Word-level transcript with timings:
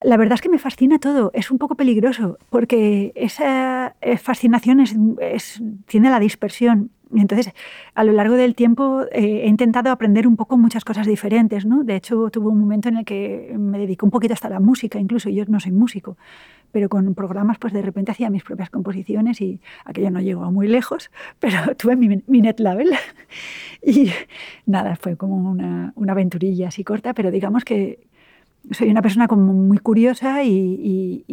La 0.00 0.16
verdad 0.16 0.34
es 0.34 0.40
que 0.40 0.48
me 0.48 0.58
fascina 0.58 1.00
todo, 1.00 1.32
es 1.34 1.50
un 1.50 1.58
poco 1.58 1.74
peligroso, 1.74 2.38
porque 2.50 3.12
esa 3.16 3.96
eh, 4.00 4.16
fascinación 4.16 4.78
es, 4.80 5.60
tiene 5.86 6.08
la 6.08 6.20
dispersión. 6.20 6.90
Entonces, 7.12 7.52
a 7.94 8.04
lo 8.04 8.12
largo 8.12 8.36
del 8.36 8.54
tiempo 8.54 9.02
eh, 9.10 9.42
he 9.44 9.48
intentado 9.48 9.90
aprender 9.90 10.28
un 10.28 10.36
poco 10.36 10.56
muchas 10.56 10.84
cosas 10.84 11.04
diferentes. 11.06 11.66
¿no? 11.66 11.82
De 11.82 11.96
hecho, 11.96 12.30
tuve 12.30 12.48
un 12.48 12.60
momento 12.60 12.88
en 12.88 12.98
el 12.98 13.04
que 13.04 13.56
me 13.58 13.78
dediqué 13.78 14.04
un 14.04 14.12
poquito 14.12 14.34
hasta 14.34 14.48
la 14.48 14.60
música, 14.60 15.00
incluso 15.00 15.30
yo 15.30 15.44
no 15.48 15.58
soy 15.58 15.72
músico, 15.72 16.16
pero 16.70 16.88
con 16.88 17.14
programas 17.14 17.58
pues 17.58 17.72
de 17.72 17.82
repente 17.82 18.12
hacía 18.12 18.30
mis 18.30 18.44
propias 18.44 18.70
composiciones 18.70 19.40
y 19.40 19.60
aquello 19.84 20.12
no 20.12 20.20
llegó 20.20 20.52
muy 20.52 20.68
lejos, 20.68 21.10
pero 21.40 21.74
tuve 21.74 21.96
mi, 21.96 22.22
mi 22.28 22.40
net 22.40 22.60
label 22.60 22.90
y 23.82 24.12
nada, 24.64 24.94
fue 24.94 25.16
como 25.16 25.50
una, 25.50 25.92
una 25.96 26.12
aventurilla 26.12 26.68
así 26.68 26.84
corta, 26.84 27.14
pero 27.14 27.32
digamos 27.32 27.64
que, 27.64 28.06
soy 28.70 28.90
una 28.90 29.02
persona 29.02 29.28
como 29.28 29.52
muy 29.52 29.78
curiosa 29.78 30.44
y, 30.44 31.24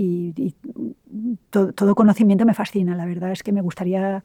todo, 1.49 1.95
conocimiento 1.95 2.45
me 2.45 2.53
fascina. 2.53 2.95
La 2.95 3.05
verdad 3.05 3.31
es 3.31 3.43
que 3.43 3.51
me 3.51 3.61
gustaría 3.61 4.23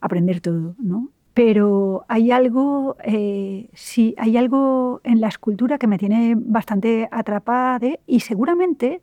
aprender 0.00 0.40
todo, 0.40 0.74
¿no? 0.78 1.10
Pero 1.34 2.04
hay 2.08 2.32
algo, 2.32 2.96
eh, 3.04 3.68
sí, 3.72 4.14
hay 4.18 4.36
algo 4.36 5.00
en 5.04 5.20
la 5.20 5.28
escultura 5.28 5.78
que 5.78 5.86
me 5.86 5.98
tiene 5.98 6.34
bastante 6.36 7.08
atrapada 7.12 7.90
y 8.06 8.20
seguramente 8.20 9.02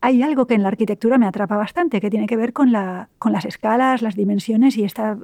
hay 0.00 0.22
algo 0.22 0.46
que 0.46 0.54
en 0.54 0.62
la 0.62 0.68
arquitectura 0.68 1.18
me 1.18 1.26
atrapa 1.26 1.56
bastante, 1.56 2.00
que 2.00 2.10
tiene 2.10 2.26
que 2.26 2.36
ver 2.36 2.52
con, 2.52 2.70
la, 2.70 3.08
con 3.18 3.32
las 3.32 3.44
escalas, 3.44 4.02
las 4.02 4.14
dimensiones 4.14 4.76
y 4.76 4.84
esta, 4.84 5.16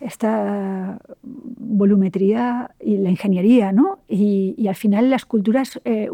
esta 0.00 0.98
volumetría 1.22 2.70
y 2.80 2.98
la 2.98 3.10
ingeniería, 3.10 3.72
¿no? 3.72 4.00
Y, 4.08 4.66
al 4.68 4.74
final 4.74 5.10
la 5.10 5.16
escultura 5.16 5.62
eh, 5.84 6.08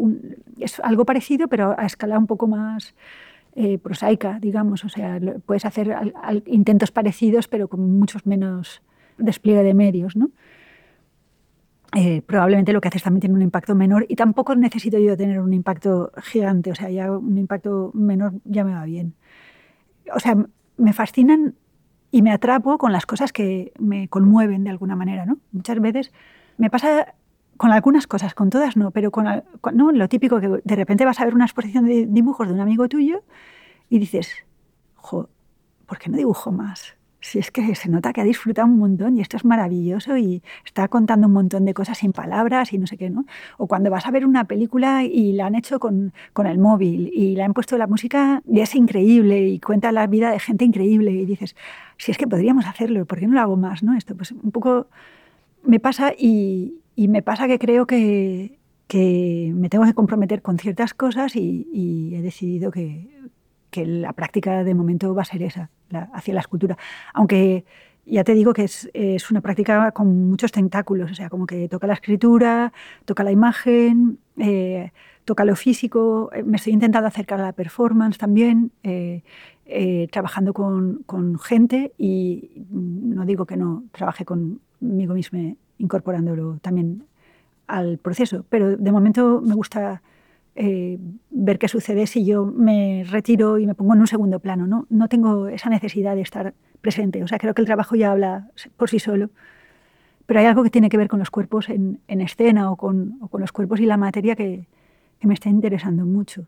es, 0.59 0.79
algo 0.81 1.05
parecido, 1.05 1.47
pero 1.47 1.75
a 1.77 1.85
escala 1.85 2.17
un 2.17 2.27
poco 2.27 2.47
más 2.47 2.95
eh, 3.55 3.77
prosaica, 3.77 4.39
digamos. 4.39 4.85
O 4.85 4.89
sea, 4.89 5.19
puedes 5.45 5.65
hacer 5.65 5.95
intentos 6.45 6.91
parecidos, 6.91 7.47
pero 7.47 7.67
con 7.67 7.97
muchos 7.97 8.25
menos 8.25 8.81
despliegue 9.17 9.63
de 9.63 9.73
medios, 9.73 10.15
¿no? 10.15 10.31
Eh, 11.93 12.21
probablemente 12.21 12.71
lo 12.71 12.79
que 12.79 12.87
haces 12.87 13.03
también 13.03 13.19
tiene 13.19 13.35
un 13.35 13.41
impacto 13.41 13.75
menor 13.75 14.05
y 14.07 14.15
tampoco 14.15 14.55
necesito 14.55 14.97
yo 14.97 15.17
tener 15.17 15.41
un 15.41 15.51
impacto 15.53 16.13
gigante, 16.23 16.71
o 16.71 16.75
sea, 16.75 16.89
ya 16.89 17.11
un 17.11 17.37
impacto 17.37 17.91
menor 17.93 18.33
ya 18.45 18.63
me 18.63 18.73
va 18.73 18.85
bien. 18.85 19.13
O 20.15 20.19
sea, 20.19 20.37
me 20.77 20.93
fascinan 20.93 21.55
y 22.11 22.21
me 22.21 22.31
atrapo 22.31 22.77
con 22.77 22.91
las 22.91 23.05
cosas 23.05 23.31
que 23.31 23.71
me 23.79 24.07
conmueven 24.09 24.63
de 24.63 24.69
alguna 24.69 24.95
manera. 24.95 25.25
¿no? 25.25 25.37
Muchas 25.51 25.79
veces 25.79 26.11
me 26.57 26.69
pasa 26.69 27.15
con 27.57 27.71
algunas 27.71 28.07
cosas, 28.07 28.33
con 28.33 28.49
todas 28.49 28.75
no, 28.75 28.91
pero 28.91 29.11
con, 29.11 29.25
¿no? 29.73 29.91
lo 29.91 30.09
típico 30.09 30.39
que 30.39 30.61
de 30.63 30.75
repente 30.75 31.05
vas 31.05 31.19
a 31.19 31.25
ver 31.25 31.35
una 31.35 31.45
exposición 31.45 31.85
de 31.85 32.05
dibujos 32.07 32.47
de 32.47 32.53
un 32.53 32.59
amigo 32.59 32.89
tuyo 32.89 33.23
y 33.89 33.99
dices, 33.99 34.33
jo, 34.95 35.29
¿por 35.85 35.99
qué 35.99 36.09
no 36.09 36.17
dibujo 36.17 36.51
más? 36.51 36.95
Si 37.21 37.37
es 37.37 37.51
que 37.51 37.75
se 37.75 37.87
nota 37.87 38.13
que 38.13 38.21
ha 38.21 38.23
disfrutado 38.23 38.67
un 38.67 38.79
montón 38.79 39.17
y 39.17 39.21
esto 39.21 39.37
es 39.37 39.45
maravilloso 39.45 40.17
y 40.17 40.41
está 40.65 40.87
contando 40.87 41.27
un 41.27 41.33
montón 41.33 41.65
de 41.65 41.73
cosas 41.75 41.99
sin 41.99 42.13
palabras 42.13 42.73
y 42.73 42.79
no 42.79 42.87
sé 42.87 42.97
qué, 42.97 43.11
¿no? 43.11 43.25
O 43.59 43.67
cuando 43.67 43.91
vas 43.91 44.07
a 44.07 44.11
ver 44.11 44.25
una 44.25 44.45
película 44.45 45.03
y 45.03 45.33
la 45.33 45.45
han 45.45 45.53
hecho 45.53 45.79
con, 45.79 46.13
con 46.33 46.47
el 46.47 46.57
móvil 46.57 47.11
y 47.13 47.35
le 47.35 47.43
han 47.43 47.53
puesto 47.53 47.77
la 47.77 47.85
música 47.85 48.41
y 48.47 48.59
es 48.59 48.73
increíble 48.75 49.47
y 49.47 49.59
cuenta 49.59 49.91
la 49.91 50.07
vida 50.07 50.31
de 50.31 50.39
gente 50.39 50.65
increíble 50.65 51.11
y 51.11 51.25
dices, 51.25 51.55
si 51.97 52.11
es 52.11 52.17
que 52.17 52.27
podríamos 52.27 52.65
hacerlo, 52.65 53.05
¿por 53.05 53.19
qué 53.19 53.27
no 53.27 53.35
lo 53.35 53.41
hago 53.41 53.55
más, 53.55 53.83
no? 53.83 53.95
Esto 53.95 54.15
pues 54.15 54.31
un 54.31 54.51
poco 54.51 54.87
me 55.63 55.79
pasa 55.79 56.13
y, 56.17 56.81
y 56.95 57.07
me 57.07 57.21
pasa 57.21 57.47
que 57.47 57.59
creo 57.59 57.85
que, 57.85 58.57
que 58.87 59.53
me 59.55 59.69
tengo 59.69 59.85
que 59.85 59.93
comprometer 59.93 60.41
con 60.41 60.57
ciertas 60.57 60.95
cosas 60.95 61.35
y, 61.35 61.67
y 61.71 62.15
he 62.15 62.21
decidido 62.23 62.71
que, 62.71 63.07
que 63.71 63.85
la 63.85 64.13
práctica 64.13 64.63
de 64.63 64.75
momento 64.75 65.15
va 65.15 65.23
a 65.23 65.25
ser 65.25 65.41
esa, 65.41 65.69
hacia 66.13 66.33
la 66.33 66.41
escultura. 66.41 66.77
Aunque 67.13 67.65
ya 68.05 68.23
te 68.23 68.33
digo 68.33 68.53
que 68.53 68.63
es, 68.63 68.89
es, 68.93 69.31
una 69.31 69.41
práctica 69.41 69.91
con 69.91 70.29
muchos 70.29 70.51
tentáculos, 70.51 71.11
o 71.11 71.15
sea, 71.15 71.29
como 71.29 71.45
que 71.45 71.67
toca 71.69 71.87
la 71.87 71.93
escritura, 71.93 72.73
toca 73.05 73.23
la 73.23 73.31
imagen, 73.31 74.19
eh, 74.37 74.91
toca 75.25 75.45
lo 75.45 75.55
físico, 75.55 76.29
eh, 76.33 76.43
me 76.43 76.57
estoy 76.57 76.73
intentando 76.73 77.07
acercar 77.07 77.39
a 77.39 77.45
la 77.45 77.53
performance 77.53 78.17
también, 78.17 78.71
eh, 78.83 79.21
trabajando 80.11 80.51
con, 80.51 81.03
con, 81.05 81.39
gente 81.39 81.93
y 81.97 82.65
no 82.71 83.23
digo 83.25 83.45
que 83.45 83.55
no 83.55 83.85
trabaje 83.93 84.25
conmigo 84.25 85.13
misma 85.13 85.53
incorporándolo 85.77 86.57
también 86.61 87.05
al 87.67 87.97
proceso, 87.97 88.45
pero 88.49 88.75
de 88.75 88.91
momento 88.91 89.41
me 89.41 89.55
gusta 89.55 90.01
eh, 90.55 90.99
ver 91.29 91.59
qué 91.59 91.67
sucede 91.67 92.07
si 92.07 92.25
yo 92.25 92.45
me 92.45 93.03
retiro 93.09 93.59
y 93.59 93.65
me 93.65 93.75
pongo 93.75 93.93
en 93.93 94.01
un 94.01 94.07
segundo 94.07 94.39
plano. 94.39 94.67
¿no? 94.67 94.85
no 94.89 95.07
tengo 95.07 95.47
esa 95.47 95.69
necesidad 95.69 96.15
de 96.15 96.21
estar 96.21 96.53
presente. 96.81 97.23
O 97.23 97.27
sea, 97.27 97.37
creo 97.37 97.53
que 97.53 97.61
el 97.61 97.67
trabajo 97.67 97.95
ya 97.95 98.11
habla 98.11 98.49
por 98.77 98.89
sí 98.89 98.99
solo. 98.99 99.29
Pero 100.25 100.39
hay 100.39 100.45
algo 100.45 100.63
que 100.63 100.69
tiene 100.69 100.89
que 100.89 100.97
ver 100.97 101.07
con 101.07 101.19
los 101.19 101.29
cuerpos 101.29 101.69
en, 101.69 101.99
en 102.07 102.21
escena 102.21 102.71
o 102.71 102.77
con, 102.77 103.17
o 103.21 103.27
con, 103.27 103.41
los 103.41 103.51
cuerpos 103.51 103.79
y 103.79 103.85
la 103.85 103.97
materia 103.97 104.35
que, 104.35 104.67
que 105.19 105.27
me 105.27 105.33
está 105.33 105.49
interesando 105.49 106.05
mucho. 106.05 106.47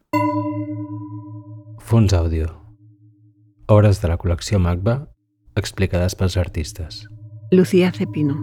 Fons 1.79 2.13
Audio. 2.13 2.61
Obres 3.67 4.01
de 4.01 4.07
la 4.07 4.17
col·lecció 4.17 4.59
MACBA 4.59 5.13
explicades 5.55 6.15
pels 6.15 6.37
artistes. 6.37 7.07
Lucía 7.51 7.91
Cepino. 7.91 8.35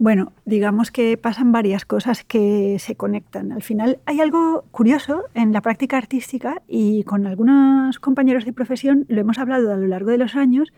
Bueno, 0.00 0.32
digamos 0.46 0.90
que 0.90 1.18
pasan 1.18 1.52
varias 1.52 1.84
cosas 1.84 2.24
que 2.24 2.78
se 2.78 2.96
conectan. 2.96 3.52
Al 3.52 3.62
final 3.62 3.98
hay 4.06 4.22
algo 4.22 4.64
curioso 4.70 5.24
en 5.34 5.52
la 5.52 5.60
práctica 5.60 5.98
artística 5.98 6.62
y 6.66 7.04
con 7.04 7.26
algunos 7.26 7.98
compañeros 7.98 8.46
de 8.46 8.54
profesión 8.54 9.04
lo 9.08 9.20
hemos 9.20 9.38
hablado 9.38 9.70
a 9.70 9.76
lo 9.76 9.86
largo 9.86 10.10
de 10.10 10.16
los 10.16 10.36
años 10.36 10.72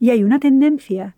y 0.00 0.10
hay 0.10 0.24
una 0.24 0.40
tendencia 0.40 1.14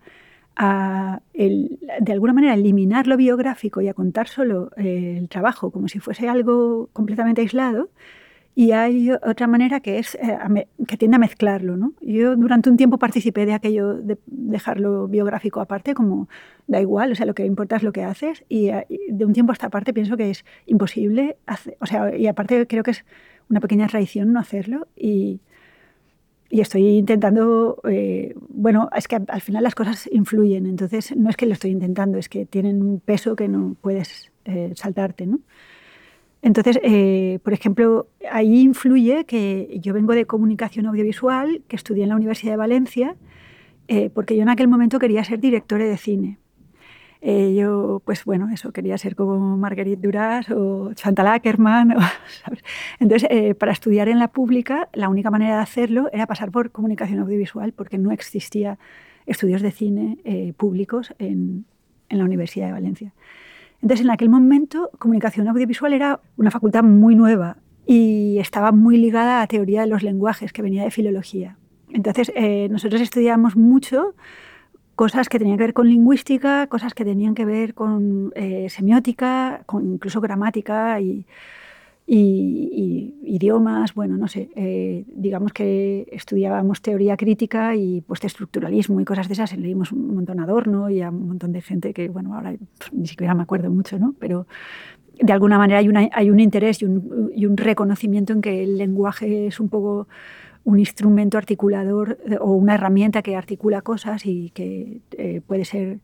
a, 0.55 1.21
de 1.33 2.11
alguna 2.13 2.33
manera, 2.33 2.53
eliminar 2.53 3.07
lo 3.07 3.17
biográfico 3.17 3.81
y 3.81 3.87
a 3.87 3.95
contar 3.95 4.27
solo 4.27 4.69
eh, 4.77 5.15
el 5.17 5.27
trabajo 5.27 5.71
como 5.71 5.87
si 5.87 5.97
fuese 5.97 6.29
algo 6.29 6.91
completamente 6.93 7.41
aislado 7.41 7.89
y 8.59 8.73
hay 8.73 9.09
otra 9.11 9.47
manera 9.47 9.79
que 9.79 9.99
es 9.99 10.15
eh, 10.15 10.67
que 10.85 10.97
tiende 10.97 11.15
a 11.15 11.19
mezclarlo. 11.19 11.77
¿no? 11.77 11.93
Yo 12.01 12.35
durante 12.35 12.69
un 12.69 12.75
tiempo 12.75 12.97
participé 12.97 13.45
de 13.45 13.53
aquello 13.53 13.93
de 13.93 14.17
dejarlo 14.25 15.07
biográfico 15.07 15.61
aparte, 15.61 15.93
como 15.93 16.27
da 16.67 16.81
igual, 16.81 17.13
o 17.13 17.15
sea, 17.15 17.25
lo 17.25 17.33
que 17.33 17.45
importa 17.45 17.77
es 17.77 17.83
lo 17.83 17.93
que 17.93 18.03
haces, 18.03 18.43
y, 18.49 18.67
de 18.67 19.25
un 19.25 19.31
tiempo 19.31 19.53
a 19.53 19.53
esta 19.53 19.69
parte 19.69 19.93
pienso 19.93 20.17
que 20.17 20.29
es 20.29 20.43
imposible, 20.65 21.37
hacer, 21.45 21.77
o 21.79 21.85
sea, 21.85 22.13
y 22.13 22.27
aparte 22.27 22.67
creo 22.67 22.83
que 22.83 22.91
es 22.91 23.05
una 23.49 23.61
pequeña 23.61 23.87
traición 23.87 24.33
no 24.33 24.41
hacerlo, 24.41 24.89
y, 24.93 25.39
y 26.49 26.59
estoy 26.59 26.85
intentando, 26.97 27.79
eh, 27.89 28.35
bueno, 28.49 28.89
es 28.93 29.07
que 29.07 29.19
al 29.25 29.39
final 29.39 29.63
las 29.63 29.73
cosas 29.73 30.09
influyen, 30.11 30.65
entonces 30.65 31.15
no 31.15 31.29
es 31.29 31.37
que 31.37 31.45
lo 31.45 31.53
estoy 31.53 31.71
intentando, 31.71 32.17
es 32.17 32.27
que 32.27 32.45
tienen 32.45 32.81
un 32.81 32.99
peso 32.99 33.37
que 33.37 33.47
no 33.47 33.77
puedes 33.79 34.33
eh, 34.43 34.73
saltarte, 34.75 35.27
¿no? 35.27 35.39
Entonces, 36.41 36.79
eh, 36.83 37.39
por 37.43 37.53
ejemplo, 37.53 38.07
ahí 38.31 38.61
influye 38.61 39.25
que 39.25 39.79
yo 39.81 39.93
vengo 39.93 40.13
de 40.13 40.25
comunicación 40.25 40.85
audiovisual, 40.85 41.61
que 41.67 41.75
estudié 41.75 42.03
en 42.03 42.09
la 42.09 42.15
Universidad 42.15 42.53
de 42.53 42.57
Valencia, 42.57 43.15
eh, 43.87 44.09
porque 44.13 44.35
yo 44.35 44.43
en 44.43 44.49
aquel 44.49 44.67
momento 44.67 44.99
quería 44.99 45.23
ser 45.23 45.39
directora 45.39 45.85
de 45.85 45.97
cine. 45.97 46.37
Eh, 47.21 47.53
yo, 47.59 48.01
pues 48.05 48.23
bueno, 48.23 48.47
eso, 48.53 48.71
quería 48.71 48.97
ser 48.97 49.17
como 49.17 49.57
Marguerite 49.57 50.01
Duras 50.01 50.49
o 50.49 50.93
Chantal 50.93 51.27
Ackerman. 51.27 51.95
Entonces, 52.99 53.55
para 53.57 53.73
estudiar 53.73 54.07
en 54.07 54.19
la 54.19 54.29
pública, 54.29 54.87
la 54.93 55.09
única 55.09 55.29
manera 55.29 55.57
de 55.57 55.61
hacerlo 55.61 56.09
era 56.13 56.27
pasar 56.27 56.51
por 56.51 56.71
comunicación 56.71 57.19
audiovisual, 57.19 57.73
porque 57.73 57.97
no 57.97 58.11
existía 58.11 58.79
estudios 59.25 59.61
de 59.61 59.71
cine 59.71 60.53
públicos 60.55 61.13
en, 61.19 61.65
en 62.07 62.17
la 62.17 62.23
Universidad 62.23 62.67
de 62.67 62.71
Valencia. 62.71 63.13
Entonces, 63.81 64.05
en 64.05 64.11
aquel 64.11 64.29
momento, 64.29 64.89
comunicación 64.99 65.47
audiovisual 65.47 65.93
era 65.93 66.19
una 66.37 66.51
facultad 66.51 66.83
muy 66.83 67.15
nueva 67.15 67.57
y 67.85 68.37
estaba 68.39 68.71
muy 68.71 68.97
ligada 68.97 69.41
a 69.41 69.47
teoría 69.47 69.81
de 69.81 69.87
los 69.87 70.03
lenguajes, 70.03 70.53
que 70.53 70.61
venía 70.61 70.83
de 70.83 70.91
filología. 70.91 71.57
Entonces, 71.91 72.31
eh, 72.35 72.67
nosotros 72.69 73.01
estudiábamos 73.01 73.55
mucho 73.55 74.13
cosas 74.95 75.29
que 75.29 75.39
tenían 75.39 75.57
que 75.57 75.63
ver 75.63 75.73
con 75.73 75.87
lingüística, 75.87 76.67
cosas 76.67 76.93
que 76.93 77.05
tenían 77.05 77.33
que 77.33 77.45
ver 77.45 77.73
con 77.73 78.33
eh, 78.35 78.67
semiótica, 78.69 79.61
con 79.65 79.93
incluso 79.93 80.19
gramática 80.19 80.99
y, 80.99 81.25
y, 82.11 83.15
idiomas, 83.23 83.93
bueno, 83.93 84.17
no 84.17 84.27
sé, 84.27 84.49
eh, 84.55 85.05
digamos 85.07 85.53
que 85.53 86.07
estudiábamos 86.11 86.81
teoría 86.81 87.15
crítica 87.15 87.75
y 87.75 88.01
pues 88.01 88.23
estructuralismo 88.23 88.99
y 88.99 89.05
cosas 89.05 89.27
de 89.27 89.33
esas, 89.33 89.55
leímos 89.55 89.91
un 89.91 90.15
montón 90.15 90.39
a 90.39 90.43
Adorno 90.43 90.89
y 90.89 91.01
a 91.03 91.09
un 91.09 91.27
montón 91.27 91.51
de 91.51 91.61
gente 91.61 91.93
que, 91.93 92.09
bueno, 92.09 92.33
ahora 92.33 92.55
ni 92.91 93.05
siquiera 93.05 93.35
me 93.35 93.43
acuerdo 93.43 93.69
mucho, 93.69 93.99
¿no? 93.99 94.15
Pero 94.17 94.47
de 95.21 95.31
alguna 95.31 95.59
manera 95.59 95.79
hay, 96.11 96.29
un 96.31 96.39
interés 96.39 96.81
y 96.81 96.85
un, 96.85 97.31
y 97.35 97.45
un, 97.45 97.57
reconocimiento 97.57 98.33
en 98.33 98.41
que 98.41 98.63
el 98.63 98.79
lenguaje 98.79 99.45
es 99.45 99.59
un 99.59 99.69
poco 99.69 100.07
un 100.63 100.79
instrumento 100.79 101.37
articulador 101.37 102.17
o 102.41 102.53
una 102.53 102.73
herramienta 102.73 103.21
que 103.21 103.35
articula 103.35 103.81
cosas 103.81 104.25
y 104.25 104.49
que 104.51 105.01
eh, 105.11 105.41
puede 105.45 105.65
ser 105.65 105.99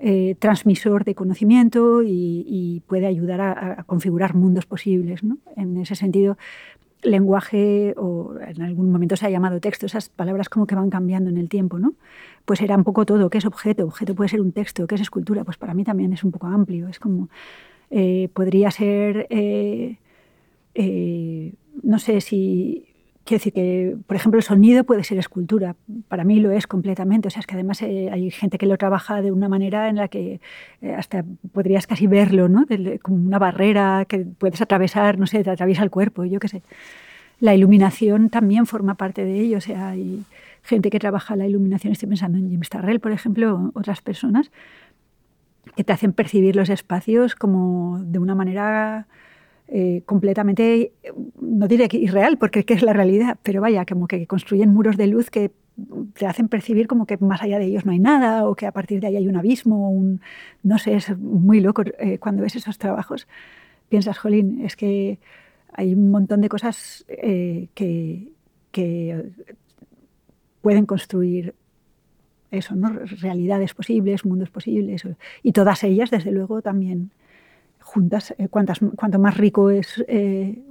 eh, 0.00 0.36
transmisor 0.38 1.04
de 1.04 1.16
conocimiento 1.16 2.02
y, 2.04 2.82
puede 2.86 3.06
ayudar 3.06 3.40
a, 3.40 3.84
configurar 3.84 4.34
mundos 4.34 4.64
posibles. 4.64 5.22
En 5.56 5.76
ese 5.76 5.96
sentido, 5.96 6.38
lenguaje, 7.02 7.94
o 7.96 8.34
en 8.40 8.62
algún 8.62 8.92
momento 8.92 9.16
se 9.16 9.26
ha 9.26 9.30
llamado 9.30 9.60
texto, 9.60 9.86
esas 9.86 10.08
palabras 10.08 10.48
como 10.48 10.66
que 10.66 10.74
van 10.74 10.90
cambiando 10.90 11.30
en 11.30 11.36
el 11.36 11.48
tiempo, 11.48 11.78
¿no? 11.78 11.94
Pues 12.44 12.60
era 12.60 12.76
un 12.76 12.84
poco 12.84 13.04
todo. 13.06 13.28
¿Qué 13.28 13.38
es 13.38 13.44
objeto? 13.44 13.84
Objeto 13.86 14.14
puede 14.14 14.28
ser 14.28 14.40
un 14.40 14.52
texto. 14.52 14.86
¿Qué 14.86 14.94
es 14.94 15.00
escultura? 15.00 15.44
Pues 15.44 15.58
para 15.58 15.74
mí 15.74 15.84
también 15.84 16.12
es 16.12 16.22
un 16.22 16.30
poco 16.30 16.46
amplio. 16.46 16.88
Es 16.88 17.00
como, 17.00 17.28
eh, 17.90 18.28
podría 18.32 18.70
ser, 18.70 19.26
eh, 19.30 19.96
no 21.82 21.98
sé 21.98 22.20
si 22.20 22.87
Quiero 23.28 23.40
decir 23.40 23.52
que, 23.52 23.94
por 24.06 24.16
ejemplo, 24.16 24.38
el 24.38 24.42
sonido 24.42 24.84
puede 24.84 25.04
ser 25.04 25.18
escultura. 25.18 25.76
Para 26.08 26.24
mí 26.24 26.40
lo 26.40 26.50
es 26.50 26.66
completamente. 26.66 27.28
O 27.28 27.30
sea, 27.30 27.40
es 27.40 27.46
que 27.46 27.56
además 27.56 27.82
eh, 27.82 28.08
hay 28.10 28.30
gente 28.30 28.56
que 28.56 28.64
lo 28.64 28.78
trabaja 28.78 29.20
de 29.20 29.30
una 29.30 29.50
manera 29.50 29.90
en 29.90 29.96
la 29.96 30.08
que 30.08 30.40
eh, 30.80 30.94
hasta 30.94 31.26
podrías 31.52 31.86
casi 31.86 32.06
verlo, 32.06 32.48
¿no? 32.48 32.64
como 33.02 33.18
una 33.18 33.38
barrera 33.38 34.06
que 34.08 34.20
puedes 34.20 34.62
atravesar, 34.62 35.18
no 35.18 35.26
sé, 35.26 35.44
te 35.44 35.50
atraviesa 35.50 35.82
el 35.82 35.90
cuerpo, 35.90 36.24
yo 36.24 36.40
qué 36.40 36.48
sé. 36.48 36.62
La 37.38 37.54
iluminación 37.54 38.30
también 38.30 38.64
forma 38.64 38.94
parte 38.94 39.26
de 39.26 39.38
ello. 39.40 39.58
O 39.58 39.60
sea, 39.60 39.90
hay 39.90 40.24
gente 40.62 40.88
que 40.88 40.98
trabaja 40.98 41.36
la 41.36 41.46
iluminación. 41.46 41.92
Estoy 41.92 42.08
pensando 42.08 42.38
en 42.38 42.48
Jim 42.48 42.62
Starrell, 42.64 42.98
por 42.98 43.12
ejemplo, 43.12 43.72
otras 43.74 44.00
personas 44.00 44.50
que 45.76 45.84
te 45.84 45.92
hacen 45.92 46.14
percibir 46.14 46.56
los 46.56 46.70
espacios 46.70 47.34
como 47.34 47.98
de 48.02 48.20
una 48.20 48.34
manera 48.34 49.06
eh, 49.70 50.02
completamente, 50.06 50.92
no 51.40 51.68
diré 51.68 51.88
que 51.88 51.98
irreal, 51.98 52.38
porque 52.38 52.64
es 52.66 52.82
la 52.82 52.94
realidad, 52.94 53.38
pero 53.42 53.60
vaya, 53.60 53.84
como 53.84 54.06
que 54.08 54.26
construyen 54.26 54.72
muros 54.72 54.96
de 54.96 55.06
luz 55.06 55.28
que 55.28 55.52
te 56.14 56.26
hacen 56.26 56.48
percibir 56.48 56.88
como 56.88 57.04
que 57.06 57.18
más 57.18 57.42
allá 57.42 57.58
de 57.58 57.66
ellos 57.66 57.84
no 57.84 57.92
hay 57.92 57.98
nada 57.98 58.48
o 58.48 58.56
que 58.56 58.66
a 58.66 58.72
partir 58.72 59.00
de 59.00 59.08
ahí 59.08 59.16
hay 59.16 59.28
un 59.28 59.36
abismo, 59.36 59.90
un, 59.90 60.22
no 60.62 60.78
sé, 60.78 60.94
es 60.94 61.16
muy 61.18 61.60
loco 61.60 61.82
eh, 61.98 62.18
cuando 62.18 62.42
ves 62.42 62.56
esos 62.56 62.78
trabajos. 62.78 63.28
Piensas, 63.90 64.18
jolín, 64.18 64.64
es 64.64 64.74
que 64.74 65.18
hay 65.72 65.94
un 65.94 66.10
montón 66.10 66.40
de 66.40 66.48
cosas 66.48 67.04
eh, 67.08 67.68
que, 67.74 68.32
que 68.72 69.30
pueden 70.62 70.86
construir 70.86 71.54
eso, 72.50 72.74
¿no? 72.74 72.88
realidades 72.88 73.74
posibles, 73.74 74.24
mundos 74.24 74.48
posibles, 74.50 75.06
y 75.42 75.52
todas 75.52 75.84
ellas, 75.84 76.10
desde 76.10 76.32
luego, 76.32 76.62
también 76.62 77.10
juntas, 77.88 78.34
eh, 78.36 78.48
cuanto 78.48 79.18
más 79.18 79.36
rico 79.36 79.70
es 79.70 80.04
eh, 80.08 80.62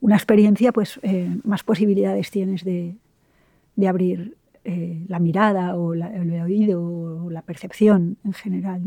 una 0.00 0.14
experiencia, 0.14 0.72
pues 0.72 1.00
eh, 1.02 1.28
más 1.44 1.64
posibilidades 1.64 2.30
tienes 2.30 2.64
de, 2.64 2.96
abrir 3.88 4.36
la 5.08 5.18
mirada 5.18 5.74
o 5.76 5.94
el 5.94 6.40
oído 6.40 6.80
o 7.24 7.30
la 7.30 7.42
percepción 7.42 8.16
en 8.24 8.32
general. 8.32 8.82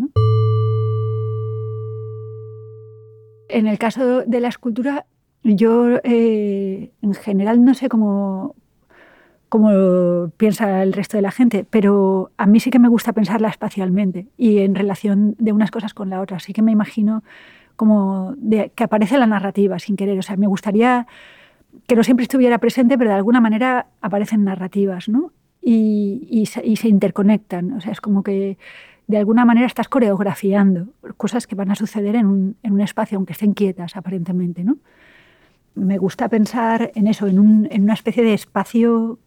En 3.50 3.68
el 3.68 3.78
caso 3.78 4.22
de 4.22 4.40
la 4.40 4.48
escultura, 4.48 5.06
yo 5.44 6.00
en 6.04 7.14
general 7.14 7.66
no 7.66 7.74
sé 7.74 7.90
cómo, 7.90 8.56
como 9.56 10.32
piensa 10.36 10.84
el 10.84 10.92
resto 10.92 11.16
de 11.16 11.22
la 11.22 11.32
gente, 11.32 11.66
pero 11.70 12.30
a 12.36 12.46
mí 12.46 12.60
sí 12.60 12.72
que 12.72 12.78
me 12.78 12.90
gusta 12.90 13.14
pensarla 13.14 13.48
espacialmente 13.48 14.28
y 14.36 14.60
en 14.60 14.76
relación 14.76 15.34
de 15.40 15.54
unas 15.54 15.72
cosas 15.72 15.94
con 15.94 16.10
la 16.10 16.20
otra. 16.20 16.40
Sí 16.40 16.52
que 16.52 16.62
me 16.62 16.74
imagino 16.74 17.24
como 17.78 18.36
que 18.76 18.84
aparece 18.84 19.18
la 19.18 19.28
narrativa 19.28 19.80
sin 19.80 19.96
querer. 19.96 20.20
O 20.20 20.24
sea, 20.24 20.36
me 20.36 20.48
gustaría 20.48 21.08
que 21.88 21.96
no 21.96 22.04
siempre 22.04 22.24
estuviera 22.24 22.58
presente, 22.58 22.98
pero 22.98 23.12
de 23.12 23.16
alguna 23.16 23.40
manera 23.40 23.88
aparecen 24.02 24.44
narrativas, 24.44 25.08
¿no? 25.08 25.32
Y, 25.62 26.46
se, 26.48 26.90
interconectan. 26.90 27.72
O 27.76 27.80
sea, 27.80 27.94
es 27.94 28.02
como 28.02 28.24
que 28.24 28.58
de 29.08 29.18
alguna 29.18 29.46
manera 29.46 29.68
estás 29.68 29.88
coreografiando 29.88 30.90
cosas 31.16 31.48
que 31.48 31.56
van 31.56 31.72
a 31.72 31.76
suceder 31.76 32.18
en 32.18 32.26
un, 32.26 32.58
en 32.62 32.74
un 32.74 32.82
espacio, 32.82 33.18
aunque 33.18 33.32
estén 33.32 33.54
quietas 33.54 33.96
aparentemente, 33.96 34.66
¿no? 34.66 34.76
Me 35.76 35.98
gusta 35.98 36.28
pensar 36.28 36.92
en 36.94 37.08
eso, 37.08 37.28
en, 37.28 37.40
un, 37.40 37.70
en 37.72 37.84
una 37.84 37.94
especie 37.94 38.22
de 38.22 38.34
espacio 38.34 39.18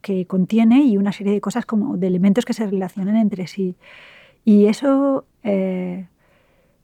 que 0.00 0.26
contiene 0.26 0.84
y 0.84 0.96
una 0.96 1.12
serie 1.12 1.32
de 1.32 1.40
cosas 1.40 1.66
como 1.66 1.96
de 1.96 2.06
elementos 2.06 2.44
que 2.44 2.52
se 2.52 2.66
relacionan 2.66 3.16
entre 3.16 3.46
sí. 3.46 3.76
Y 4.44 4.66
eso, 4.66 5.24
eh, 5.42 6.06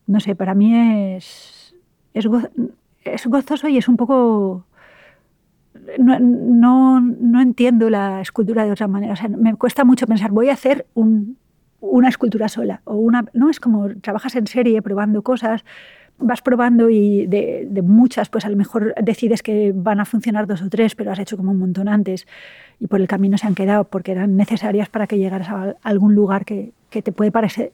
no 0.07 0.21
sé, 0.21 0.35
para 0.35 0.55
mí 0.55 0.75
es, 1.15 1.75
es, 2.15 2.27
gozoso 3.27 3.69
y 3.69 3.79
es 3.79 3.89
un 3.89 3.97
poco... 3.97 4.67
No, 5.99 7.01
no, 7.01 7.41
entiendo 7.41 7.91
la 7.91 8.21
escultura 8.21 8.65
de 8.65 8.73
otra 8.73 8.89
manera. 8.89 9.15
O 9.15 9.17
sea, 9.17 9.29
me 9.29 9.55
cuesta 9.55 9.85
mucho 9.85 10.07
pensar, 10.07 10.31
voy 10.31 10.49
a 10.49 10.53
hacer 10.53 10.87
una 10.95 12.09
escultura 12.09 12.49
sola. 12.49 12.83
O 12.85 12.97
una, 12.97 13.25
no 13.33 13.51
es 13.51 13.59
como 13.59 13.89
trabajas 13.97 14.37
en 14.37 14.47
serie 14.47 14.83
probando 14.83 15.23
cosas, 15.23 15.65
vas 16.19 16.43
probando 16.43 16.89
y 16.91 17.27
de, 17.27 17.83
muchas, 17.83 18.29
pues 18.29 18.45
a 18.45 18.49
lo 18.49 18.57
mejor 18.57 18.95
decides 19.03 19.43
que 19.43 19.73
van 19.75 20.01
a 20.01 20.05
funcionar 20.05 20.47
dos 20.47 20.63
o 20.63 20.69
tres, 20.69 20.95
pero 20.95 21.11
has 21.11 21.19
hecho 21.19 21.37
como 21.37 21.51
un 21.51 21.59
montón 21.59 21.89
antes 21.89 22.27
y 22.79 22.87
por 22.87 23.01
el 23.01 23.09
camino 23.09 23.39
se 23.39 23.47
han 23.47 23.55
quedado 23.55 23.85
porque 23.85 24.13
eran 24.13 24.37
necesarias 24.37 24.89
para 24.89 25.07
que 25.07 25.19
llegaras 25.19 25.49
a 25.49 25.77
algún 25.83 26.15
lugar 26.15 26.45
que, 26.45 26.73
que 26.91 27.03
te 27.03 27.13
puede 27.13 27.33
parecer 27.33 27.73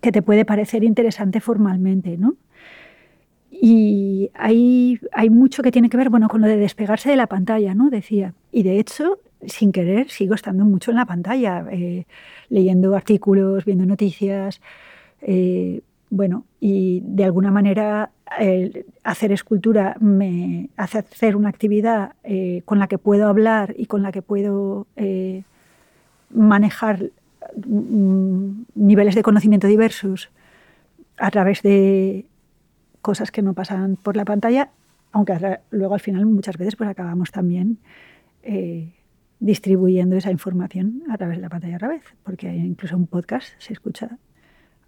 que 0.00 0.12
te 0.12 0.22
puede 0.22 0.44
parecer 0.44 0.84
interesante 0.84 1.40
formalmente, 1.40 2.16
¿no? 2.16 2.36
Y 3.50 4.30
hay, 4.34 5.00
hay 5.12 5.30
mucho 5.30 5.62
que 5.62 5.72
tiene 5.72 5.88
que 5.88 5.96
ver 5.96 6.10
bueno, 6.10 6.28
con 6.28 6.42
lo 6.42 6.46
de 6.46 6.56
despegarse 6.56 7.08
de 7.08 7.16
la 7.16 7.26
pantalla, 7.26 7.74
¿no? 7.74 7.88
Decía. 7.90 8.34
Y 8.52 8.62
de 8.62 8.78
hecho, 8.78 9.18
sin 9.46 9.72
querer, 9.72 10.10
sigo 10.10 10.34
estando 10.34 10.64
mucho 10.64 10.90
en 10.90 10.98
la 10.98 11.06
pantalla, 11.06 11.64
eh, 11.70 12.06
leyendo 12.48 12.94
artículos, 12.94 13.64
viendo 13.64 13.86
noticias. 13.86 14.60
Eh, 15.22 15.80
bueno, 16.10 16.44
y 16.60 17.02
de 17.04 17.24
alguna 17.24 17.50
manera 17.50 18.10
hacer 19.04 19.32
escultura 19.32 19.96
me 20.00 20.68
hace 20.76 20.98
hacer 20.98 21.36
una 21.36 21.48
actividad 21.48 22.14
eh, 22.24 22.62
con 22.64 22.78
la 22.78 22.88
que 22.88 22.98
puedo 22.98 23.28
hablar 23.28 23.74
y 23.76 23.86
con 23.86 24.02
la 24.02 24.10
que 24.10 24.20
puedo 24.20 24.86
eh, 24.96 25.44
manejar 26.30 27.10
mm, 27.56 28.62
niveles 28.74 29.14
de 29.14 29.22
conocimiento 29.22 29.68
diversos 29.68 30.30
a 31.18 31.30
través 31.30 31.62
de 31.62 32.26
cosas 33.00 33.30
que 33.30 33.42
no 33.42 33.54
pasan 33.54 33.96
por 33.96 34.16
la 34.16 34.24
pantalla, 34.24 34.70
aunque 35.12 35.60
luego 35.70 35.94
al 35.94 36.00
final 36.00 36.26
muchas 36.26 36.56
veces 36.58 36.74
pues 36.74 36.90
acabamos 36.90 37.30
también 37.30 37.78
eh, 38.42 38.92
distribuyendo 39.38 40.16
esa 40.16 40.32
información 40.32 41.04
a 41.10 41.16
través 41.16 41.36
de 41.36 41.42
la 41.42 41.48
pantalla 41.48 41.76
otra 41.76 41.88
vez, 41.88 42.02
porque 42.24 42.52
incluso 42.52 42.96
un 42.96 43.06
podcast 43.06 43.48
se 43.58 43.72
escucha 43.72 44.18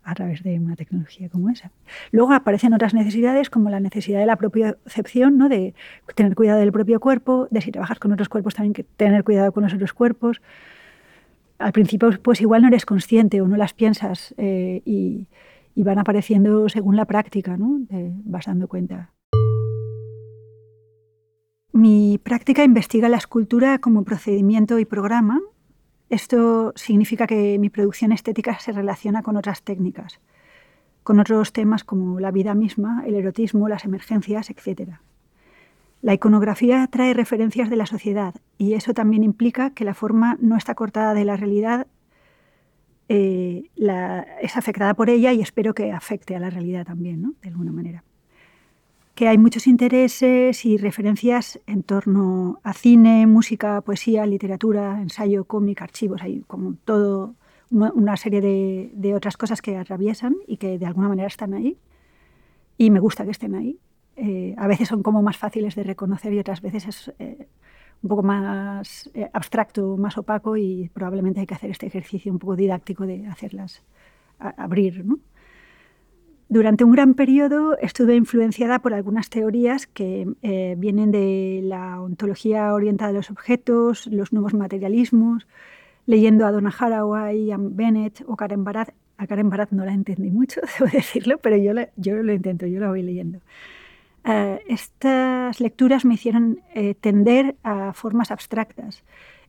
a 0.09 0.15
través 0.15 0.43
de 0.43 0.59
una 0.59 0.75
tecnología 0.75 1.29
como 1.29 1.51
esa. 1.51 1.71
Luego 2.13 2.33
aparecen 2.33 2.73
otras 2.73 2.95
necesidades 2.95 3.51
como 3.51 3.69
la 3.69 3.79
necesidad 3.79 4.19
de 4.21 4.27
la 4.27 4.37
propia 4.37 4.73
propiocepción, 4.73 5.37
¿no? 5.37 5.49
de 5.51 5.75
tener 6.15 6.35
cuidado 6.35 6.61
del 6.61 6.73
propio 6.73 6.99
cuerpo, 6.99 7.47
de 7.51 7.61
si 7.61 7.71
trabajas 7.71 7.99
con 7.99 8.13
otros 8.13 8.31
cuerpos 8.31 8.55
también 8.55 8.73
que 8.73 8.85
tener 8.85 9.23
cuidado 9.23 9.53
con 9.53 9.65
los 9.65 9.75
otros 9.75 9.93
cuerpos. 9.93 10.41
Al 11.59 11.73
principio 11.73 12.11
pues 12.23 12.41
igual 12.41 12.63
no 12.63 12.69
eres 12.69 12.87
consciente 12.87 13.43
o 13.43 13.49
no 13.49 13.57
las 13.57 13.75
piensas 13.75 14.35
eh, 14.39 14.81
y, 14.85 15.29
van 15.77 15.99
apareciendo 15.99 16.69
según 16.69 16.97
la 16.97 17.05
práctica, 17.05 17.57
¿no? 17.57 17.81
vas 18.25 18.47
dando 18.47 18.67
cuenta. 18.67 19.13
Mi 21.73 22.19
práctica 22.19 22.65
investiga 22.65 23.09
la 23.09 23.17
escultura 23.19 23.79
como 23.79 24.03
procedimiento 24.03 24.81
y 24.81 24.85
programa 24.85 25.41
esto 26.11 26.73
significa 26.75 27.27
que 27.27 27.59
mi 27.59 27.69
producción 27.69 28.13
estética 28.13 28.59
se 28.59 28.73
relaciona 28.73 29.23
con 29.23 29.37
otras 29.37 29.63
técnicas, 29.63 30.21
con 31.03 31.21
otros 31.21 31.53
temas 31.53 31.85
como 31.85 32.19
la 32.21 32.31
vida 32.31 32.55
misma, 32.55 33.05
el 33.07 33.15
erotismo, 33.15 33.69
las 33.69 33.85
emergencias, 33.85 34.51
etc. 34.51 34.93
La 36.01 36.15
iconografía 36.15 36.87
trae 36.91 37.13
referencias 37.13 37.69
de 37.69 37.77
la 37.77 37.87
sociedad 37.87 38.35
y 38.57 38.75
eso 38.75 38.95
también 38.95 39.23
implica 39.23 39.71
que 39.71 39.85
la 39.85 39.95
forma 39.95 40.39
no 40.41 40.57
está 40.57 40.75
cortada 40.75 41.13
de 41.13 41.25
la 41.25 41.37
realidad, 41.37 41.87
eh, 43.11 43.71
es 44.41 44.57
afectada 44.57 44.95
por 44.95 45.11
ella 45.11 45.33
y 45.33 45.41
espero 45.41 45.75
que 45.75 45.93
afecte 45.93 46.37
a 46.37 46.41
la 46.41 46.51
realidad 46.51 46.87
también, 46.87 47.35
de 47.43 47.49
alguna 47.49 47.73
manera 47.73 48.05
que 49.19 49.27
hay 49.27 49.37
muchos 49.37 49.67
intereses 49.67 50.65
y 50.65 50.77
referencias 50.77 51.59
en 51.67 51.83
torno 51.83 52.61
a 52.63 52.73
cine, 52.73 53.27
música, 53.27 53.81
poesía, 53.81 54.25
literatura, 54.27 55.03
ensayo, 55.03 55.45
cómic, 55.45 55.83
archivos, 55.83 56.23
hay 56.23 56.43
como 56.47 56.75
todo 56.85 57.35
una 57.73 58.17
serie 58.17 58.41
de, 58.41 59.15
otras 59.17 59.37
cosas 59.37 59.61
que 59.61 59.77
atraviesan 59.77 60.37
y 60.47 60.59
que 60.59 60.79
de 60.79 60.87
alguna 60.87 61.09
manera 61.09 61.27
están 61.27 61.53
ahí. 61.53 61.79
Y 62.77 62.93
me 62.93 63.01
gusta 63.01 63.25
que 63.25 63.33
estén 63.33 63.57
ahí. 63.57 63.81
Eh, 64.15 64.55
a 64.57 64.69
veces 64.69 64.87
son 64.87 65.03
como 65.03 65.21
más 65.21 65.37
fáciles 65.37 65.75
de 65.75 65.83
reconocer 65.83 66.33
y 66.33 66.39
otras 66.39 66.61
veces 66.61 66.87
es 66.87 67.13
eh, 67.19 67.49
un 68.05 68.09
poco 68.09 68.23
más 68.23 69.11
eh, 69.15 69.29
abstracto, 69.33 69.97
más 69.97 70.17
opaco 70.17 70.57
y 70.57 70.91
probablemente 70.95 71.41
hay 71.41 71.47
que 71.49 71.55
hacer 71.55 71.73
este 71.73 71.87
ejercicio 71.87 72.31
un 72.31 72.39
poco 72.39 72.55
didáctico 72.55 73.05
de 73.05 73.27
hacerlas 73.27 73.83
abrir. 74.39 75.05
¿no? 75.05 75.19
Durante 76.51 76.83
un 76.83 76.93
gran 76.93 77.13
periodo 77.13 77.77
estuve 77.79 78.17
influenciada 78.17 78.79
por 78.79 78.95
algunas 78.95 79.29
teorías 79.29 79.87
que 79.87 80.27
eh, 80.41 80.77
vienen 80.79 81.11
de 81.11 81.61
la 81.63 82.01
ontología 82.01 82.73
orientada 82.73 83.11
a 83.11 83.13
los 83.13 83.31
objetos, 83.31 84.07
los 84.07 84.33
nuevos 84.33 84.55
materialismos, 84.55 85.47
leyendo 86.07 86.47
a 86.47 86.53
Donna 86.53 86.75
Haraway, 86.77 87.51
a 87.51 87.59
Bennett 87.61 88.25
o 88.27 88.35
Karen 88.37 88.65
Barat. 88.65 88.95
A 89.19 89.27
Karen 89.27 89.51
Barat 89.51 89.73
no 89.73 89.85
la 89.85 89.93
entendí 89.93 90.31
mucho, 90.31 90.63
debo 90.79 90.91
decirlo, 90.91 91.37
pero 91.37 91.57
yo, 91.57 91.73
yo 91.97 92.23
lo 92.23 92.33
intento, 92.33 92.67
yo 92.67 92.81
la 92.81 92.89
voy 92.89 93.03
leyendo. 93.03 93.41
Eh, 94.25 94.63
estas 94.69 95.61
lecturas 95.61 96.07
me 96.07 96.15
hicieron 96.15 96.61
eh, 96.75 96.95
tender 96.95 97.57
a 97.63 97.93
formas 97.93 98.31
abstractas, 98.31 99.03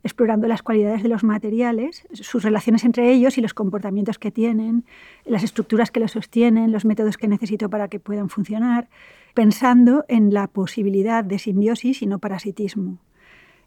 explorando 0.03 0.47
las 0.47 0.63
cualidades 0.63 1.03
de 1.03 1.09
los 1.09 1.23
materiales, 1.23 2.07
sus 2.13 2.43
relaciones 2.43 2.83
entre 2.83 3.11
ellos 3.11 3.37
y 3.37 3.41
los 3.41 3.53
comportamientos 3.53 4.17
que 4.17 4.31
tienen, 4.31 4.85
las 5.25 5.43
estructuras 5.43 5.91
que 5.91 5.99
los 5.99 6.11
sostienen, 6.11 6.71
los 6.71 6.85
métodos 6.85 7.17
que 7.17 7.27
necesito 7.27 7.69
para 7.69 7.87
que 7.87 7.99
puedan 7.99 8.29
funcionar, 8.29 8.89
pensando 9.33 10.05
en 10.07 10.33
la 10.33 10.47
posibilidad 10.47 11.23
de 11.23 11.39
simbiosis 11.39 12.01
y 12.01 12.07
no 12.07 12.19
parasitismo, 12.19 12.99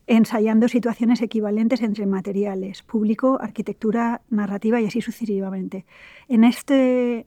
ensayando 0.07 0.69
situaciones 0.69 1.23
equivalentes 1.23 1.83
entre 1.83 2.07
materiales, 2.07 2.83
público, 2.83 3.39
arquitectura, 3.41 4.23
narrativa 4.31 4.81
y 4.81 4.87
así 4.87 5.01
sucesivamente. 5.01 5.85
En 6.29 6.45
este 6.45 7.27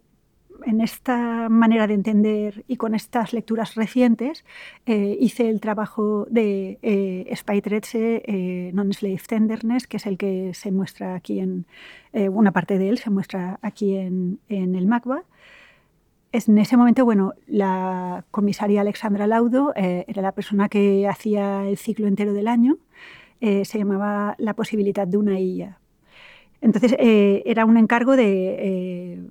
en 0.66 0.82
esta 0.82 1.50
manera 1.50 1.88
de 1.88 1.94
entender 1.94 2.64
y 2.68 2.78
con 2.78 2.96
estas 2.96 3.34
lecturas 3.34 3.76
recientes 3.76 4.46
eh, 4.86 5.18
hice 5.20 5.50
el 5.50 5.60
trabajo 5.60 6.26
de 6.30 6.80
eh, 6.82 7.34
eh, 7.34 8.72
Non-Slave 8.74 9.22
Tenderness, 9.28 9.88
que 9.88 9.98
es 9.98 10.06
el 10.06 10.18
que 10.18 10.54
se 10.54 10.72
muestra 10.72 11.16
aquí 11.16 11.40
en, 11.40 11.66
eh, 12.14 12.30
una 12.30 12.52
parte 12.52 12.78
de 12.78 12.90
él 12.90 12.98
se 12.98 13.10
muestra 13.10 13.60
aquí 13.62 13.96
en, 13.96 14.40
en 14.50 14.76
el 14.76 14.88
MACBA. 14.88 15.24
En 16.32 16.58
ese 16.58 16.76
momento, 16.76 17.06
bueno, 17.06 17.34
la 17.48 18.26
comisaria 18.32 18.82
Alexandra 18.82 19.26
Laudo 19.26 19.74
era 19.76 20.22
la 20.22 20.34
persona 20.34 20.68
que 20.68 21.08
hacía 21.08 21.66
el 21.66 21.78
ciclo 21.78 22.08
entero 22.08 22.34
del 22.34 22.50
año, 22.50 22.78
se 23.40 23.78
llamaba 23.78 24.36
La 24.38 24.54
posibilidad 24.54 25.08
de 25.08 25.16
una 25.16 25.40
isla. 25.40 25.80
Entonces, 26.60 26.94
era 27.00 27.64
un 27.64 27.78
encargo 27.78 28.18
de 28.18 29.24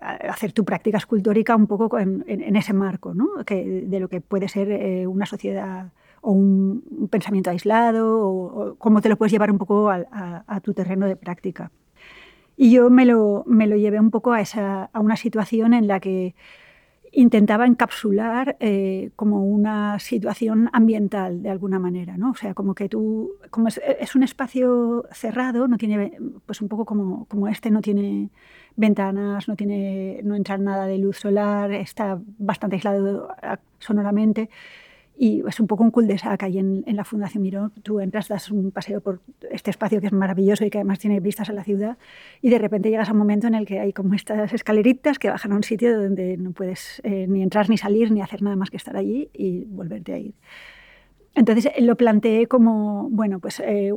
hacer 0.00 0.52
tu 0.52 0.64
práctica 0.64 0.98
escultórica 0.98 1.54
un 1.54 1.66
poco 1.66 1.98
en, 1.98 2.24
ese 2.56 2.72
marco, 2.72 3.14
¿no? 3.14 3.28
de 3.46 4.00
lo 4.00 4.08
que 4.08 4.20
puede 4.20 4.48
ser 4.48 4.70
eh, 4.70 5.06
una 5.06 5.26
sociedad 5.26 5.92
o 6.22 6.32
un, 6.32 7.08
pensamiento 7.10 7.50
aislado, 7.50 8.18
o, 8.18 8.74
cómo 8.78 9.00
te 9.00 9.08
lo 9.08 9.16
puedes 9.16 9.32
llevar 9.32 9.50
un 9.50 9.58
poco 9.58 9.90
a, 9.90 10.60
tu 10.62 10.74
terreno 10.74 11.06
de 11.06 11.16
práctica. 11.16 11.70
Y 12.56 12.72
yo 12.72 12.88
me 12.88 13.04
lo, 13.04 13.44
me 13.46 13.66
lo 13.66 13.76
llevé 13.76 14.00
un 14.00 14.10
poco 14.10 14.32
a, 14.32 14.40
esa, 14.40 14.84
a 14.84 15.00
una 15.00 15.16
situación 15.16 15.74
en 15.74 15.86
la 15.86 16.00
que 16.00 16.34
intentaba 17.16 17.66
encapsular 17.66 18.56
eh, 18.60 19.10
como 19.16 19.42
una 19.46 19.98
situación 19.98 20.68
ambiental 20.74 21.42
de 21.42 21.48
alguna 21.48 21.78
manera, 21.78 22.18
¿no? 22.18 22.32
O 22.32 22.34
sea, 22.34 22.52
como 22.52 22.74
que 22.74 22.90
tú, 22.90 23.32
como 23.50 23.68
es, 23.68 23.80
es, 24.00 24.14
un 24.14 24.22
espacio 24.22 25.04
cerrado, 25.12 25.66
no 25.66 25.78
tiene, 25.78 26.18
pues 26.44 26.60
un 26.60 26.68
poco 26.68 26.84
como, 26.84 27.24
como 27.24 27.48
este, 27.48 27.70
no 27.70 27.80
tiene 27.80 28.28
ventanas, 28.76 29.48
no, 29.48 29.56
tiene, 29.56 30.20
no 30.24 30.34
entra 30.36 30.58
nada 30.58 30.86
de 30.86 30.98
luz 30.98 31.16
solar, 31.16 31.72
está 31.72 32.20
bastante 32.38 32.76
aislado 32.76 33.28
sonoramente. 33.78 34.50
Y 35.18 35.42
es 35.48 35.60
un 35.60 35.66
poco 35.66 35.82
un 35.82 35.90
cul-de-sac 35.90 36.42
ahí 36.42 36.58
en, 36.58 36.84
en, 36.86 36.94
la 36.94 37.04
Fundación 37.04 37.42
Miró. 37.42 37.70
Tú 37.82 38.00
entras, 38.00 38.28
das 38.28 38.50
un 38.50 38.70
paseo 38.70 39.00
por 39.00 39.20
este 39.50 39.70
espacio 39.70 39.98
que 40.00 40.08
es 40.08 40.12
maravilloso 40.12 40.64
y 40.64 40.70
que 40.70 40.78
además 40.78 40.98
tiene 40.98 41.20
vistas 41.20 41.48
a 41.48 41.54
la 41.54 41.64
ciudad 41.64 41.96
y 42.42 42.50
de 42.50 42.58
repente 42.58 42.90
llegas 42.90 43.08
a 43.08 43.12
un 43.12 43.18
momento 43.18 43.46
en 43.46 43.54
el 43.54 43.64
que 43.64 43.80
hay 43.80 43.92
como 43.94 44.14
estas 44.14 44.52
escaleritas 44.52 45.18
que 45.18 45.30
bajan 45.30 45.52
a 45.52 45.56
un 45.56 45.62
sitio 45.62 45.98
donde 45.98 46.36
no 46.36 46.52
puedes 46.52 47.00
eh, 47.02 47.26
ni 47.28 47.42
entrar 47.42 47.70
ni 47.70 47.78
salir 47.78 48.10
ni 48.10 48.20
hacer 48.20 48.42
nada 48.42 48.56
más 48.56 48.68
que 48.68 48.76
estar 48.76 48.96
allí 48.96 49.30
y 49.32 49.64
volverte 49.64 50.12
a 50.12 50.18
ir. 50.18 50.34
Entonces 51.34 51.72
eh, 51.74 51.82
lo 51.82 51.96
planteé 51.96 52.46
como, 52.46 53.08
bueno, 53.10 53.40
pues 53.40 53.60
eh, 53.60 53.92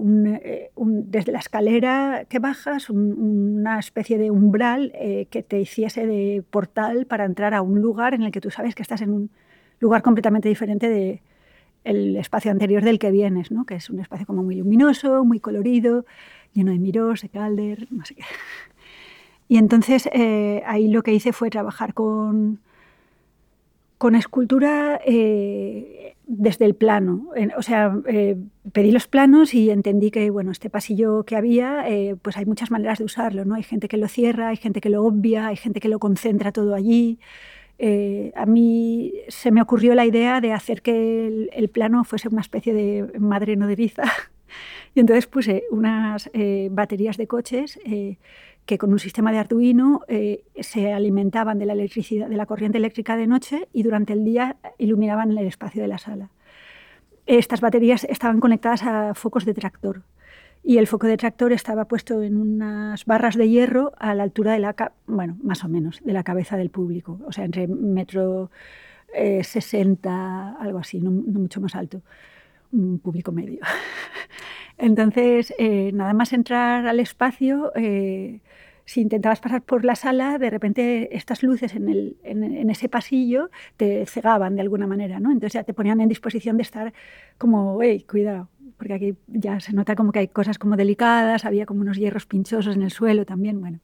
desde 0.78 1.32
la 1.34 1.40
escalera 1.40 2.26
que 2.30 2.40
bajas, 2.40 2.90
una 2.90 3.78
especie 3.80 4.18
de 4.18 4.32
umbral 4.32 4.94
que 5.30 5.44
te 5.44 5.60
hiciese 5.60 6.08
de 6.08 6.44
portal 6.50 7.06
para 7.06 7.26
entrar 7.26 7.54
a 7.54 7.62
un 7.62 7.82
lugar 7.82 8.14
en 8.14 8.24
el 8.24 8.32
que 8.32 8.40
tú 8.40 8.52
sabes 8.52 8.74
que 8.74 8.84
estás 8.84 9.02
en 9.02 9.12
un 9.12 9.30
lugar 9.80 10.02
completamente 10.02 10.50
diferente 10.50 10.90
del 10.90 11.22
el 11.84 12.18
espacio 12.18 12.52
anterior 12.52 12.84
del 12.84 13.00
que 13.00 13.12
vienes, 13.12 13.52
¿no? 13.52 13.66
que 13.66 13.76
es 13.76 13.90
un 13.90 14.00
espacio 14.00 14.26
como 14.26 14.44
muy 14.44 14.56
luminoso, 14.56 15.24
muy 15.24 15.40
colorido, 15.40 16.06
lleno 16.54 16.72
de 16.72 16.80
miros, 16.80 17.22
de 17.22 17.30
calder, 17.30 17.88
no 17.92 18.06
sé 18.06 18.16
qué. 18.16 18.24
Y 19.48 19.58
entonces 19.58 20.08
ahí 20.66 20.90
lo 20.90 21.02
que 21.02 21.12
hice 21.12 21.34
fue 21.34 21.50
trabajar 21.50 21.96
con, 21.96 22.60
con 23.98 24.14
escultura 24.14 25.02
desde 26.30 26.66
el 26.66 26.76
plano. 26.76 27.28
O 27.58 27.62
sea, 27.64 27.98
eh, 28.08 28.38
pedí 28.72 28.92
los 28.92 29.08
planos 29.08 29.56
y 29.56 29.72
entendí 29.72 30.12
que, 30.12 30.30
bueno, 30.30 30.52
este 30.52 30.70
pasillo 30.70 31.24
que 31.24 31.36
había, 31.36 31.90
eh, 31.90 32.16
pues 32.22 32.38
hay 32.38 32.46
muchas 32.46 32.70
maneras 32.70 33.00
de 33.00 33.06
usarlo, 33.06 33.46
¿no? 33.46 33.56
Hay 33.56 33.64
gente 33.64 33.88
que 33.88 33.98
lo 33.98 34.08
cierra, 34.08 34.50
hay 34.50 34.58
gente 34.58 34.80
que 34.80 34.90
lo 34.90 35.04
obvia, 35.04 35.48
hay 35.48 35.56
gente 35.56 35.80
que 35.80 35.90
lo 35.90 35.98
concentra 35.98 36.52
todo 36.52 36.76
allí. 36.76 37.18
Eh, 37.80 38.32
a 38.36 38.46
mí 38.46 39.14
se 39.30 39.52
me 39.52 39.62
ocurrió 39.62 39.96
la 39.96 40.06
idea 40.06 40.42
de 40.42 40.54
hacer 40.54 40.82
que 40.82 41.48
el, 41.52 41.70
plano 41.70 42.04
fuese 42.04 42.28
una 42.28 42.42
especie 42.42 42.74
de 42.74 43.18
madre 43.20 43.56
nodriza. 43.56 44.04
y 44.94 45.00
entonces 45.00 45.26
puse 45.28 45.64
unas 45.72 46.30
baterías 46.70 47.18
de 47.18 47.28
coches 47.28 47.80
que 48.70 48.78
con 48.78 48.92
un 48.92 49.00
sistema 49.00 49.32
de 49.32 49.40
Arduino 49.40 50.02
eh, 50.08 50.44
se 50.60 50.94
alimentaban 50.94 51.58
de 51.58 51.66
la 51.66 51.74
electricidad, 51.74 52.30
de 52.30 52.38
la 52.38 52.46
corriente 52.46 52.78
eléctrica 52.78 53.18
de 53.18 53.26
noche 53.26 53.68
y 53.74 53.82
durante 53.82 54.14
el 54.14 54.24
día 54.24 54.58
iluminaban 54.78 55.36
el 55.36 55.48
espacio 55.48 55.82
de 55.82 55.88
la 55.88 55.98
sala. 55.98 56.30
Estas 57.26 57.62
baterías 57.62 58.04
estaban 58.04 58.40
conectadas 58.40 58.84
a 58.84 59.16
focos 59.16 59.44
de 59.46 59.56
tractor 59.56 60.04
y 60.64 60.78
el 60.78 60.88
foco 60.88 61.08
de 61.08 61.18
tractor 61.18 61.54
estaba 61.54 61.86
puesto 61.86 62.22
en 62.22 62.38
unas 62.38 63.06
barras 63.06 63.36
de 63.36 63.50
hierro 63.50 63.94
a 63.98 64.14
la 64.14 64.24
altura 64.24 64.54
de 64.54 64.60
la, 64.60 64.76
bueno, 65.08 65.38
más 65.42 65.64
o 65.64 65.70
menos, 65.70 66.02
de 66.04 66.14
la 66.14 66.24
cabeza 66.24 66.58
del 66.58 66.70
público, 66.70 67.20
o 67.26 67.32
sea, 67.32 67.46
entre 67.46 67.68
metro 67.68 68.52
eh, 69.14 69.44
60, 69.44 70.58
algo 70.60 70.80
así, 70.80 71.00
no, 71.00 71.12
mucho 71.12 71.62
más 71.62 71.76
alto, 71.76 72.02
un 72.72 73.00
público 73.00 73.32
medio. 73.32 73.60
Entonces, 74.78 75.54
eh, 75.58 75.92
nada 75.94 76.14
más 76.14 76.34
entrar 76.34 76.88
al 76.88 77.00
espacio, 77.00 77.72
eh, 77.76 78.42
si 78.86 79.02
intentabas 79.02 79.40
pasar 79.40 79.62
por 79.62 79.86
la 79.86 79.96
sala, 79.96 80.40
de 80.40 80.50
repente 80.50 81.16
estas 81.16 81.44
luces 81.44 81.76
en, 81.76 81.90
el, 81.90 82.18
en, 82.24 82.70
ese 82.70 82.90
pasillo 82.90 83.52
te 83.78 84.06
cegaban 84.08 84.56
de 84.56 84.62
alguna 84.62 84.88
manera, 84.88 85.20
¿no? 85.20 85.32
Entonces 85.32 85.54
ya 85.54 85.64
te 85.64 85.76
ponían 85.76 86.02
en 86.02 86.10
disposición 86.10 86.58
de 86.58 86.64
estar 86.64 86.94
como, 87.38 87.80
hey, 87.84 88.04
cuidado, 88.10 88.50
porque 88.80 88.94
aquí 88.94 89.16
ya 89.28 89.60
se 89.60 89.74
nota 89.74 89.96
como 89.96 90.12
que 90.12 90.20
hay 90.20 90.28
cosas 90.30 90.58
como 90.58 90.78
delicadas, 90.78 91.46
había 91.46 91.68
como 91.68 91.82
unos 91.82 91.98
hierros 91.98 92.26
pinchosos 92.26 92.76
en 92.76 92.82
el 92.82 92.92
suelo 92.92 93.26
también, 93.26 93.62
bueno. 93.62 93.80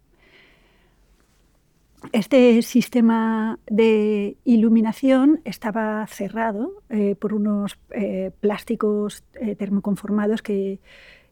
Este 2.12 2.62
sistema 2.62 3.60
de 3.68 4.38
iluminación 4.44 5.42
estaba 5.44 6.06
cerrado 6.08 6.84
eh, 6.90 7.16
por 7.16 7.34
unos 7.34 7.78
eh, 7.92 8.32
plásticos 8.40 9.24
eh, 9.36 9.56
termoconformados 9.56 10.42
que 10.42 10.80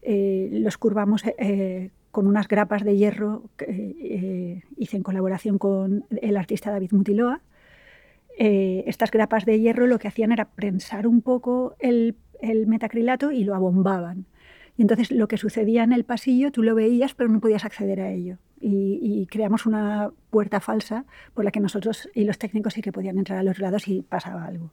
los 0.06 0.78
curvamos 0.78 1.24
con 2.12 2.28
unas 2.28 2.50
grapas 2.50 2.84
de 2.84 2.98
hierro 2.98 3.44
que 3.56 4.62
hice 4.76 4.98
en 4.98 5.04
colaboración 5.04 5.58
con 5.58 6.04
el 6.22 6.36
artista 6.36 6.72
David 6.72 6.92
Mutiloa. 6.92 7.40
Estas 8.38 9.12
grapas 9.12 9.46
de 9.46 9.62
hierro 9.62 9.88
lo 9.88 10.00
que 10.00 10.10
hacían 10.10 10.34
era 10.34 10.44
prensar 10.44 11.08
un 11.08 11.22
poco 11.22 11.78
el, 11.80 12.18
metacrilato 12.68 13.32
y 13.32 13.44
lo 13.44 13.56
abombaban. 13.56 14.26
Y 14.78 14.82
entonces 14.82 15.12
lo 15.12 15.28
que 15.28 15.38
sucedía 15.38 15.84
en 15.84 15.94
el 15.94 16.04
pasillo 16.04 16.52
tú 16.52 16.64
lo 16.64 16.76
veías 16.76 17.14
pero 17.14 17.30
no 17.30 17.40
podías 17.40 17.66
acceder 17.66 18.02
a 18.02 18.12
ello. 18.12 18.38
Y, 18.66 19.28
creamos 19.30 19.66
una 19.66 20.12
puerta 20.30 20.62
falsa 20.62 21.06
por 21.34 21.44
la 21.44 21.52
que 21.52 21.60
nosotros 21.60 22.10
y 22.14 22.24
los 22.24 22.38
técnicos 22.38 22.74
sí 22.74 22.82
que 22.82 22.94
podían 22.94 23.18
entrar 23.18 23.40
a 23.40 23.44
los 23.44 23.60
lados 23.60 23.88
y 23.90 24.04
pasaba 24.04 24.46
algo. 24.46 24.72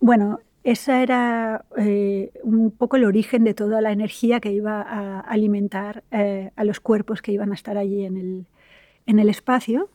Bueno, 0.00 0.40
esa 0.62 1.02
era 1.02 1.64
eh, 1.78 2.32
un 2.42 2.72
poco 2.72 2.96
el 2.96 3.04
origen 3.04 3.44
de 3.44 3.54
toda 3.54 3.80
la 3.80 3.90
energía 3.90 4.40
que 4.40 4.52
iba 4.52 4.82
a 4.82 5.20
alimentar 5.20 6.04
eh, 6.10 6.50
a 6.56 6.64
los 6.64 6.80
cuerpos 6.80 7.22
que 7.22 7.32
iban 7.32 7.52
a 7.52 7.54
estar 7.54 7.78
allí 7.78 8.04
en 8.04 8.16
el, 8.18 8.46
en 9.06 9.18
el 9.18 9.30
espacio. 9.30 9.88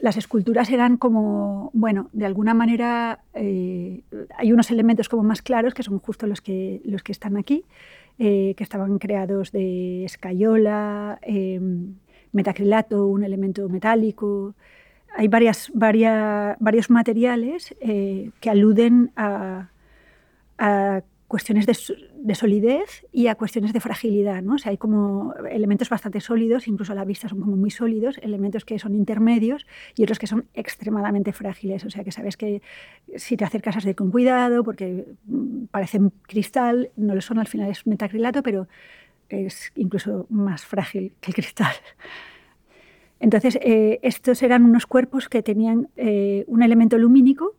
Las 0.00 0.16
esculturas 0.16 0.70
eran 0.70 0.96
como, 0.96 1.70
bueno, 1.72 2.10
de 2.12 2.26
alguna 2.26 2.54
manera 2.54 3.20
eh, 3.34 4.02
hay 4.36 4.52
unos 4.52 4.70
elementos 4.70 5.08
como 5.08 5.22
más 5.22 5.42
claros 5.42 5.74
que 5.74 5.82
son 5.82 5.98
justo 5.98 6.26
los 6.26 6.40
que, 6.40 6.82
los 6.84 7.02
que 7.02 7.12
están 7.12 7.36
aquí, 7.36 7.64
que 8.18 8.56
estaban 8.58 8.98
creados 8.98 9.52
de 9.52 10.04
escayola, 10.04 11.20
metacrilato, 12.32 13.06
un 13.06 13.24
elemento 13.24 13.68
metálico, 13.68 14.54
hay 15.16 15.28
varias, 15.28 15.70
varios 15.74 16.90
materiales 16.90 17.74
eh, 17.80 18.30
que 18.40 18.50
aluden 18.50 19.12
a, 19.16 19.70
cuestiones 21.28 21.66
de, 21.66 22.34
solidez 22.34 23.04
y 23.12 23.26
a 23.26 23.34
cuestiones 23.34 23.72
de 23.72 23.80
fragilidad. 23.80 24.42
¿no? 24.42 24.54
O 24.54 24.58
sea, 24.58 24.70
hay 24.70 24.78
como 24.78 25.34
elementos 25.50 25.88
bastante 25.88 26.20
sólidos, 26.20 26.68
incluso 26.68 26.92
a 26.92 26.94
la 26.94 27.04
vista 27.04 27.28
son 27.28 27.40
como 27.40 27.56
muy 27.56 27.70
sólidos, 27.70 28.18
elementos 28.18 28.64
que 28.64 28.78
son 28.78 28.94
intermedios 28.94 29.66
y 29.96 30.04
otros 30.04 30.18
que 30.18 30.26
son 30.26 30.46
extremadamente 30.54 31.32
frágiles. 31.32 31.84
O 31.84 31.90
sea, 31.90 32.04
que 32.04 32.12
sabes 32.12 32.36
que 32.36 32.62
si 33.16 33.36
te 33.36 33.44
acercas 33.44 33.76
has 33.76 33.84
de 33.84 33.94
con 33.94 34.10
cuidado 34.10 34.62
porque 34.62 35.06
mm, 35.24 35.66
parecen 35.66 36.12
cristal, 36.22 36.90
no 36.96 37.14
lo 37.14 37.20
son, 37.20 37.38
al 37.38 37.48
final 37.48 37.70
es 37.70 37.86
metacrilato, 37.86 38.42
pero 38.42 38.68
es 39.28 39.72
incluso 39.74 40.26
más 40.30 40.64
frágil 40.64 41.12
que 41.20 41.30
el 41.32 41.34
cristal. 41.34 41.72
Entonces, 43.18 43.58
eh, 43.62 43.98
estos 44.02 44.42
eran 44.42 44.64
unos 44.64 44.86
cuerpos 44.86 45.28
que 45.28 45.42
tenían 45.42 45.88
eh, 45.96 46.44
un 46.46 46.62
elemento 46.62 46.98
lumínico 46.98 47.54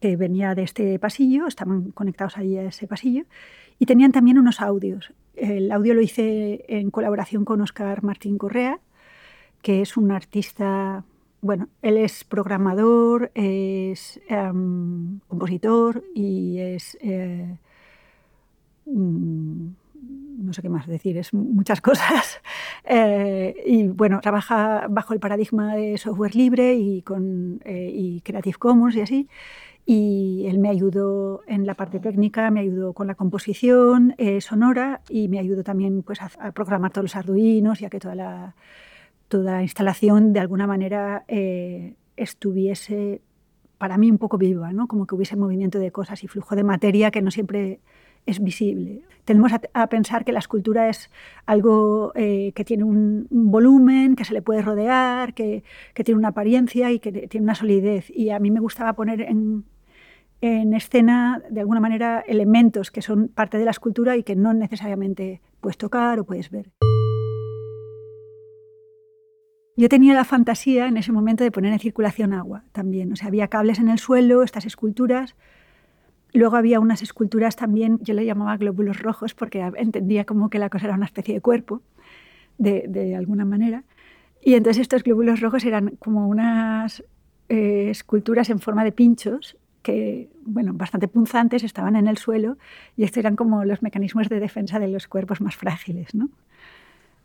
que 0.00 0.16
venía 0.16 0.54
de 0.54 0.62
este 0.62 0.98
pasillo, 0.98 1.46
estaban 1.46 1.90
conectados 1.92 2.36
ahí 2.38 2.56
a 2.56 2.64
ese 2.64 2.86
pasillo, 2.86 3.24
y 3.78 3.86
tenían 3.86 4.12
también 4.12 4.38
unos 4.38 4.60
audios. 4.60 5.12
El 5.36 5.70
audio 5.72 5.94
lo 5.94 6.00
hice 6.00 6.64
en 6.68 6.90
colaboración 6.90 7.44
con 7.44 7.60
Oscar 7.60 8.02
Martín 8.02 8.38
Correa, 8.38 8.80
que 9.62 9.82
es 9.82 9.96
un 9.96 10.10
artista, 10.10 11.04
bueno, 11.40 11.68
él 11.82 11.96
es 11.96 12.24
programador, 12.24 13.30
es 13.34 14.20
em, 14.28 15.20
compositor 15.28 16.02
y 16.14 16.58
es... 16.58 16.98
Eh, 17.00 17.56
mm, 18.86 19.68
no 20.40 20.54
sé 20.54 20.62
qué 20.62 20.68
más 20.68 20.86
decir, 20.86 21.18
es 21.18 21.34
muchas 21.34 21.80
cosas. 21.82 22.40
Eh, 22.84 23.54
y 23.66 23.88
bueno, 23.88 24.20
trabaja 24.20 24.86
bajo 24.88 25.14
el 25.14 25.20
paradigma 25.20 25.76
de 25.76 25.98
software 25.98 26.34
libre 26.34 26.74
y, 26.74 27.02
con, 27.02 27.60
eh, 27.64 27.90
y 27.94 28.20
Creative 28.22 28.58
Commons 28.58 28.96
y 28.96 29.00
así. 29.02 29.28
Y 29.92 30.46
él 30.46 30.60
me 30.60 30.68
ayudó 30.68 31.42
en 31.48 31.66
la 31.66 31.74
parte 31.74 31.98
técnica, 31.98 32.48
me 32.52 32.60
ayudó 32.60 32.92
con 32.92 33.08
la 33.08 33.16
composición 33.16 34.14
eh, 34.18 34.40
sonora 34.40 35.00
y 35.08 35.26
me 35.26 35.40
ayudó 35.40 35.64
también 35.64 36.04
pues, 36.04 36.20
a, 36.22 36.52
programar 36.52 36.92
todos 36.92 37.06
los 37.06 37.16
arduinos, 37.16 37.80
ya 37.80 37.90
que 37.90 37.98
toda 37.98 38.14
la, 38.14 38.54
toda 39.26 39.56
la 39.56 39.62
instalación 39.62 40.32
de 40.32 40.38
alguna 40.38 40.68
manera 40.68 41.24
estuviese 42.16 43.20
para 43.78 43.98
mí 43.98 44.12
un 44.12 44.18
poco 44.18 44.38
viva, 44.38 44.72
¿no? 44.72 44.86
como 44.86 45.08
que 45.08 45.16
hubiese 45.16 45.34
movimiento 45.34 45.80
de 45.80 45.90
cosas 45.90 46.22
y 46.22 46.28
flujo 46.28 46.54
de 46.54 46.62
materia 46.62 47.10
que 47.10 47.20
no 47.20 47.32
siempre 47.32 47.80
es 48.26 48.40
visible. 48.40 49.02
Tenemos 49.24 49.52
a, 49.72 49.86
pensar 49.88 50.24
que 50.24 50.30
la 50.30 50.38
escultura 50.38 50.88
es 50.88 51.10
algo 51.46 52.12
eh, 52.14 52.52
que 52.54 52.64
tiene 52.64 52.84
un, 52.84 53.26
volumen, 53.30 54.14
que 54.14 54.24
se 54.24 54.34
le 54.34 54.42
puede 54.42 54.62
rodear, 54.62 55.34
que, 55.34 55.64
tiene 56.04 56.18
una 56.18 56.28
apariencia 56.28 56.92
y 56.92 57.00
que 57.00 57.10
tiene 57.26 57.44
una 57.44 57.54
solidez. 57.56 58.08
Y 58.10 58.30
a 58.30 58.38
mí 58.38 58.52
me 58.52 58.60
gustaba 58.60 58.92
poner 58.92 59.22
en, 59.22 59.64
escena, 60.40 61.42
de 61.50 61.60
alguna 61.60 61.80
manera, 61.80 62.24
elementos 62.26 62.90
que 62.90 63.02
son 63.02 63.28
parte 63.28 63.58
de 63.58 63.64
la 63.64 63.70
escultura 63.70 64.16
y 64.16 64.22
que 64.22 64.36
no 64.36 64.52
necesariamente 64.54 65.40
puedes 65.60 65.76
tocar 65.76 66.18
o 66.18 66.24
puedes 66.24 66.50
ver. 66.50 66.70
Yo 69.76 69.88
tenía 69.88 70.14
la 70.14 70.24
fantasía 70.24 70.88
en 70.88 70.96
ese 70.96 71.12
momento 71.12 71.44
de 71.44 71.50
poner 71.50 71.72
en 71.72 71.78
circulación 71.78 72.34
agua 72.34 72.64
también. 72.72 73.12
O 73.12 73.16
sea, 73.16 73.28
había 73.28 73.48
cables 73.48 73.78
en 73.78 73.88
el 73.88 73.98
suelo, 73.98 74.42
estas 74.42 74.66
esculturas 74.66 75.36
Luego 76.32 76.56
había 76.56 76.80
unas 76.80 77.02
esculturas 77.02 77.56
también, 77.56 77.98
yo 78.02 78.14
le 78.14 78.24
llamaba 78.24 78.56
glóbulos 78.56 79.00
rojos 79.00 79.34
porque 79.34 79.60
entendía 79.76 80.24
como 80.24 80.48
que 80.48 80.58
la 80.58 80.68
cosa 80.68 80.86
era 80.86 80.94
una 80.94 81.06
especie 81.06 81.34
de 81.34 81.40
cuerpo, 81.40 81.82
de, 82.58 83.16
alguna 83.16 83.44
manera. 83.44 83.84
Y 84.42 84.54
entonces 84.54 84.82
estos 84.82 85.02
glóbulos 85.02 85.40
rojos 85.40 85.64
eran 85.64 85.96
como 85.98 86.28
unas 86.28 87.02
eh, 87.48 87.88
esculturas 87.90 88.48
en 88.50 88.60
forma 88.60 88.84
de 88.84 88.92
pinchos 88.92 89.56
que, 89.82 90.28
bueno, 90.44 90.72
bastante 90.74 91.08
punzantes, 91.08 91.64
estaban 91.64 91.96
en 91.96 92.06
el 92.06 92.18
suelo 92.18 92.56
y 92.96 93.04
estos 93.04 93.18
eran 93.18 93.36
como 93.36 93.64
los 93.64 93.82
mecanismos 93.82 94.28
de 94.28 94.40
defensa 94.40 94.78
de 94.78 94.88
los 94.88 95.06
cuerpos 95.08 95.40
más 95.40 95.56
frágiles, 95.56 96.14
¿no? 96.14 96.28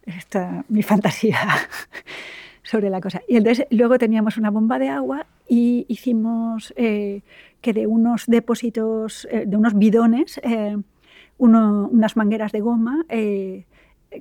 Esta 0.05 0.63
mi 0.69 0.83
fantasía 0.83 1.39
sobre 2.63 2.89
la 2.89 3.01
cosa. 3.01 3.21
Y 3.27 3.37
entonces 3.37 3.67
luego 3.69 3.97
teníamos 3.97 4.37
una 4.37 4.51
bomba 4.51 4.79
de 4.79 4.89
agua 4.89 5.25
y 5.47 5.85
hicimos 5.87 6.73
eh, 6.75 7.21
que 7.61 7.73
de 7.73 7.87
unos 7.87 8.25
depósitos, 8.27 9.27
eh, 9.31 9.45
de 9.45 9.57
unos 9.57 9.77
bidones, 9.77 10.39
eh, 10.43 10.77
unas 11.37 12.15
mangueras 12.15 12.53
de 12.53 12.61
goma, 12.61 13.05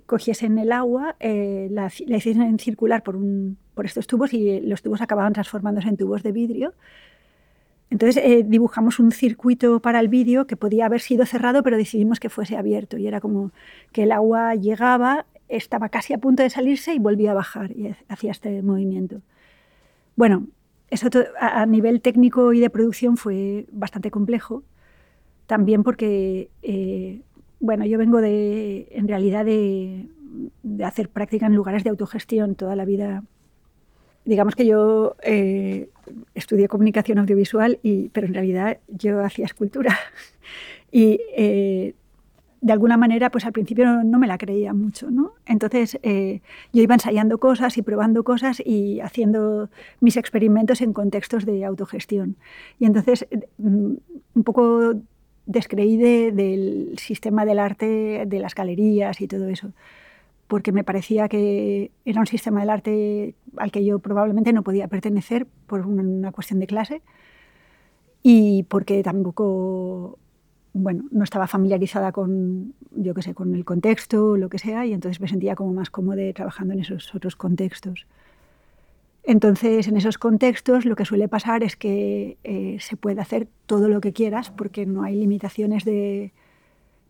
cogiesen 0.06 0.58
el 0.58 0.72
agua, 0.72 1.14
la, 1.20 1.92
la, 2.06 2.16
hiciesen 2.16 2.58
circular 2.58 3.04
por, 3.04 3.14
un, 3.14 3.56
por 3.74 3.86
estos 3.86 4.08
tubos 4.08 4.32
y 4.32 4.60
los 4.60 4.82
tubos 4.82 5.00
acababan 5.00 5.32
transformándose 5.32 5.88
en 5.88 5.96
tubos 5.96 6.24
de 6.24 6.32
vidrio. 6.32 6.74
Entonces 7.94 8.50
dibujamos 8.50 8.98
un 8.98 9.12
circuito 9.12 9.78
para 9.78 10.00
el 10.00 10.08
vídeo 10.08 10.48
que 10.48 10.56
podía 10.56 10.86
haber 10.86 11.00
sido 11.00 11.26
cerrado, 11.26 11.62
pero 11.62 11.76
decidimos 11.76 12.18
que 12.18 12.28
fuese 12.28 12.56
abierto 12.56 12.98
y 12.98 13.06
era 13.06 13.20
como 13.20 13.52
que 13.92 14.02
el 14.02 14.10
agua 14.10 14.56
llegaba, 14.56 15.26
estaba 15.48 15.88
casi 15.90 16.12
a 16.12 16.18
punto 16.18 16.42
de 16.42 16.50
salirse 16.50 16.92
y 16.92 16.98
volvía 16.98 17.30
a 17.30 17.34
bajar 17.34 17.70
y 17.70 17.94
hacía 18.08 18.32
este 18.32 18.62
movimiento. 18.62 19.20
Bueno, 20.16 20.48
eso 20.90 21.08
a 21.38 21.66
nivel 21.66 22.00
técnico 22.00 22.52
y 22.52 22.58
de 22.58 22.68
producción 22.68 23.16
fue 23.16 23.66
bastante 23.70 24.10
complejo, 24.10 24.64
también 25.46 25.84
porque, 25.84 26.50
eh, 26.62 27.20
bueno, 27.60 27.86
yo 27.86 27.96
vengo 27.96 28.20
de, 28.20 28.88
en 28.90 29.06
realidad 29.06 29.44
de, 29.44 30.08
hacer 30.84 31.10
práctica 31.10 31.46
en 31.46 31.54
lugares 31.54 31.84
de 31.84 31.90
autogestión 31.90 32.56
toda 32.56 32.74
la 32.74 32.86
vida. 32.86 33.22
Digamos 34.24 34.54
que 34.54 34.66
yo 34.66 35.16
eh, 35.22 35.88
estudié 36.34 36.68
comunicación 36.68 37.18
audiovisual, 37.18 37.78
y, 37.82 38.08
pero 38.10 38.26
en 38.26 38.34
realidad 38.34 38.78
yo 38.88 39.20
hacía 39.22 39.44
escultura. 39.44 39.98
y 40.92 41.20
eh, 41.36 41.94
de 42.64 42.72
alguna 42.72 42.96
manera, 42.96 43.30
pues 43.30 43.44
al 43.44 43.52
principio 43.52 44.02
no, 44.02 44.18
me 44.18 44.26
la 44.26 44.38
creía 44.38 44.72
mucho, 44.72 45.10
¿no? 45.10 45.34
Entonces 45.44 45.98
eh, 46.02 46.40
yo 46.72 46.82
iba 46.82 46.94
ensayando 46.94 47.36
cosas 47.36 47.76
y 47.76 47.82
probando 47.82 48.24
cosas 48.24 48.62
y 48.64 49.00
haciendo 49.00 49.68
mis 50.00 50.16
experimentos 50.16 50.80
en 50.80 50.94
contextos 50.94 51.44
de 51.44 51.66
autogestión. 51.66 52.36
Y 52.78 52.86
entonces 52.86 53.26
mm, 53.58 53.92
un 54.34 54.44
poco 54.44 54.94
descreí 55.44 55.98
del 55.98 56.94
sistema 56.98 57.44
del 57.44 57.58
arte, 57.58 58.24
de 58.26 58.38
las 58.38 58.54
galerías 58.54 59.20
y 59.20 59.28
todo 59.28 59.48
eso, 59.48 59.72
porque 60.46 60.72
me 60.72 60.84
parecía 60.84 61.28
que 61.28 61.90
era 62.04 62.20
un 62.20 62.26
sistema 62.26 62.60
del 62.60 62.70
arte 62.70 63.34
al 63.56 63.70
que 63.70 63.84
yo 63.84 63.98
probablemente 63.98 64.52
no 64.52 64.62
podía 64.62 64.88
pertenecer 64.88 65.46
por 65.66 65.86
una 65.86 66.32
cuestión 66.32 66.60
de 66.60 66.66
clase 66.66 67.02
y 68.22 68.64
porque 68.64 69.02
tampoco 69.02 70.18
bueno, 70.74 71.04
no 71.12 71.22
estaba 71.22 71.46
familiarizada 71.46 72.10
con, 72.10 72.74
yo 72.90 73.14
qué 73.14 73.22
sé, 73.22 73.32
con 73.32 73.54
el 73.54 73.64
contexto 73.64 74.36
lo 74.36 74.48
que 74.48 74.58
sea, 74.58 74.84
y 74.84 74.92
entonces 74.92 75.20
me 75.20 75.28
sentía 75.28 75.54
como 75.54 75.72
más 75.72 75.88
cómoda 75.88 76.32
trabajando 76.34 76.74
en 76.74 76.80
esos 76.80 77.14
otros 77.14 77.36
contextos. 77.36 78.06
Entonces, 79.22 79.88
en 79.88 79.96
esos 79.96 80.18
contextos 80.18 80.84
lo 80.84 80.96
que 80.96 81.04
suele 81.04 81.28
pasar 81.28 81.62
es 81.62 81.76
que 81.76 82.36
eh, 82.44 82.76
se 82.80 82.96
puede 82.96 83.20
hacer 83.20 83.48
todo 83.66 83.88
lo 83.88 84.00
que 84.00 84.12
quieras 84.12 84.50
porque 84.50 84.84
no 84.84 85.04
hay 85.04 85.14
limitaciones 85.14 85.84
de, 85.84 86.32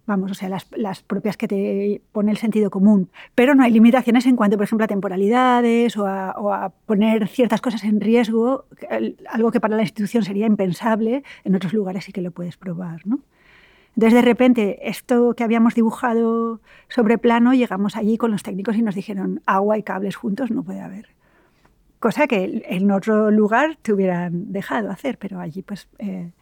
vamos, 0.06 0.30
o 0.30 0.34
sea, 0.34 0.48
las, 0.48 1.02
propias 1.02 1.36
que 1.36 1.48
te 1.48 2.02
pone 2.12 2.30
el 2.30 2.36
sentido 2.36 2.70
común, 2.70 3.10
pero 3.34 3.54
no 3.54 3.62
hay 3.62 3.72
limitaciones 3.72 4.26
en 4.26 4.36
cuanto, 4.36 4.56
por 4.56 4.64
ejemplo, 4.64 4.84
a 4.84 4.88
temporalidades 4.88 5.96
o 5.96 6.06
a, 6.06 6.32
o 6.32 6.52
a 6.52 6.70
poner 6.86 7.28
ciertas 7.28 7.60
cosas 7.60 7.84
en 7.84 8.00
riesgo, 8.00 8.66
algo 9.30 9.50
que 9.50 9.60
para 9.60 9.76
la 9.76 9.82
institución 9.82 10.22
sería 10.24 10.46
impensable, 10.46 11.24
en 11.44 11.54
otros 11.54 11.72
lugares 11.72 12.04
sí 12.04 12.12
que 12.12 12.20
lo 12.20 12.30
puedes 12.30 12.56
probar, 12.56 13.06
¿no? 13.06 13.20
Entonces, 13.96 14.14
de 14.14 14.22
repente, 14.22 14.88
esto 14.88 15.34
que 15.34 15.44
habíamos 15.44 15.74
dibujado 15.74 16.60
sobre 16.88 17.16
plano, 17.16 17.54
llegamos 17.54 17.96
allí 17.96 18.18
con 18.18 18.32
los 18.32 18.42
técnicos 18.42 18.76
y 18.76 18.82
nos 18.82 18.96
dijeron, 18.96 19.40
agua 19.46 19.78
y 19.78 19.84
cables 19.84 20.16
juntos 20.16 20.50
no 20.50 20.64
puede 20.64 20.80
haber. 20.80 21.08
Cosa 22.00 22.26
que 22.26 22.64
en 22.68 22.90
otro 22.90 23.30
lugar 23.30 23.78
te 23.80 23.92
hubieran 23.92 24.52
dejado 24.52 24.90
hacer, 24.90 25.16
pero 25.16 25.38
allí, 25.38 25.62
pues, 25.62 25.88
eh, 25.98 26.32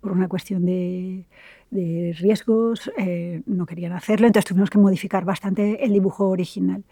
por 0.00 0.12
una 0.12 0.28
cuestión 0.28 0.64
de, 0.64 1.26
riesgos, 1.70 2.90
eh, 2.96 3.42
no 3.46 3.66
querían 3.66 3.92
hacerlo, 3.92 4.26
entonces 4.26 4.48
tuvimos 4.48 4.70
que 4.70 4.78
modificar 4.78 5.24
bastante 5.24 5.84
el 5.84 5.92
dibujo 5.92 6.28
original. 6.28 6.84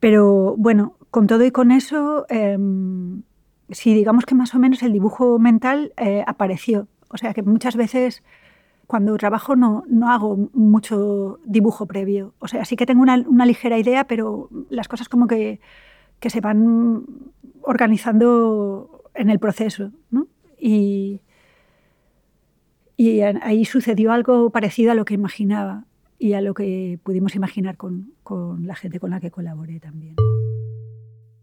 Pero 0.00 0.54
bueno, 0.56 0.96
con 1.10 1.26
todo 1.26 1.44
y 1.44 1.50
con 1.50 1.72
eso, 1.72 2.26
em, 2.28 3.22
sí, 3.70 3.94
digamos 3.94 4.24
que 4.26 4.34
más 4.34 4.54
o 4.54 4.58
menos 4.58 4.82
el 4.82 4.92
dibujo 4.92 5.38
mental 5.38 5.92
eh, 5.96 6.22
apareció. 6.26 6.88
O 7.08 7.16
sea 7.16 7.34
que 7.34 7.42
muchas 7.42 7.76
veces 7.76 8.22
cuando 8.86 9.16
trabajo 9.16 9.56
no, 9.56 9.84
no, 9.88 10.10
hago 10.10 10.50
mucho 10.52 11.40
dibujo 11.44 11.86
previo. 11.86 12.34
O 12.38 12.48
sea, 12.48 12.64
sí 12.64 12.76
que 12.76 12.86
tengo 12.86 13.02
una, 13.02 13.16
una 13.26 13.46
ligera 13.46 13.78
idea, 13.78 14.04
pero 14.06 14.48
las 14.70 14.88
cosas 14.88 15.08
como 15.08 15.26
que, 15.26 15.60
que, 16.20 16.30
se 16.30 16.40
van 16.40 17.04
organizando 17.62 19.04
en 19.14 19.30
el 19.30 19.38
proceso. 19.40 19.90
¿no? 20.10 20.28
Y, 20.58 21.20
y 22.96 23.20
ahí 23.20 23.64
sucedió 23.64 24.12
algo 24.12 24.50
parecido 24.50 24.92
a 24.92 24.94
lo 24.94 25.04
que 25.04 25.14
imaginaba 25.14 25.84
y 26.18 26.32
a 26.32 26.40
lo 26.40 26.54
que 26.54 26.98
pudimos 27.02 27.34
imaginar 27.34 27.76
con, 27.76 28.12
con 28.22 28.66
la 28.66 28.74
gente 28.74 28.98
con 29.00 29.10
la 29.10 29.20
que 29.20 29.30
colaboré 29.30 29.80
también. 29.80 30.14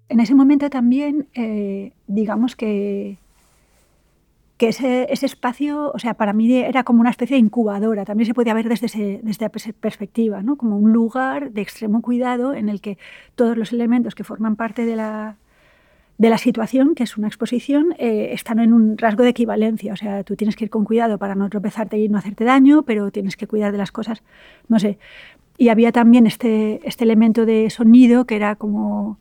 En 0.09 0.19
ese 0.19 0.35
momento 0.35 0.69
también, 0.69 1.27
eh, 1.33 1.93
digamos 2.07 2.55
que 2.55 3.17
que 4.57 4.69
ese, 4.69 5.11
ese, 5.11 5.25
espacio, 5.25 5.91
o 5.93 5.99
sea, 5.99 6.13
para 6.13 6.31
mí 6.31 6.53
era 6.55 6.83
como 6.83 7.01
una 7.01 7.09
especie 7.09 7.35
de 7.35 7.39
incubadora, 7.39 8.05
también 8.05 8.27
se 8.27 8.35
podía 8.35 8.53
ver 8.53 8.69
desde, 8.69 8.87
desde 9.23 9.45
esa 9.45 9.49
perspectiva, 9.49 10.43
¿no? 10.43 10.57
como 10.57 10.77
un 10.77 10.93
lugar 10.93 11.51
de 11.51 11.61
extremo 11.61 12.01
cuidado 12.03 12.53
en 12.53 12.69
el 12.69 12.79
que 12.79 12.99
todos 13.35 13.57
los 13.57 13.73
elementos 13.73 14.13
que 14.13 14.23
forman 14.23 14.55
parte 14.55 14.85
de 14.85 14.95
la, 14.95 15.37
de 16.17 16.29
la 16.29 16.37
situación, 16.37 16.95
que 16.95 17.03
es 17.03 17.17
una 17.17 17.27
exposición, 17.27 17.95
eh, 17.97 18.29
están 18.33 18.59
en 18.59 18.73
un 18.73 18.97
rasgo 18.97 19.23
de 19.23 19.29
equivalencia. 19.29 19.93
O 19.93 19.95
sea, 19.95 20.23
tú 20.23 20.35
tienes 20.35 20.55
que 20.55 20.65
ir 20.65 20.69
con 20.69 20.85
cuidado 20.85 21.17
para 21.17 21.35
no 21.35 21.49
tropezarte 21.49 21.97
y 21.97 22.09
no 22.09 22.17
hacerte 22.17 22.43
daño, 22.43 22.83
pero 22.83 23.11
tienes 23.11 23.35
que 23.35 23.47
cuidar 23.47 23.71
de 23.71 23.77
las 23.77 23.91
cosas, 23.91 24.21
no 24.67 24.79
sé, 24.79 24.97
Y 25.57 25.69
había 25.69 25.91
también 25.91 26.25
este, 26.27 26.81
este 26.87 27.03
elemento 27.03 27.45
de 27.45 27.69
sonido 27.69 28.25
que 28.25 28.35
era 28.35 28.55
como, 28.55 29.17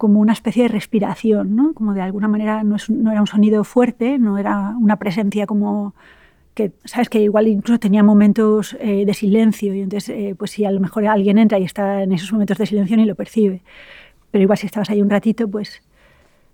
como 0.00 0.20
una 0.20 0.32
especie 0.32 0.62
de 0.62 0.68
respiración, 0.68 1.54
¿no? 1.56 1.74
como 1.74 1.92
de 1.92 2.00
alguna 2.00 2.26
manera 2.26 2.64
no, 2.64 2.76
era 3.12 3.20
un 3.20 3.26
sonido 3.26 3.64
fuerte, 3.64 4.18
no 4.18 4.38
era 4.38 4.74
una 4.80 4.96
presencia 4.96 5.46
como 5.46 5.94
que, 6.54 6.72
sabes, 6.86 7.10
que 7.10 7.20
igual 7.20 7.48
incluso 7.48 7.78
tenía 7.78 8.02
momentos 8.02 8.76
eh, 8.80 9.04
de 9.04 9.14
silencio 9.14 9.74
y 9.74 9.82
entonces, 9.82 10.08
eh, 10.08 10.34
pues 10.38 10.52
si 10.52 10.64
a 10.64 10.70
lo 10.70 10.80
mejor 10.80 11.06
alguien 11.06 11.38
entra 11.38 11.58
y 11.58 11.64
está 11.64 12.02
en 12.02 12.12
esos 12.12 12.32
momentos 12.32 12.56
de 12.56 12.66
silencio 12.66 12.96
ni 12.96 13.04
lo 13.04 13.14
percibe. 13.14 13.60
Pero 14.30 14.42
igual 14.42 14.58
si 14.58 14.66
estabas 14.66 14.88
ahí 14.88 15.02
un 15.02 15.10
ratito, 15.10 15.48
pues 15.48 15.82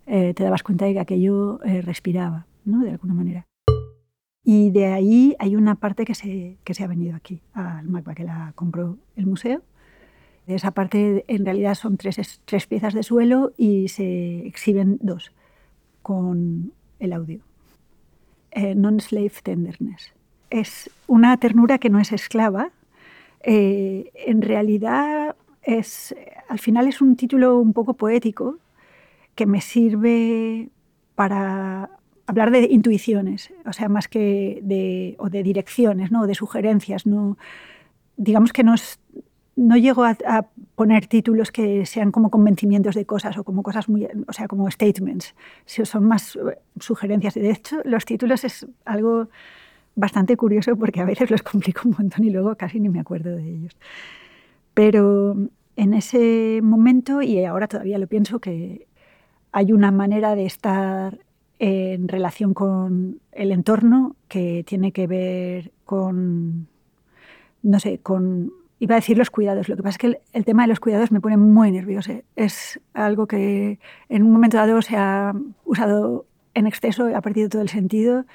eh, 0.06 0.34
te 0.34 0.44
dabas 0.44 0.62
cuenta 0.62 0.86
de 0.86 0.94
que 0.94 1.00
aquello 1.00 1.58
respiraba, 1.82 2.46
¿no? 2.64 2.82
De 2.82 2.92
alguna 2.92 3.14
manera. 3.14 3.46
Y 4.48 4.70
de 4.70 4.86
ahí 4.86 5.34
hay 5.40 5.56
una 5.56 5.74
parte 5.74 6.04
que 6.04 6.14
se, 6.14 6.56
que 6.62 6.72
se 6.72 6.84
ha 6.84 6.86
venido 6.86 7.16
aquí, 7.16 7.42
al 7.52 7.88
MACBA, 7.88 8.14
que 8.14 8.22
la 8.22 8.52
compró 8.54 8.96
el 9.16 9.26
museo. 9.26 9.60
De 10.46 10.54
esa 10.54 10.70
parte, 10.70 11.24
en 11.26 11.44
realidad, 11.44 11.74
son 11.74 11.96
tres, 11.96 12.40
tres 12.44 12.66
piezas 12.68 12.94
de 12.94 13.02
suelo 13.02 13.52
y 13.56 13.88
se 13.88 14.46
exhiben 14.46 14.98
dos, 15.02 15.32
con 16.02 16.72
el 17.00 17.12
audio. 17.12 17.40
Eh, 18.52 18.76
non-slave 18.76 19.32
tenderness. 19.42 20.12
Es 20.48 20.90
una 21.08 21.36
ternura 21.38 21.78
que 21.78 21.90
no 21.90 21.98
es 21.98 22.12
esclava. 22.12 22.70
Eh, 23.42 24.12
en 24.14 24.42
realidad, 24.42 25.34
es, 25.62 26.14
al 26.48 26.60
final 26.60 26.86
es 26.86 27.00
un 27.00 27.16
título 27.16 27.58
un 27.58 27.72
poco 27.72 27.94
poético 27.94 28.58
que 29.37 29.46
me 29.46 29.61
sirve 29.61 30.70
para 31.14 31.90
hablar 32.27 32.51
de 32.51 32.64
intuiciones, 32.64 33.53
o 33.64 33.72
sea, 33.72 33.88
más 33.88 34.09
que 34.09 34.59
de, 34.62 35.14
o 35.18 35.31
de 35.31 35.44
direcciones, 35.44 36.11
¿no? 36.11 36.22
o 36.22 36.27
de 36.27 36.35
sugerencias. 36.35 37.07
No, 37.07 37.38
digamos 38.16 38.53
que 38.53 38.64
no, 38.64 38.75
no 39.55 39.77
llego 39.77 40.05
a, 40.05 40.46
poner 40.75 41.07
títulos 41.07 41.51
que 41.53 41.87
sean 41.87 42.11
como 42.11 42.31
convencimientos 42.31 42.94
de 42.94 43.07
cosas 43.07 43.38
o 43.38 43.44
como 43.44 43.62
cosas 43.62 43.88
muy, 43.88 44.07
o 44.27 44.33
sea, 44.33 44.46
como 44.46 44.70
statements. 44.70 45.35
Son 45.64 46.05
más 46.05 46.37
eh, 46.37 46.59
sugerencias. 46.79 47.35
De 47.35 47.51
hecho, 47.51 47.77
los 47.85 48.05
títulos 48.05 48.44
es 48.44 48.66
algo 48.85 49.29
bastante 49.94 50.37
curioso 50.37 50.77
porque 50.77 51.01
a 51.01 51.07
veces 51.07 51.31
los 51.31 51.42
complico 51.42 51.88
un 51.88 51.94
montón 51.99 52.25
y 52.25 52.31
luego 52.31 52.55
casi 52.57 52.81
ni 52.81 52.90
me 52.90 53.01
acuerdo 53.01 53.35
de 53.37 53.49
ellos. 53.49 53.77
Pero 54.75 55.37
en 55.77 55.94
ese 55.94 56.61
momento, 56.62 57.22
y 57.22 57.42
ahora 57.44 57.68
todavía 57.68 57.96
lo 57.96 58.07
pienso, 58.07 58.38
que 58.38 58.87
hay 59.56 59.72
una 59.72 59.90
manera 59.90 60.34
de 60.34 60.44
estar 60.44 61.18
en 61.58 62.08
relación 62.08 62.52
con 62.52 63.20
el 63.32 63.52
entorno 63.52 64.14
que 64.28 64.62
tiene 64.66 64.92
que 64.92 65.06
ver 65.06 65.72
con, 65.86 66.68
no 67.62 67.80
sé, 67.80 67.96
con 67.96 68.52
Iba 68.78 68.96
a 68.96 68.98
decir 68.98 69.16
los 69.16 69.30
cuidados. 69.30 69.70
Lo 69.70 69.76
que 69.76 69.82
pasa 69.82 69.94
es 69.94 69.98
que 69.98 70.20
el, 70.34 70.44
tema 70.44 70.64
de 70.64 70.68
los 70.68 70.80
cuidados 70.80 71.10
me 71.10 71.22
pone 71.22 71.38
muy 71.38 71.72
nerviosa. 71.72 72.12
Es 72.36 72.78
algo 72.92 73.26
que 73.26 73.78
en 74.10 74.22
un 74.22 74.30
momento 74.30 74.58
dado 74.58 74.82
se 74.82 74.98
ha 74.98 75.32
usado 75.64 76.26
en 76.52 76.66
exceso, 76.66 77.08
ha 77.16 77.22
perdido 77.22 77.48
todo 77.48 77.62
el 77.62 77.70
sentido 77.70 78.26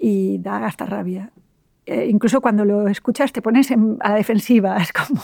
y 0.00 0.38
da 0.38 0.64
hasta 0.64 0.86
rabia. 0.86 1.32
Eh, 1.84 2.08
incluso 2.10 2.40
cuando 2.40 2.64
lo 2.64 2.88
escuchas 2.88 3.32
te 3.32 3.42
pones 3.42 3.70
a 3.70 4.08
la 4.08 4.14
defensiva. 4.14 4.76
Es 4.80 4.94
como... 4.94 5.20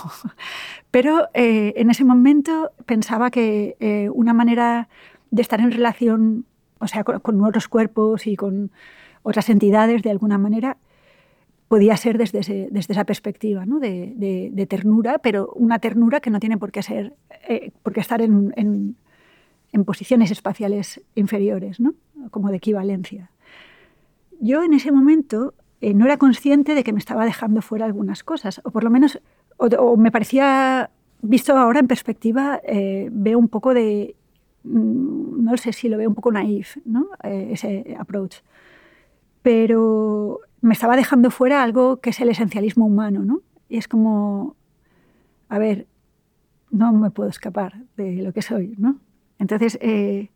Pero 0.90 1.28
eh, 1.32 1.72
en 1.76 1.90
ese 1.90 2.04
momento 2.04 2.72
pensaba 2.84 3.30
que 3.30 3.76
eh, 3.80 4.10
una 4.12 4.34
manera 4.34 4.90
de 5.32 5.42
estar 5.42 5.60
en 5.60 5.72
relación, 5.72 6.44
o 6.78 6.86
sea, 6.86 7.02
con, 7.02 7.42
otros 7.42 7.66
cuerpos 7.66 8.26
y 8.26 8.36
con 8.36 8.70
otras 9.22 9.48
entidades 9.48 10.02
de 10.02 10.10
alguna 10.10 10.38
manera, 10.38 10.76
podía 11.68 11.96
ser 11.96 12.18
desde, 12.18 12.68
desde 12.70 12.92
esa 12.92 13.04
perspectiva 13.04 13.64
¿no? 13.64 13.80
de, 13.80 14.66
ternura, 14.68 15.18
pero 15.18 15.50
una 15.56 15.78
ternura 15.78 16.20
que 16.20 16.28
no 16.28 16.38
tiene 16.38 16.58
por 16.58 16.70
qué, 16.70 16.82
ser, 16.82 17.14
eh, 17.48 17.72
por 17.82 17.94
qué 17.94 18.00
estar 18.00 18.20
en, 18.20 18.52
en, 18.56 19.84
posiciones 19.86 20.30
espaciales 20.30 21.00
inferiores, 21.14 21.80
¿no? 21.80 21.94
como 22.30 22.50
de 22.50 22.58
equivalencia. 22.58 23.30
Yo 24.38 24.62
en 24.62 24.74
ese 24.74 24.92
momento 24.92 25.54
eh, 25.80 25.94
no 25.94 26.04
era 26.04 26.18
consciente 26.18 26.74
de 26.74 26.84
que 26.84 26.92
me 26.92 26.98
estaba 26.98 27.24
dejando 27.24 27.62
fuera 27.62 27.86
algunas 27.86 28.22
cosas, 28.22 28.60
o 28.64 28.70
por 28.70 28.84
lo 28.84 28.90
menos, 28.90 29.18
o, 29.56 29.96
me 29.96 30.12
parecía, 30.12 30.90
visto 31.22 31.56
ahora 31.56 31.80
en 31.80 31.88
perspectiva, 31.88 32.60
eh, 32.64 33.08
veo 33.10 33.38
un 33.38 33.48
poco 33.48 33.72
de, 33.72 34.14
no 34.64 35.57
sé 35.57 35.72
si 35.72 35.88
lo 35.88 35.98
veo 35.98 36.09
un 36.09 36.14
poco 36.14 36.33
naif, 36.33 36.77
¿no? 36.85 37.09
ese 37.22 37.96
approach. 37.98 38.37
Pero 39.42 40.40
me 40.61 40.72
estaba 40.72 40.96
dejando 40.96 41.31
fuera 41.31 41.62
algo 41.62 41.98
que 41.98 42.11
es 42.11 42.20
el 42.20 42.29
esencialismo 42.29 42.87
humano, 42.87 43.25
¿no? 43.25 43.40
Y 43.68 43.79
es 43.79 43.88
como, 43.88 44.57
a 45.48 45.59
ver, 45.59 45.87
no 46.70 46.92
me 46.92 47.11
puedo 47.11 47.29
escapar 47.29 47.75
de 47.96 48.22
lo 48.22 48.33
que 48.33 48.42
soy, 48.42 48.75
¿no? 48.79 48.96
Entonces, 49.38 49.79
eh, 49.81 50.31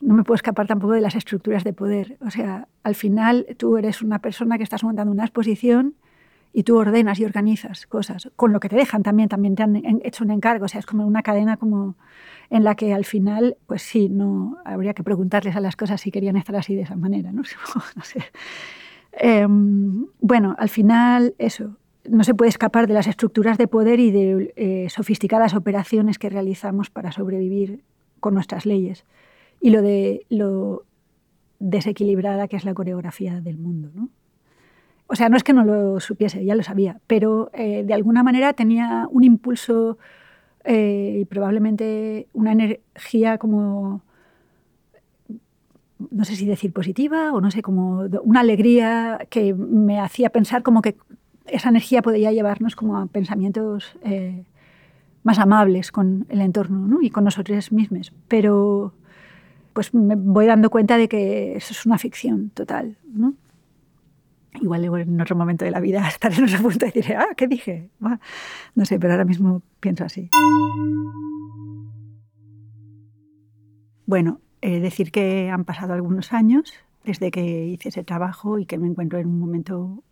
no 0.00 0.14
me 0.14 0.24
puedo 0.24 0.36
escapar 0.36 0.66
tampoco 0.66 0.92
de 0.92 1.00
las 1.00 1.14
estructuras 1.14 1.64
de 1.64 1.72
poder. 1.72 2.18
O 2.20 2.30
sea, 2.30 2.68
al 2.82 2.94
final 2.94 3.46
tú 3.56 3.76
eres 3.76 4.02
una 4.02 4.18
persona 4.18 4.58
que 4.58 4.64
estás 4.64 4.84
montando 4.84 5.12
una 5.12 5.24
exposición 5.24 5.94
y 6.52 6.64
tú 6.64 6.76
ordenas 6.76 7.18
y 7.20 7.24
organizas 7.24 7.86
cosas, 7.86 8.30
con 8.36 8.52
lo 8.52 8.60
que 8.60 8.68
te 8.68 8.76
dejan 8.76 9.02
también, 9.02 9.28
también 9.28 9.54
te 9.54 9.62
han 9.62 9.76
hecho 10.02 10.24
un 10.24 10.30
encargo, 10.30 10.64
o 10.64 10.68
sea, 10.68 10.80
es 10.80 10.86
como 10.86 11.06
una 11.06 11.22
cadena 11.22 11.56
como 11.56 11.96
en 12.50 12.64
la 12.64 12.74
que 12.74 12.92
al 12.92 13.04
final, 13.04 13.56
pues 13.66 13.82
sí, 13.82 14.08
no 14.08 14.58
habría 14.64 14.92
que 14.94 15.04
preguntarles 15.04 15.54
a 15.54 15.60
las 15.60 15.76
cosas 15.76 16.00
si 16.00 16.10
querían 16.10 16.36
estar 16.36 16.56
así 16.56 16.74
de 16.74 16.82
esa 16.82 16.96
manera, 16.96 17.32
¿no? 17.32 17.42
no 17.96 18.02
sé. 18.02 18.24
Em, 19.12 20.06
bueno, 20.20 20.56
al 20.58 20.68
final 20.68 21.34
eso, 21.38 21.76
no 22.08 22.24
se 22.24 22.34
puede 22.34 22.48
escapar 22.48 22.88
de 22.88 22.94
las 22.94 23.06
estructuras 23.06 23.58
de 23.58 23.68
poder 23.68 24.00
y 24.00 24.10
de 24.10 24.52
eh, 24.56 24.88
sofisticadas 24.90 25.54
operaciones 25.54 26.18
que 26.18 26.30
realizamos 26.30 26.90
para 26.90 27.12
sobrevivir 27.12 27.82
con 28.18 28.34
nuestras 28.34 28.66
leyes 28.66 29.04
y 29.60 29.70
lo 29.70 29.82
de 29.82 30.26
lo 30.28 30.84
desequilibrada 31.58 32.48
que 32.48 32.56
es 32.56 32.64
la 32.64 32.74
coreografía 32.74 33.40
del 33.40 33.58
mundo. 33.58 33.90
¿no? 33.94 34.08
O 35.12 35.16
sea, 35.16 35.28
no 35.28 35.36
es 35.36 35.42
que 35.42 35.52
no 35.52 35.64
lo 35.64 35.98
supiese, 35.98 36.44
ya 36.44 36.54
lo 36.54 36.62
sabía, 36.62 37.00
pero 37.08 37.50
eh, 37.52 37.82
de 37.84 37.94
alguna 37.94 38.22
manera 38.22 38.52
tenía 38.52 39.08
un 39.10 39.24
impulso 39.24 39.98
eh, 40.64 41.18
y 41.22 41.24
probablemente 41.24 42.28
una 42.32 42.52
energía 42.52 43.36
como 43.38 44.02
no 46.10 46.24
sé 46.24 46.36
si 46.36 46.46
decir 46.46 46.72
positiva 46.72 47.32
o 47.32 47.40
no 47.40 47.50
sé, 47.50 47.60
como 47.60 48.06
una 48.22 48.40
alegría 48.40 49.26
que 49.28 49.52
me 49.52 50.00
hacía 50.00 50.30
pensar 50.30 50.62
como 50.62 50.80
que 50.80 50.96
esa 51.46 51.68
energía 51.68 52.02
podía 52.02 52.32
llevarnos 52.32 52.76
como 52.76 52.96
a 52.96 53.06
pensamientos 53.06 53.96
eh, 54.04 54.44
más 55.24 55.38
amables 55.38 55.92
con 55.92 56.24
el 56.28 56.40
entorno 56.40 57.02
y 57.02 57.10
con 57.10 57.24
nosotros 57.24 57.72
mismos. 57.72 58.12
Pero 58.28 58.94
pues 59.72 59.92
me 59.92 60.14
voy 60.14 60.46
dando 60.46 60.70
cuenta 60.70 60.96
de 60.96 61.08
que 61.08 61.56
eso 61.56 61.72
es 61.72 61.84
una 61.84 61.98
ficción 61.98 62.50
total. 62.50 62.96
¿no? 63.12 63.34
Igual 64.54 64.84
en 64.84 65.20
otro 65.20 65.36
momento 65.36 65.64
de 65.64 65.70
la 65.70 65.80
vida 65.80 66.06
estaré 66.08 66.36
en 66.36 66.44
otro 66.44 66.62
punto 66.62 66.86
y 66.86 66.90
diré, 66.90 67.16
ah, 67.16 67.28
¿qué 67.36 67.46
dije? 67.46 67.90
no 68.74 68.84
sé, 68.84 68.98
pero 68.98 69.12
ahora 69.12 69.24
mismo 69.24 69.62
pienso 69.80 70.04
así. 70.04 70.30
Bueno, 74.06 74.40
eh, 74.60 74.80
decir 74.80 75.12
que 75.12 75.50
han 75.50 75.64
pasado 75.64 75.92
algunos 75.94 76.32
años 76.32 76.74
desde 77.04 77.30
que 77.30 77.66
hice 77.66 77.90
ese 77.90 78.04
trabajo 78.04 78.58
y 78.58 78.66
que 78.66 78.76
me 78.76 78.88
encuentro 78.88 79.18
en 79.18 79.28
un 79.28 79.38
momento 79.38 80.02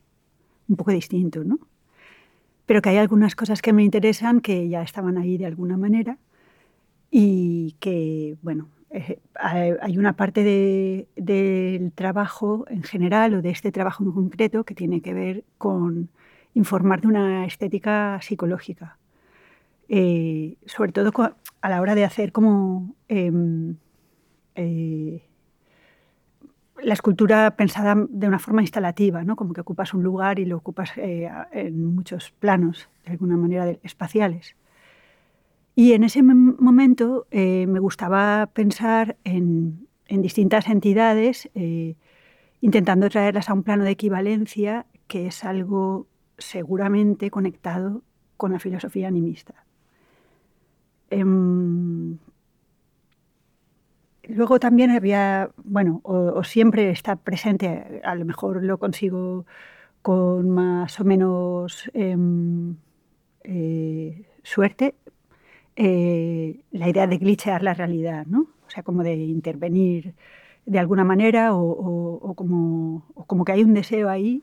un 0.69 0.77
poco 0.77 0.93
distinto, 0.93 1.45
¿no? 1.45 1.59
Pero 2.65 2.81
que 2.81 2.91
hay 2.91 2.99
algunas 2.99 3.35
cosas 3.35 3.61
que 3.63 3.73
me 3.73 3.83
interesan 3.83 4.41
que 4.41 4.69
ya 4.69 4.83
estaban 4.83 5.19
ahí 5.19 5.37
de 5.39 5.47
alguna 5.47 5.77
manera 5.77 6.19
y 7.11 7.77
que, 7.81 8.37
bueno, 8.43 8.69
eh, 8.91 9.21
hay 9.35 9.99
una 9.99 10.15
parte 10.15 11.07
del 11.17 11.93
trabajo 11.93 12.65
en 12.69 12.83
general 12.83 13.35
o 13.35 13.43
de 13.43 13.51
este 13.51 13.73
trabajo 13.73 14.05
en 14.05 14.13
concreto 14.13 14.65
que 14.65 14.75
tiene 14.75 15.01
que 15.01 15.15
ver 15.15 15.45
con 15.59 16.09
informar 16.55 17.01
de 17.01 17.09
una 17.09 17.47
estética 17.47 18.19
psicológica. 18.23 18.99
Eh, 19.89 20.57
sobre 20.67 20.93
todo 20.93 21.13
a 21.61 21.69
la 21.71 21.81
hora 21.81 21.95
de 21.95 22.05
hacer 22.05 22.31
como 22.31 22.95
em, 23.09 23.77
eh, 24.55 25.23
la 26.83 26.93
escultura 26.93 27.57
pensada 27.57 27.97
de 28.09 28.29
una 28.29 28.39
forma 28.39 28.61
instalativa, 28.61 29.25
¿no? 29.25 29.35
como 29.37 29.53
que 29.53 29.63
ocupas 29.63 29.95
un 29.95 30.03
lugar 30.03 30.39
y 30.39 30.45
lo 30.45 30.57
ocupas 30.57 30.93
eh, 30.97 31.31
en 31.53 31.95
muchos 31.95 32.33
planos, 32.33 32.89
de 33.05 33.13
alguna 33.13 33.37
manera 33.37 33.71
espaciales. 33.83 34.57
Y 35.79 35.93
en 35.93 36.03
ese 36.03 36.25
momento 36.25 37.29
eh, 37.31 37.69
me 37.69 37.79
gustaba 37.79 38.49
pensar 38.53 39.17
en, 39.23 39.87
distintas 40.09 40.67
entidades, 40.67 41.49
intentando 42.61 43.09
traerlas 43.09 43.49
a 43.49 43.55
un 43.55 43.63
plano 43.63 43.85
de 43.85 43.91
equivalencia, 43.91 44.87
que 45.07 45.29
es 45.29 45.45
algo 45.45 46.09
seguramente 46.37 47.31
conectado 47.31 48.03
con 48.37 48.51
la 48.51 48.59
filosofía 48.59 49.07
animista. 49.07 49.55
Em, 51.11 52.19
Luego 54.25 54.59
también 54.59 54.91
había, 54.91 55.51
bueno, 55.59 56.01
o, 56.03 56.43
siempre 56.43 56.91
está 56.91 57.15
presente, 57.15 58.01
a 58.03 58.17
lo 58.17 58.25
mejor 58.25 58.65
lo 58.65 58.79
consigo 58.79 59.47
con 60.03 60.51
más 60.51 60.99
o 60.99 61.05
menos 61.05 61.89
em, 61.95 62.75
suerte 64.43 64.97
la 65.79 66.89
idea 66.89 67.07
de 67.07 67.19
glitchear 67.19 67.63
la 67.63 67.75
realidad, 67.75 68.27
¿no? 68.27 68.49
O 68.67 68.71
sea, 68.71 68.83
como 68.83 69.03
de 69.03 69.15
intervenir 69.15 70.15
de 70.67 70.79
alguna 70.79 71.05
manera 71.05 71.55
o, 71.55 72.35
como, 72.37 73.07
como, 73.27 73.45
que 73.45 73.53
hay 73.53 73.65
un 73.65 73.75
deseo 73.75 74.11
ahí 74.11 74.43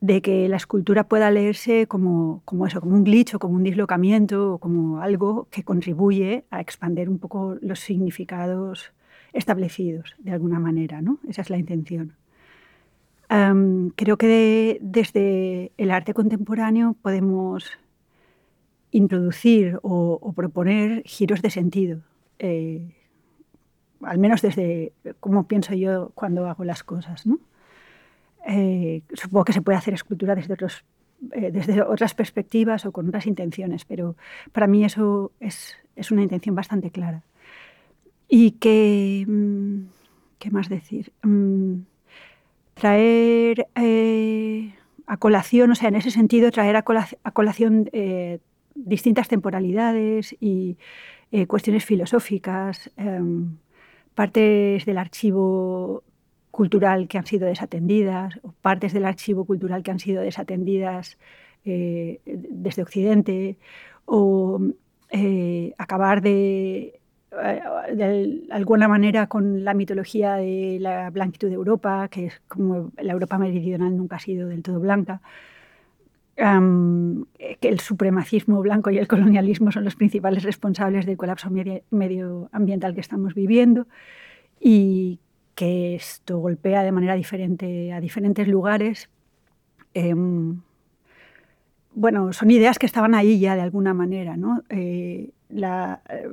de 0.00 0.20
que 0.20 0.48
la 0.48 0.56
escultura 0.56 1.04
pueda 1.04 1.30
leerse 1.30 1.86
como, 1.86 2.42
como 2.44 2.66
eso, 2.66 2.80
como 2.80 2.96
un 2.96 3.04
glitch 3.04 3.34
o 3.34 3.38
como 3.38 3.54
un 3.54 3.62
dislocamiento 3.62 4.54
o 4.54 4.58
como 4.58 5.00
algo 5.00 5.46
que 5.50 5.62
contribuye 5.62 6.44
a 6.50 6.60
expandir 6.60 7.08
un 7.08 7.18
poco 7.18 7.56
los 7.60 7.78
significados 7.78 8.92
establecidos 9.32 10.16
de 10.18 10.32
alguna 10.32 10.58
manera. 10.58 11.00
¿no? 11.02 11.18
Esa 11.28 11.42
es 11.42 11.50
la 11.50 11.58
intención. 11.58 12.14
creo 13.28 14.16
que 14.16 14.78
desde 14.80 15.70
el 15.78 15.90
arte 15.92 16.14
contemporáneo 16.14 16.96
podemos 17.00 17.78
introducir 18.92 19.78
o, 19.82 20.32
proponer 20.36 21.02
giros 21.04 21.42
de 21.42 21.50
sentido. 21.50 22.00
Eh, 22.38 22.94
al 24.02 24.18
menos 24.18 24.42
desde 24.42 24.92
cómo 25.20 25.46
pienso 25.48 25.74
yo 25.74 26.12
cuando 26.14 26.46
hago 26.46 26.64
las 26.64 26.84
cosas. 26.84 27.26
¿no? 27.26 27.40
Eh, 28.46 29.02
supongo 29.14 29.46
que 29.46 29.52
se 29.52 29.62
puede 29.62 29.78
hacer 29.78 29.94
escultura 29.94 30.34
desde, 30.34 30.54
otros, 30.54 30.84
eh, 31.32 31.50
desde 31.50 31.82
otras 31.82 32.14
perspectivas 32.14 32.84
o 32.84 32.92
con 32.92 33.08
otras 33.08 33.26
intenciones, 33.26 33.84
pero 33.84 34.16
para 34.52 34.66
mí 34.66 34.84
eso 34.84 35.32
es, 35.40 35.76
es 35.96 36.10
una 36.10 36.22
intención 36.22 36.54
bastante 36.54 36.90
clara. 36.90 37.22
Y 38.28 38.52
que, 38.52 39.24
mm, 39.26 39.84
¿qué 40.38 40.50
más 40.50 40.68
decir? 40.68 41.12
Mm, 41.22 41.82
traer 42.74 43.68
a 45.06 45.16
colación, 45.16 45.70
o 45.70 45.74
sea, 45.74 45.88
en 45.88 45.96
ese 45.96 46.10
sentido, 46.10 46.50
traer 46.50 46.76
a 46.76 46.82
colación, 46.82 47.90
distintas 48.74 49.28
temporalidades 49.28 50.36
y 50.40 50.76
cuestiones 51.48 51.84
filosóficas, 51.84 52.90
em, 52.96 53.56
partes 54.14 54.84
del 54.84 54.98
archivo 54.98 56.04
cultural 56.52 57.08
que 57.08 57.18
han 57.18 57.26
sido 57.26 57.46
desatendidas, 57.48 58.38
o 58.42 58.52
partes 58.52 58.92
del 58.92 59.06
archivo 59.06 59.44
cultural 59.44 59.82
que 59.82 59.90
han 59.90 59.98
sido 59.98 60.22
desatendidas 60.22 61.18
eh, 61.64 62.20
desde 62.26 62.82
Occidente, 62.82 63.58
o 64.04 64.60
eh, 65.10 65.72
acabar 65.78 66.20
de, 66.20 67.00
eh, 67.32 67.60
de, 67.94 68.42
alguna 68.50 68.86
manera 68.88 69.26
con 69.28 69.64
la 69.64 69.74
mitología 69.74 70.34
de 70.34 70.78
la 70.80 71.10
blanquitud 71.10 71.48
de 71.48 71.54
Europa, 71.54 72.08
que 72.08 72.26
es 72.26 72.40
como 72.48 72.92
la 72.98 73.12
Europa 73.12 73.38
meridional 73.38 73.96
nunca 73.96 74.16
ha 74.16 74.20
sido 74.20 74.48
del 74.48 74.62
todo 74.62 74.78
blanca. 74.80 75.22
Que 76.36 77.68
el 77.68 77.80
supremacismo 77.80 78.60
blanco 78.62 78.90
y 78.90 78.98
el 78.98 79.08
colonialismo 79.08 79.70
son 79.70 79.84
los 79.84 79.96
principales 79.96 80.42
responsables 80.42 81.06
del 81.06 81.16
colapso 81.16 81.50
medioambiental 81.90 82.94
que 82.94 83.00
estamos 83.00 83.34
viviendo 83.34 83.86
y 84.60 85.20
que 85.54 85.94
esto 85.94 86.38
golpea 86.38 86.82
de 86.82 86.92
manera 86.92 87.14
diferente 87.14 87.92
a 87.92 88.00
diferentes 88.00 88.48
lugares. 88.48 89.10
Em, 89.94 90.62
bueno, 91.94 92.32
son 92.32 92.50
ideas 92.50 92.78
que 92.78 92.86
estaban 92.86 93.14
ahí 93.14 93.38
ya 93.38 93.54
de 93.54 93.60
alguna 93.60 93.92
manera, 93.92 94.36
¿no? 94.36 94.62
Eh, 94.70 95.30
la, 95.50 96.00
eh, 96.08 96.26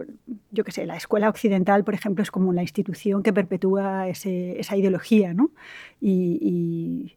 yo 0.51 0.63
qué 0.63 0.71
sé, 0.71 0.85
la 0.85 0.95
escuela 0.95 1.27
occidental, 1.27 1.83
por 1.83 1.93
ejemplo, 1.93 2.23
es 2.23 2.31
como 2.31 2.53
la 2.53 2.61
institución 2.61 3.23
que 3.23 3.33
perpetúa 3.33 4.07
esa 4.07 4.77
ideología, 4.77 5.33
¿no? 5.33 5.51
y, 5.99 7.15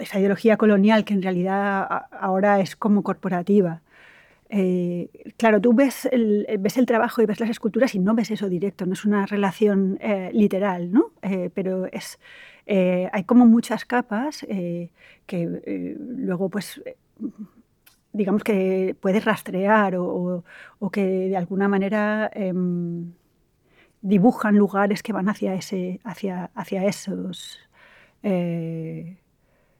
esa 0.00 0.18
ideología 0.18 0.56
colonial 0.56 1.04
que 1.04 1.14
en 1.14 1.22
realidad 1.22 2.06
ahora 2.10 2.60
es 2.60 2.76
como 2.76 3.02
corporativa. 3.02 3.82
Eh, 4.48 5.08
claro, 5.36 5.60
tú 5.60 5.74
ves 5.74 6.08
el, 6.12 6.46
ves 6.60 6.76
el 6.76 6.86
trabajo 6.86 7.20
y 7.20 7.26
ves 7.26 7.40
las 7.40 7.50
esculturas 7.50 7.94
y 7.94 7.98
no 7.98 8.14
ves 8.14 8.30
eso 8.30 8.48
directo, 8.48 8.86
no 8.86 8.92
es 8.92 9.04
una 9.04 9.26
relación 9.26 9.98
eh, 10.00 10.30
literal, 10.32 10.92
¿no? 10.92 11.10
Eh, 11.22 11.50
pero 11.52 11.86
es, 11.86 12.18
hay 12.66 13.24
como 13.24 13.46
muchas 13.46 13.84
capas 13.84 14.44
que 15.26 15.96
luego, 15.98 16.48
pues, 16.48 16.82
digamos 18.12 18.42
que 18.42 18.96
puedes 19.00 19.24
rastrear 19.24 19.94
o, 19.96 20.42
que 20.92 21.28
de 21.28 21.36
alguna 21.36 21.68
manera 21.68 22.30
em, 22.34 23.12
dibujan 24.00 24.56
lugares 24.56 25.02
que 25.02 25.12
van 25.12 25.28
hacia, 25.28 25.54
ese, 25.54 26.00
hacia, 26.04 26.50
hacia 26.54 26.84
esos 26.86 27.60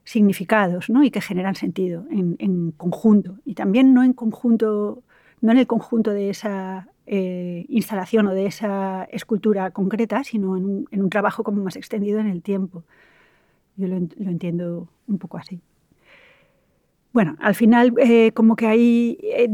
significados 0.06 0.88
¿no? 0.88 1.02
y 1.02 1.10
que 1.10 1.20
generan 1.20 1.56
sentido 1.56 2.06
en, 2.10 2.72
conjunto. 2.76 3.38
Y 3.44 3.54
también 3.54 3.92
no 3.92 4.04
en 4.04 4.12
conjunto, 4.12 5.02
no 5.40 5.52
en 5.52 5.58
el 5.58 5.66
conjunto 5.66 6.12
de 6.12 6.30
esa 6.30 6.88
eh, 7.06 7.66
instalación 7.68 8.28
o 8.28 8.32
de 8.32 8.46
esa 8.46 9.04
escultura 9.10 9.72
concreta, 9.72 10.22
sino 10.22 10.56
en 10.56 10.86
un, 10.90 11.10
trabajo 11.10 11.42
como 11.42 11.62
más 11.62 11.74
extendido 11.74 12.20
en 12.20 12.28
el 12.28 12.40
tiempo. 12.40 12.84
Yo 13.76 13.88
lo, 13.88 13.96
entiendo 13.96 14.88
un 15.08 15.18
poco 15.18 15.38
así. 15.38 15.60
Bueno, 17.12 17.36
al 17.40 17.56
final 17.56 17.92
eh, 17.98 18.30
como 18.32 18.54
que 18.54 18.66
hay 18.66 19.18
eh, 19.22 19.48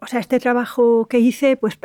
o 0.00 0.06
sea, 0.06 0.20
este 0.20 0.38
trabajo 0.38 1.06
que 1.06 1.18
hice 1.20 1.56
pues 1.56 1.78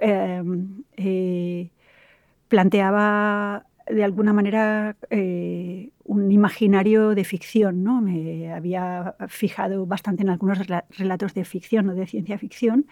planteaba 2.49 3.65
de 3.87 4.03
alguna 4.03 4.33
manera 4.33 4.95
eh, 5.09 5.91
un 6.05 6.31
imaginario 6.31 7.15
de 7.15 7.23
ficción. 7.23 7.83
¿no? 7.83 8.01
Me 8.01 8.53
había 8.53 9.15
fijado 9.27 9.85
bastante 9.85 10.23
en 10.23 10.29
algunos 10.29 10.59
relatos 10.97 11.33
de 11.33 11.43
ficción 11.45 11.89
o 11.89 11.95
de 11.95 12.07
ciencia 12.07 12.37
ficción 12.37 12.85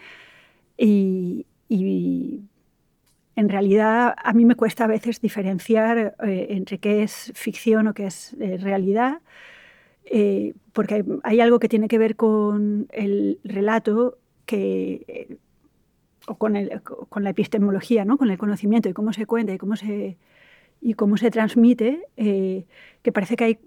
y, 0.78 1.46
en 3.36 3.50
realidad 3.50 4.14
a 4.16 4.34
mí 4.34 4.46
me 4.46 4.54
cuesta 4.54 4.84
a 4.84 4.88
veces 4.88 5.20
diferenciar 5.20 6.16
eh, 6.24 6.48
entre 6.52 6.78
qué 6.78 7.02
es 7.02 7.32
ficción 7.34 7.88
o 7.88 7.94
qué 7.96 8.06
es 8.06 8.36
eh, 8.40 8.58
realidad, 8.58 9.22
porque 10.74 11.04
hay, 11.24 11.40
algo 11.40 11.58
que 11.58 11.70
tiene 11.70 11.88
que 11.88 11.98
ver 11.98 12.16
con 12.16 12.88
el 12.92 13.40
relato 13.44 14.20
que, 14.46 15.40
o 16.28 16.36
con, 16.36 16.56
con 17.10 17.24
la 17.24 17.32
epistemología, 17.32 18.06
¿no? 18.06 18.18
con 18.18 18.30
el 18.30 18.38
conocimiento 18.38 18.90
y 18.90 18.94
cómo 18.94 19.14
se 19.14 19.26
cuenta 19.26 19.54
y 19.54 19.58
cómo 19.58 19.76
se 19.76 20.18
y 20.84 20.96
cómo 20.96 21.16
se 21.16 21.32
transmite, 21.32 22.02
eh, 22.18 22.66
que 23.02 23.12
parece 23.14 23.38
que 23.38 23.44
hay 23.46 23.60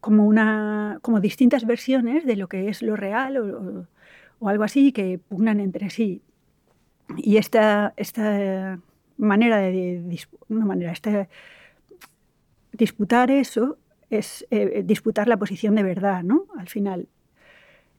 como, 0.00 0.26
una, 0.26 0.98
como 1.02 1.20
distintas 1.20 1.66
versiones 1.66 2.24
de 2.24 2.36
lo 2.36 2.48
que 2.48 2.68
es 2.68 2.82
lo 2.82 2.96
real 2.96 3.36
o, 4.40 4.48
algo 4.48 4.64
así 4.64 4.92
que 4.92 5.18
pugnan 5.18 5.60
entre 5.60 5.90
sí. 5.90 6.22
Y 7.16 7.36
esta, 7.36 7.92
esta 7.96 8.78
manera 9.18 9.58
de, 9.58 10.20
una 10.48 10.64
manera, 10.64 10.92
esta, 10.92 11.28
disputar 12.72 13.30
eso 13.30 13.76
es 14.08 14.46
eh, 14.50 14.82
disputar 14.86 15.28
la 15.28 15.36
posición 15.36 15.74
de 15.74 15.82
verdad, 15.82 16.22
¿no? 16.22 16.46
Al 16.56 16.68
final. 16.68 17.08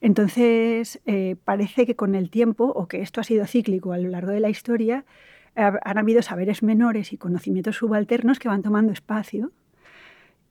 Entonces, 0.02 1.02
eh, 1.06 1.36
parece 1.44 1.86
que 1.86 1.96
con 1.96 2.16
el 2.16 2.30
tiempo, 2.30 2.66
o 2.66 2.88
que 2.88 3.02
esto 3.02 3.22
ha 3.22 3.24
sido 3.24 3.46
cíclico 3.46 3.92
a 3.92 3.98
lo 3.98 4.10
largo 4.10 4.32
de 4.32 4.40
la 4.40 4.50
historia, 4.50 5.06
han 5.60 5.98
habido 5.98 6.22
saberes 6.22 6.63
menores 6.63 7.13
y 7.13 7.17
conocimientos 7.17 7.78
subalternos 7.78 8.39
que 8.39 8.48
van 8.48 8.62
tomando 8.62 8.91
espacio 8.91 9.52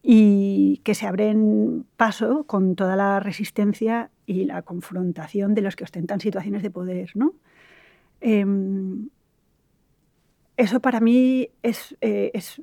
y 0.03 0.81
que 0.85 0.95
se 0.95 1.07
abren 1.07 1.85
paso 1.97 2.45
con 2.45 2.77
toda 2.77 2.97
la 2.97 3.21
resistencia 3.21 4.11
y 4.27 4.45
la 4.45 4.63
confrontación 4.63 5.55
de 5.55 5.63
los 5.63 5.77
que 5.77 5.85
ostentan 5.85 6.21
situaciones 6.21 6.63
de 6.63 6.71
poder. 6.71 7.11
¿no? 7.15 7.35
Em, 8.21 9.09
eso 10.57 10.81
para 10.81 11.01
mí 11.01 11.51
es, 11.63 11.97
eh, 12.01 12.31
es, 12.35 12.61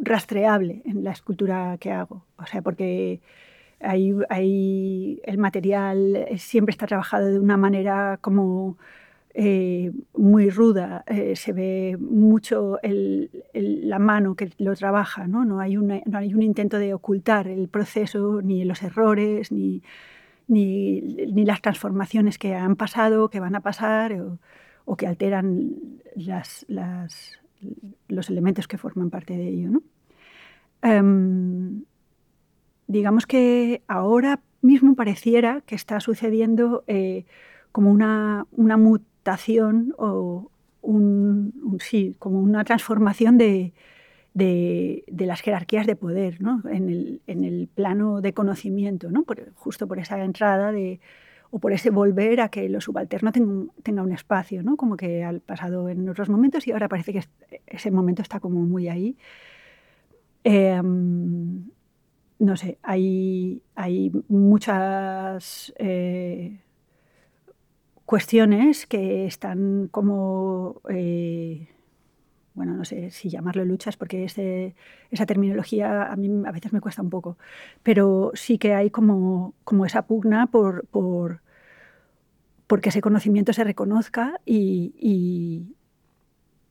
rastreable 0.00 0.82
en 0.84 1.04
la 1.04 1.12
escultura 1.12 1.76
que 1.78 1.92
hago, 1.92 2.26
o 2.36 2.46
sea, 2.46 2.60
porque 2.60 3.20
el 3.80 5.38
material 5.38 6.26
siempre 6.38 6.72
está 6.72 6.86
trabajado 6.86 7.26
de 7.26 7.38
una 7.38 7.56
manera 7.56 8.18
como 8.20 8.78
eh, 9.34 9.92
muy 10.14 10.50
ruda, 10.50 11.04
eh, 11.06 11.36
se 11.36 11.52
ve 11.52 11.96
mucho 11.98 12.78
la 12.82 13.98
mano 13.98 14.34
que 14.34 14.50
lo 14.58 14.74
trabaja, 14.76 15.26
¿no? 15.26 15.44
No, 15.44 15.58
hay 15.60 15.76
no 15.76 16.18
hay 16.18 16.34
un 16.34 16.42
intento 16.42 16.78
de 16.78 16.92
ocultar 16.92 17.48
el 17.48 17.68
proceso, 17.68 18.42
ni 18.42 18.64
los 18.64 18.82
errores, 18.82 19.50
ni, 19.50 19.82
ni, 20.48 21.00
las 21.44 21.62
transformaciones 21.62 22.38
que 22.38 22.54
han 22.54 22.76
pasado, 22.76 23.30
que 23.30 23.40
van 23.40 23.54
a 23.54 23.60
pasar 23.60 24.12
o, 24.84 24.96
que 24.96 25.06
alteran 25.06 25.76
las, 26.14 26.66
los 28.08 28.30
elementos 28.30 28.68
que 28.68 28.78
forman 28.78 29.08
parte 29.10 29.36
de 29.36 29.48
ello. 29.48 29.82
Em, 30.82 31.84
digamos 32.86 33.26
que 33.26 33.82
ahora 33.88 34.40
mismo 34.60 34.94
pareciera 34.94 35.62
que 35.62 35.74
está 35.74 36.00
sucediendo 36.00 36.84
eh, 36.86 37.24
como 37.70 37.90
una, 37.90 38.46
una 38.52 38.76
o 39.98 40.50
un, 40.82 41.78
sí, 41.80 42.16
como 42.18 42.40
una 42.40 42.64
transformación 42.64 43.38
de, 43.38 43.72
de, 44.34 45.04
las 45.26 45.40
jerarquías 45.40 45.86
de 45.86 45.96
poder 45.96 46.40
¿no? 46.40 46.62
en, 46.70 46.88
el, 46.88 47.22
en, 47.26 47.44
el, 47.44 47.68
plano 47.68 48.20
de 48.20 48.32
conocimiento, 48.32 49.10
¿no? 49.10 49.24
justo 49.54 49.86
por 49.86 49.98
esa 49.98 50.22
entrada 50.24 50.72
de 50.72 51.00
o 51.54 51.58
por 51.58 51.72
ese 51.72 51.90
volver 51.90 52.40
a 52.40 52.48
que 52.48 52.66
lo 52.70 52.80
subalterno 52.80 53.30
tenga, 53.30 54.02
un 54.02 54.12
espacio, 54.12 54.62
¿no? 54.62 54.76
como 54.78 54.96
que 54.96 55.22
ha 55.22 55.38
pasado 55.38 55.90
en 55.90 56.08
otros 56.08 56.30
momentos 56.30 56.66
y 56.66 56.72
ahora 56.72 56.88
parece 56.88 57.12
que 57.12 57.24
ese 57.66 57.90
momento 57.90 58.22
está 58.22 58.40
como 58.40 58.60
muy 58.60 58.88
ahí. 58.88 59.18
Em, 60.44 61.68
no 62.38 62.56
sé, 62.56 62.78
hay, 62.82 63.62
hay 63.74 64.10
muchas 64.28 65.74
eh, 65.76 66.58
cuestiones 68.06 68.86
que 68.86 69.26
están 69.26 69.88
como, 69.90 70.80
eh, 70.88 71.68
bueno, 72.54 72.74
no 72.74 72.84
sé 72.84 73.10
si 73.10 73.28
llamarlo 73.30 73.64
luchas, 73.64 73.96
porque 73.96 74.24
esa 74.24 75.26
terminología 75.26 76.04
a 76.04 76.16
mí 76.16 76.30
a 76.46 76.52
veces 76.52 76.72
me 76.72 76.80
cuesta 76.80 77.02
un 77.02 77.10
poco, 77.10 77.38
pero 77.82 78.32
sí 78.34 78.58
que 78.58 78.74
hay 78.74 78.90
como, 78.90 79.54
como 79.64 79.86
esa 79.86 80.06
pugna 80.06 80.46
por, 80.46 80.86
por 80.86 81.40
porque 82.72 82.88
ese 82.88 83.02
conocimiento 83.02 83.52
se 83.52 83.64
reconozca 83.64 84.40
y, 84.46 85.74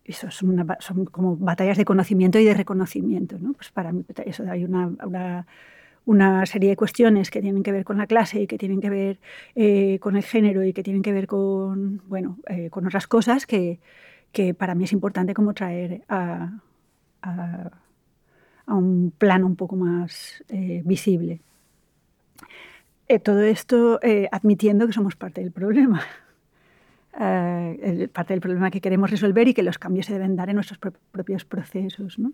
eso 0.04 0.32
son 0.32 1.06
como 1.06 1.38
batallas 1.38 1.78
de 1.78 1.86
conocimiento 1.86 2.40
y 2.40 2.44
de 2.44 2.56
reconocimiento. 2.56 3.38
¿no? 3.40 3.54
Pues 3.54 3.70
para 3.70 3.92
mí 3.92 4.04
eso 4.26 4.44
hay 4.50 4.66
una, 4.66 4.88
una, 5.06 5.46
serie 6.46 6.70
de 6.70 6.76
cuestiones 6.76 7.30
que 7.30 7.42
tienen 7.42 7.64
que 7.64 7.72
ver 7.72 7.84
con 7.84 7.98
la 7.98 8.08
clase 8.08 8.42
y 8.42 8.48
que 8.48 8.58
tienen 8.58 8.82
que 8.82 8.90
ver 8.90 9.20
eh, 9.56 10.00
con 10.00 10.16
el 10.16 10.24
género 10.24 10.64
y 10.64 10.74
que 10.74 10.84
tienen 10.84 11.02
que 11.02 11.12
ver 11.12 11.28
con, 11.28 12.02
bueno, 12.08 12.38
eh, 12.48 12.70
con 12.70 12.86
otras 12.86 13.08
cosas 13.08 13.46
que, 13.46 13.80
que, 14.32 14.54
para 14.54 14.76
mí 14.76 14.84
es 14.84 14.94
importante 14.94 15.34
como 15.34 15.54
traer 15.54 16.04
a, 16.10 16.52
a, 17.22 17.72
un 18.68 19.12
plano 19.18 19.46
un 19.46 19.56
poco 19.56 19.76
más 19.76 20.44
eh, 20.50 20.82
visible. 20.86 21.42
todo 23.24 23.42
esto 23.42 24.00
admitiendo 24.32 24.88
que 24.88 24.94
somos 24.94 25.16
parte 25.16 25.42
del 25.42 25.52
problema. 25.52 26.02
Parte 28.14 28.34
del 28.34 28.40
problema 28.40 28.72
que 28.72 28.80
queremos 28.80 29.12
resolver 29.12 29.46
y 29.46 29.54
que 29.54 29.64
los 29.64 29.78
cambios 29.78 30.06
se 30.06 30.14
deben 30.14 30.38
dar 30.38 30.50
en 30.50 30.56
nuestros 30.56 30.80
propios 31.12 31.44
procesos, 31.44 32.18
¿no? 32.18 32.32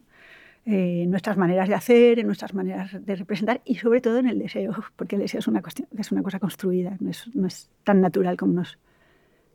Eh, 0.69 1.03
en 1.03 1.11
nuestras 1.11 1.37
maneras 1.37 1.69
de 1.69 1.75
hacer, 1.75 2.19
en 2.19 2.25
nuestras 2.25 2.53
maneras 2.53 2.91
de 2.93 3.15
representar 3.15 3.61
y 3.63 3.75
sobre 3.75 4.01
todo 4.01 4.17
en 4.17 4.27
el 4.27 4.37
deseo, 4.37 4.75
porque 4.97 5.15
el 5.15 5.21
deseo 5.21 5.39
es 5.39 5.47
una, 5.47 5.61
cuestión, 5.61 5.87
es 5.97 6.11
una 6.11 6.21
cosa 6.21 6.39
construida, 6.39 6.97
no 6.99 7.09
es, 7.09 7.33
no 7.33 7.47
es 7.47 7.69
tan 7.85 8.01
natural 8.01 8.35
como 8.35 8.51
nos, 8.51 8.77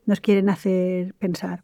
nos 0.07 0.21
quieren 0.23 0.49
hacer 0.49 1.13
pensar. 1.19 1.61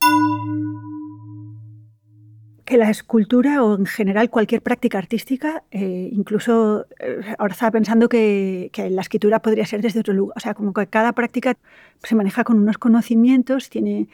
Que 2.66 2.76
la 2.76 2.90
escultura 2.90 3.64
o 3.64 3.78
en 3.78 3.86
general 3.86 4.28
cualquier 4.28 4.60
práctica 4.60 4.98
artística, 4.98 5.64
eh, 5.70 6.10
incluso 6.12 6.84
eh, 7.00 7.34
ahora 7.38 7.54
estaba 7.54 7.70
pensando 7.70 8.10
que, 8.10 8.70
la 8.90 9.00
escritura 9.00 9.40
podría 9.40 9.64
ser 9.64 9.80
desde 9.80 10.00
otro 10.00 10.12
lugar, 10.12 10.36
o 10.36 10.40
sea, 10.40 10.52
como 10.52 10.74
que 10.74 10.88
cada 10.88 11.14
práctica 11.14 11.56
se 12.02 12.14
maneja 12.14 12.44
con 12.44 12.58
unos 12.58 12.76
conocimientos, 12.76 13.70
tiene, 13.70 14.08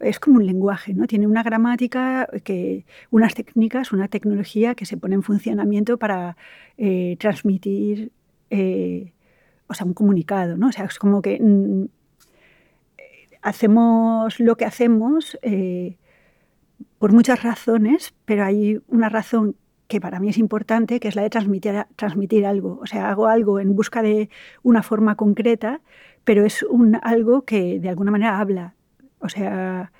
es 0.00 0.20
como 0.20 0.36
un 0.36 0.46
lenguaje, 0.46 0.94
¿no? 0.94 1.06
Tiene 1.06 1.26
una 1.26 1.42
gramática, 1.42 2.28
que, 2.44 2.84
unas 3.10 3.34
técnicas, 3.34 3.92
una 3.92 4.08
tecnología 4.08 4.74
que 4.74 4.86
se 4.86 4.96
pone 4.96 5.14
en 5.14 5.22
funcionamiento 5.22 5.98
para 5.98 6.36
eh, 6.78 7.16
transmitir, 7.18 8.12
o 9.68 9.74
sea, 9.74 9.86
un 9.86 9.94
comunicado, 9.94 10.56
¿no? 10.56 10.68
O 10.68 10.72
sea, 10.72 10.84
es 10.84 10.98
como 10.98 11.22
que 11.22 11.40
mm, 11.40 11.86
hacemos 13.42 14.38
lo 14.40 14.56
que 14.56 14.64
hacemos 14.64 15.38
por 16.98 17.12
muchas 17.12 17.42
razones, 17.42 18.14
pero 18.24 18.44
hay 18.44 18.80
una 18.88 19.08
razón 19.08 19.56
que 19.88 20.00
para 20.00 20.18
mí 20.20 20.28
es 20.28 20.38
importante, 20.38 21.00
que 21.00 21.08
es 21.08 21.16
la 21.16 21.22
de 21.22 21.30
transmitir, 21.30 21.86
transmitir 21.96 22.46
algo. 22.46 22.78
O 22.82 22.86
sea, 22.86 23.10
hago 23.10 23.26
algo 23.26 23.60
en 23.60 23.74
busca 23.74 24.02
de 24.02 24.30
una 24.62 24.82
forma 24.82 25.16
concreta, 25.16 25.80
pero 26.24 26.44
es 26.44 26.62
un, 26.62 26.98
algo 27.02 27.44
que 27.44 27.78
de 27.78 27.88
alguna 27.88 28.10
manera 28.10 28.38
habla. 28.40 28.74
O 29.20 29.28
sea, 29.28 29.92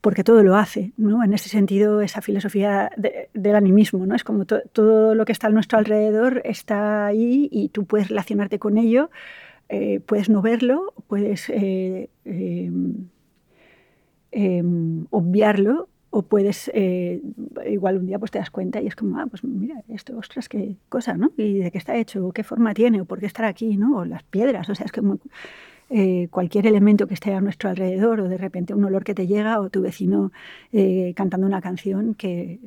porque 0.00 0.24
todo 0.24 0.42
lo 0.42 0.56
hace, 0.56 0.92
¿no? 0.96 1.24
En 1.24 1.32
ese 1.32 1.48
sentido, 1.48 2.00
esa 2.00 2.20
filosofía 2.22 2.90
del 3.34 3.56
animismo, 3.56 4.06
¿no? 4.06 4.14
Es 4.14 4.24
como 4.24 4.44
todo 4.46 5.14
lo 5.14 5.24
que 5.24 5.32
está 5.32 5.48
a 5.48 5.50
nuestro 5.50 5.78
alrededor 5.78 6.42
está 6.44 7.06
ahí 7.06 7.48
y 7.50 7.70
tú 7.70 7.86
puedes 7.86 8.08
relacionarte 8.08 8.58
con 8.58 8.78
ello, 8.78 9.10
eh, 9.68 10.00
puedes 10.00 10.28
no 10.28 10.42
verlo, 10.42 10.94
puedes 11.08 11.50
eh, 11.50 12.08
em, 12.24 13.08
em, 14.30 15.06
obviarlo, 15.10 15.88
o 16.10 16.22
puedes, 16.22 16.70
eh, 16.72 17.20
igual 17.68 17.98
un 17.98 18.06
día 18.06 18.18
pues 18.18 18.30
te 18.30 18.38
das 18.38 18.50
cuenta 18.50 18.80
y 18.80 18.86
es 18.86 18.96
como, 18.96 19.18
ah, 19.18 19.26
pues 19.28 19.44
mira, 19.44 19.82
esto, 19.88 20.16
ostras, 20.16 20.48
qué 20.48 20.76
cosa, 20.88 21.14
¿no? 21.14 21.32
Y 21.36 21.58
de 21.58 21.70
qué 21.70 21.78
está 21.78 21.96
hecho, 21.96 22.30
qué 22.32 22.42
forma 22.42 22.72
tiene, 22.72 23.02
o 23.02 23.04
por 23.04 23.20
qué 23.20 23.26
estar 23.26 23.44
aquí, 23.44 23.76
¿no? 23.76 23.98
O 23.98 24.04
las 24.04 24.22
piedras, 24.22 24.68
o 24.70 24.74
sea, 24.74 24.86
es 24.86 24.92
que 24.92 25.02
eh, 25.90 26.28
cualquier 26.30 26.66
elemento 26.66 27.06
que 27.06 27.14
esté 27.14 27.32
a 27.34 27.40
nuestro 27.40 27.70
alrededor, 27.70 28.20
o 28.20 28.28
de 28.28 28.38
repente 28.38 28.74
un 28.74 28.84
olor 28.84 29.04
que 29.04 29.14
te 29.14 29.26
llega, 29.26 29.60
o 29.60 29.70
tu 29.70 29.82
vecino 29.82 30.32
eh, 30.72 31.12
cantando 31.16 31.46
una 31.46 31.60
canción 31.60 32.14
que 32.14 32.60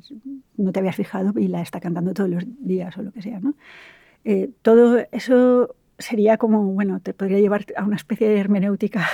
no 0.58 0.72
te 0.72 0.80
habías 0.80 0.96
fijado 0.96 1.34
y 1.40 1.48
la 1.48 1.62
está 1.62 1.80
cantando 1.80 2.14
todos 2.14 2.30
los 2.30 2.44
días, 2.60 2.98
o 2.98 3.02
lo 3.02 3.12
que 3.12 3.22
sea, 3.22 3.40
¿no? 3.40 3.56
todo 4.62 5.00
eso 5.12 5.74
sería 6.00 6.38
como, 6.38 6.64
bueno, 6.74 7.00
te 7.02 7.14
podría 7.14 7.40
llevar 7.40 7.66
a 7.76 7.84
una 7.84 7.98
especie 7.98 8.28
de 8.28 8.40
hermenéutica 8.40 9.08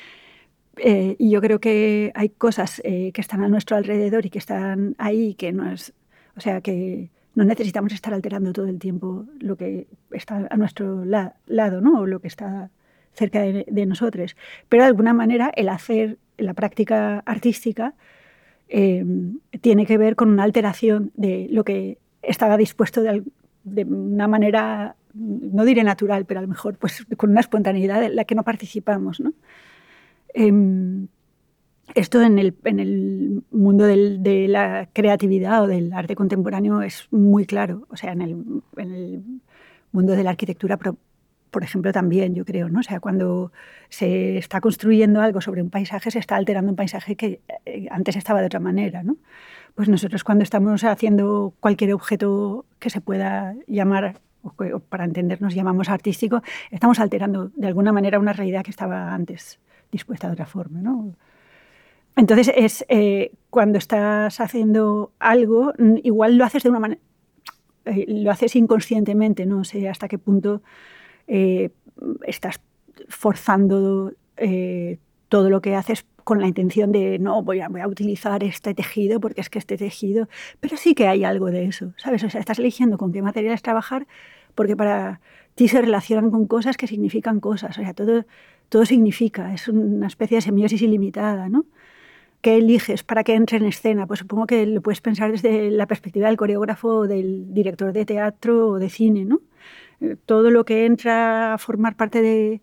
eh, 0.76 1.16
y 1.18 1.30
yo 1.30 1.40
creo 1.40 1.60
que 1.60 2.12
hay 2.14 2.28
cosas 2.28 2.80
eh, 2.84 3.10
que 3.12 3.20
están 3.20 3.42
a 3.42 3.48
nuestro 3.48 3.76
alrededor 3.76 4.26
y 4.26 4.30
que 4.30 4.38
están 4.38 4.94
ahí, 4.98 5.34
que 5.34 5.52
no 5.52 5.70
es, 5.70 5.92
o 6.36 6.40
sea, 6.40 6.60
que 6.60 7.10
no 7.34 7.44
necesitamos 7.44 7.92
estar 7.92 8.12
alterando 8.12 8.52
todo 8.52 8.66
el 8.66 8.78
tiempo 8.78 9.24
lo 9.40 9.56
que 9.56 9.86
está 10.10 10.46
a 10.50 10.56
nuestro 10.56 11.04
lado, 11.04 11.80
¿no? 11.80 12.00
O 12.00 12.06
lo 12.06 12.20
que 12.20 12.28
está 12.28 12.70
cerca 13.14 13.40
de, 13.40 13.86
nosotros. 13.86 14.36
Pero 14.68 14.82
de 14.82 14.88
alguna 14.88 15.12
manera 15.12 15.52
el 15.54 15.68
hacer 15.68 16.18
la 16.38 16.54
práctica 16.54 17.18
artística 17.26 17.94
eh, 18.68 19.04
tiene 19.60 19.86
que 19.86 19.98
ver 19.98 20.16
con 20.16 20.30
una 20.30 20.44
alteración 20.44 21.12
de 21.14 21.48
lo 21.50 21.64
que 21.64 21.98
estaba 22.22 22.56
dispuesto 22.56 23.02
de, 23.02 23.24
de, 23.64 23.84
una 23.84 24.28
manera, 24.28 24.96
no 25.14 25.64
diré 25.64 25.82
natural, 25.82 26.24
pero 26.24 26.38
a 26.38 26.42
lo 26.42 26.48
mejor 26.48 26.76
pues 26.78 27.04
con 27.16 27.30
una 27.30 27.40
espontaneidad 27.40 28.02
en 28.02 28.16
la 28.16 28.24
que 28.24 28.34
no 28.34 28.44
participamos, 28.44 29.20
¿no? 29.20 29.32
Em, 30.32 31.08
esto 31.94 32.22
en 32.22 32.38
el, 32.38 32.54
en 32.64 32.80
el 32.80 33.42
mundo 33.50 33.84
del, 33.84 34.22
de 34.22 34.48
la 34.48 34.88
creatividad 34.92 35.64
o 35.64 35.66
del 35.66 35.92
arte 35.92 36.14
contemporáneo 36.14 36.82
es 36.82 37.08
muy 37.10 37.46
claro. 37.46 37.86
O 37.90 37.96
sea, 37.96 38.12
en 38.12 38.22
el, 38.22 38.36
en 38.76 38.92
el 38.92 39.22
mundo 39.92 40.12
de 40.12 40.22
la 40.22 40.30
arquitectura, 40.30 40.78
por, 41.50 41.64
ejemplo, 41.64 41.92
también, 41.92 42.34
yo 42.34 42.44
creo. 42.44 42.68
¿no? 42.68 42.80
O 42.80 42.82
sea, 42.82 43.00
cuando 43.00 43.52
se 43.88 44.38
está 44.38 44.60
construyendo 44.60 45.20
algo 45.20 45.40
sobre 45.40 45.62
un 45.62 45.70
paisaje, 45.70 46.10
se 46.10 46.18
está 46.18 46.36
alterando 46.36 46.70
un 46.70 46.76
paisaje 46.76 47.16
que 47.16 47.40
eh, 47.66 47.86
antes 47.90 48.16
estaba 48.16 48.40
de 48.40 48.46
otra 48.46 48.60
manera. 48.60 49.02
¿no? 49.02 49.16
Pues 49.74 49.88
nosotros 49.88 50.24
cuando 50.24 50.44
estamos 50.44 50.84
haciendo 50.84 51.54
cualquier 51.60 51.92
objeto 51.94 52.66
que 52.78 52.90
se 52.90 53.00
pueda 53.00 53.54
llamar 53.66 54.20
o 54.42 54.78
para 54.78 55.04
entendernos 55.04 55.54
llamamos 55.54 55.90
artístico, 55.90 56.42
estamos 56.70 56.98
alterando 56.98 57.50
de 57.54 57.66
alguna 57.66 57.92
manera 57.92 58.18
una 58.18 58.32
realidad 58.32 58.64
que 58.64 58.70
estaba 58.70 59.12
antes 59.12 59.60
dispuesta 59.90 60.28
de 60.28 60.32
otra 60.32 60.46
forma. 60.46 60.80
¿no? 60.80 61.14
Entonces, 62.16 62.50
es 62.54 62.84
eh, 62.88 63.32
cuando 63.50 63.78
estás 63.78 64.40
haciendo 64.40 65.12
algo, 65.18 65.72
igual 66.02 66.36
lo 66.36 66.44
haces 66.44 66.62
de 66.62 66.70
una 66.70 66.80
manera, 66.80 67.00
eh, 67.86 68.04
lo 68.08 68.30
haces 68.30 68.56
inconscientemente, 68.56 69.46
no 69.46 69.64
sé 69.64 69.88
hasta 69.88 70.08
qué 70.08 70.18
punto 70.18 70.62
eh, 71.30 71.70
estás 72.26 72.60
forzando 73.08 74.12
todo 75.28 75.50
lo 75.50 75.60
que 75.60 75.74
haces 75.74 76.06
con 76.24 76.40
la 76.40 76.46
intención 76.46 76.92
de 76.92 77.18
no 77.18 77.42
voy 77.42 77.60
a, 77.60 77.68
voy 77.68 77.82
a, 77.82 77.88
utilizar 77.88 78.42
este 78.42 78.74
tejido 78.74 79.20
porque 79.20 79.40
es 79.42 79.50
que 79.50 79.58
este 79.58 79.76
tejido, 79.76 80.28
pero 80.60 80.76
sí 80.76 80.94
que 80.94 81.08
hay 81.08 81.24
algo 81.24 81.50
de 81.50 81.66
eso, 81.66 81.92
¿sabes? 81.98 82.24
O 82.24 82.30
sea, 82.30 82.40
estás 82.40 82.58
eligiendo 82.58 82.96
con 82.96 83.12
qué 83.12 83.20
materiales 83.20 83.60
trabajar 83.60 84.06
porque 84.54 84.76
para 84.76 85.20
ti 85.54 85.68
se 85.68 85.80
relacionan 85.80 86.30
con 86.30 86.46
cosas 86.46 86.76
que 86.76 86.86
significan 86.86 87.40
cosas, 87.40 87.78
o 87.78 87.82
sea, 87.82 87.92
todo 87.92 88.24
todo 88.70 88.86
significa, 88.86 89.52
es 89.52 89.68
una 89.68 90.06
especie 90.06 90.36
de 90.36 90.40
semiosis 90.42 90.80
ilimitada, 90.80 91.48
¿no? 91.48 91.66
¿Qué 92.40 92.56
eliges 92.56 93.02
para 93.02 93.24
que 93.24 93.34
entre 93.34 93.58
en 93.58 93.66
escena? 93.66 94.06
Pues 94.06 94.20
supongo 94.20 94.46
que 94.46 94.64
lo 94.64 94.80
puedes 94.80 95.00
pensar 95.00 95.30
desde 95.30 95.70
la 95.70 95.86
perspectiva 95.86 96.28
del 96.28 96.38
coreógrafo 96.38 96.88
o 96.88 97.06
del 97.06 97.52
director 97.52 97.92
de 97.92 98.06
teatro 98.06 98.68
o 98.68 98.78
de 98.78 98.88
cine, 98.88 99.24
¿no? 99.26 99.40
Todo 100.26 100.50
lo 100.50 100.64
que 100.64 100.86
entra 100.86 101.54
a 101.54 101.58
formar 101.58 101.96
parte 101.96 102.62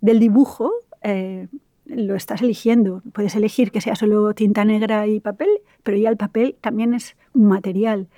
del 0.00 0.20
dibujo 0.20 0.72
eh, 1.02 1.48
lo 1.84 2.14
estás 2.14 2.42
eligiendo. 2.42 3.02
Puedes 3.12 3.34
elegir 3.34 3.70
que 3.70 3.80
sea 3.80 3.94
solo 3.94 4.32
tinta 4.34 4.64
negra 4.64 5.06
y 5.06 5.20
papel, 5.20 5.48
pero 5.82 5.96
ya 5.96 6.08
el 6.10 6.16
papel 6.16 6.56
también 6.60 6.94
es 6.94 7.16
un 7.34 7.46
material. 7.46 8.08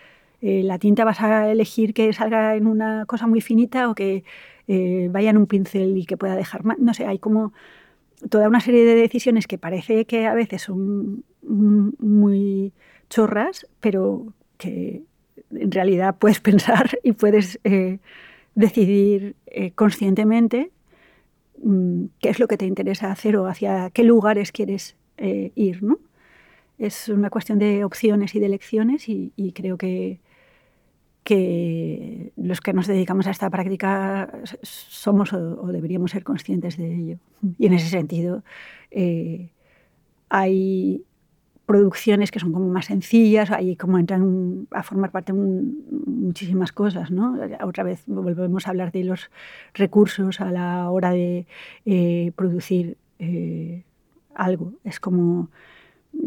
Eh, 0.40 0.62
la 0.62 0.78
tinta 0.78 1.04
vas 1.04 1.20
a 1.20 1.50
elegir 1.50 1.94
que 1.94 2.12
salga 2.12 2.56
en 2.56 2.66
una 2.66 3.04
cosa 3.06 3.26
muy 3.26 3.40
finita 3.40 3.90
o 3.90 3.94
que 3.94 4.24
eh, 4.68 5.08
vaya 5.10 5.30
en 5.30 5.36
un 5.36 5.46
pincel 5.46 5.96
y 5.96 6.06
que 6.06 6.16
pueda 6.16 6.36
dejar 6.36 6.64
más. 6.64 6.78
No 6.78 6.94
sé, 6.94 7.06
hay 7.06 7.18
como 7.18 7.52
toda 8.28 8.48
una 8.48 8.60
serie 8.60 8.84
de 8.84 8.94
decisiones 8.94 9.46
que 9.46 9.58
parece 9.58 10.04
que 10.04 10.26
a 10.26 10.34
veces 10.34 10.62
son 10.62 11.24
muy 11.42 12.72
chorras, 13.08 13.66
pero 13.80 14.32
que 14.58 15.02
en 15.50 15.72
realidad 15.72 16.16
puedes 16.18 16.40
pensar 16.50 16.98
y 17.02 17.12
puedes 17.12 17.58
eh, 17.64 17.98
decidir 18.60 19.36
conscientemente 19.74 20.70
mm, 21.62 22.04
qué 22.20 22.28
es 22.28 22.38
lo 22.38 22.46
que 22.46 22.56
te 22.56 22.66
interesa 22.66 23.10
hacer 23.10 23.36
o 23.36 23.46
hacia 23.46 23.90
qué 23.90 24.04
lugares 24.04 24.52
quieres 24.52 24.96
eh, 25.22 25.52
ir, 25.54 25.82
¿no? 25.82 25.98
Es 26.78 27.10
una 27.10 27.28
cuestión 27.28 27.58
de 27.58 27.84
opciones 27.84 28.34
y 28.34 28.40
de 28.40 28.46
elecciones 28.46 29.06
y, 29.06 29.52
creo 29.54 29.76
que, 29.76 30.18
que 31.24 32.32
los 32.36 32.62
que 32.62 32.72
nos 32.72 32.86
dedicamos 32.86 33.26
a 33.26 33.30
esta 33.30 33.50
práctica 33.50 34.32
somos 34.62 35.34
o, 35.34 35.66
deberíamos 35.66 36.12
ser 36.12 36.24
conscientes 36.24 36.78
de 36.78 36.94
ello. 36.94 37.18
Y 37.58 37.66
en 37.66 37.74
ese 37.74 37.90
sentido 37.90 38.44
eh, 38.90 39.50
hay 40.30 41.04
producciones 41.70 42.32
que 42.32 42.40
son 42.40 42.52
como 42.52 42.66
más 42.68 42.86
sencillas, 42.86 43.52
ahí 43.52 43.76
como 43.76 43.96
entran 43.96 44.66
a 44.72 44.82
formar 44.82 45.12
parte 45.12 45.32
muchísimas 45.32 46.72
cosas, 46.72 47.12
¿no? 47.12 47.38
Otra 47.62 47.84
vez 47.84 48.02
volvemos 48.06 48.66
a 48.66 48.70
hablar 48.70 48.90
de 48.90 49.04
los 49.04 49.30
recursos 49.74 50.40
a 50.40 50.50
la 50.50 50.90
hora 50.90 51.12
de 51.12 51.46
eh, 51.86 52.32
producir 52.34 52.96
eh, 53.20 53.84
algo. 54.34 54.72
Es 54.82 54.98
como 54.98 55.48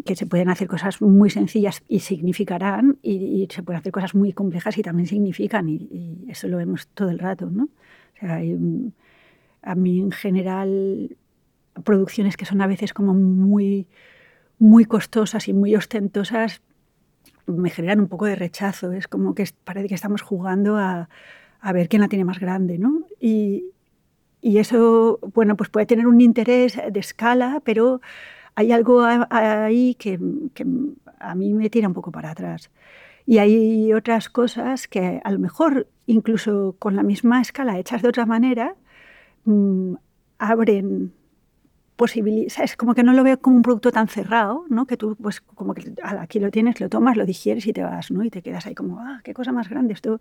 que 0.06 0.16
se 0.16 0.26
pueden 0.26 0.48
hacer 0.48 0.70
cosas 0.70 1.02
muy 1.02 1.30
sencillas 1.30 1.84
y 1.90 2.00
significarán, 2.00 3.00
y, 3.02 3.46
se 3.52 3.64
pueden 3.64 3.82
hacer 3.82 3.92
cosas 3.92 4.16
muy 4.16 4.32
complejas 4.32 4.78
y 4.78 4.82
también 4.82 5.08
significan, 5.08 5.68
y, 5.68 6.24
eso 6.30 6.48
lo 6.48 6.56
vemos 6.56 6.88
todo 6.94 7.10
el 7.10 7.20
rato, 7.20 7.50
¿no? 7.50 7.68
A 9.62 9.76
mí 9.76 10.00
en 10.00 10.12
general 10.12 11.18
producciones 11.84 12.38
que 12.38 12.46
son 12.46 12.62
a 12.62 12.68
veces 12.68 12.94
como 12.94 13.14
muy 13.14 13.88
muy 14.60 14.86
costosas 14.86 15.48
y 15.48 15.54
muy 15.54 15.76
ostentosas 15.76 16.62
me 17.46 17.70
generan 17.70 18.00
un 18.00 18.08
poco 18.08 18.26
de 18.26 18.36
rechazo. 18.36 18.92
Es 18.94 19.08
como 19.08 19.36
que 19.36 19.46
parece 19.64 19.88
que 19.88 19.96
estamos 19.96 20.22
jugando 20.22 20.78
a, 20.78 21.10
a 21.62 21.74
ver 21.74 21.90
quién 21.90 22.02
la 22.02 22.08
tiene 22.08 22.26
más 22.26 22.40
grande, 22.40 22.78
¿no? 22.78 23.02
Y, 23.20 23.66
y, 24.42 24.58
eso, 24.58 25.20
bueno, 25.34 25.56
pues 25.56 25.70
puede 25.70 25.86
tener 25.86 26.08
un 26.08 26.22
interés 26.22 26.78
de 26.92 27.00
escala, 27.00 27.62
pero 27.64 28.02
hay 28.56 28.72
algo 28.72 29.04
ahí 29.30 29.96
que, 29.96 30.20
que, 30.54 30.66
a 31.20 31.36
mí 31.36 31.54
me 31.54 31.70
tira 31.70 31.88
un 31.88 31.94
poco 31.94 32.12
para 32.12 32.32
atrás. 32.32 32.70
Y 33.26 33.38
hay 33.38 33.94
otras 33.94 34.30
cosas 34.30 34.88
que 34.88 35.22
a 35.24 35.32
lo 35.32 35.40
mejor, 35.40 35.88
incluso 36.08 36.76
con 36.80 36.96
la 36.96 37.04
misma 37.04 37.42
escala, 37.42 37.80
hechas 37.80 38.02
de 38.02 38.10
otra 38.10 38.26
manera, 38.26 38.76
mmm, 39.46 39.96
abren 40.40 41.14
es 41.98 42.76
como 42.76 42.94
que 42.94 43.04
no 43.04 43.14
lo 43.14 43.24
veo 43.24 43.40
como 43.40 43.56
un 43.58 43.62
producto 43.62 43.92
tan 43.92 44.08
cerrado, 44.08 44.66
¿no? 44.70 44.86
Que 44.86 44.98
tú, 44.98 45.16
pues, 45.16 45.42
como 45.42 45.74
que 45.74 45.94
aquí 46.18 46.40
lo 46.40 46.52
tienes, 46.52 46.80
lo 46.82 46.90
tomas, 46.90 47.18
lo 47.18 47.26
digieres 47.26 47.66
y 47.68 47.74
te 47.74 47.84
vas, 47.84 48.12
¿no? 48.12 48.24
Y 48.24 48.30
te 48.30 48.42
quedas 48.42 48.66
ahí 48.66 48.76
como, 48.76 49.00
ah, 49.00 49.22
qué 49.24 49.34
cosa 49.34 49.52
más 49.52 49.70
grande, 49.70 49.94
esto 49.94 50.20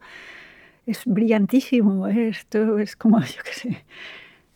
es 0.86 1.02
brillantísimo, 1.06 2.06
esto 2.08 2.78
es 2.78 2.96
como, 2.96 3.20
yo 3.20 3.42
qué 3.44 3.52
sé. 3.52 3.84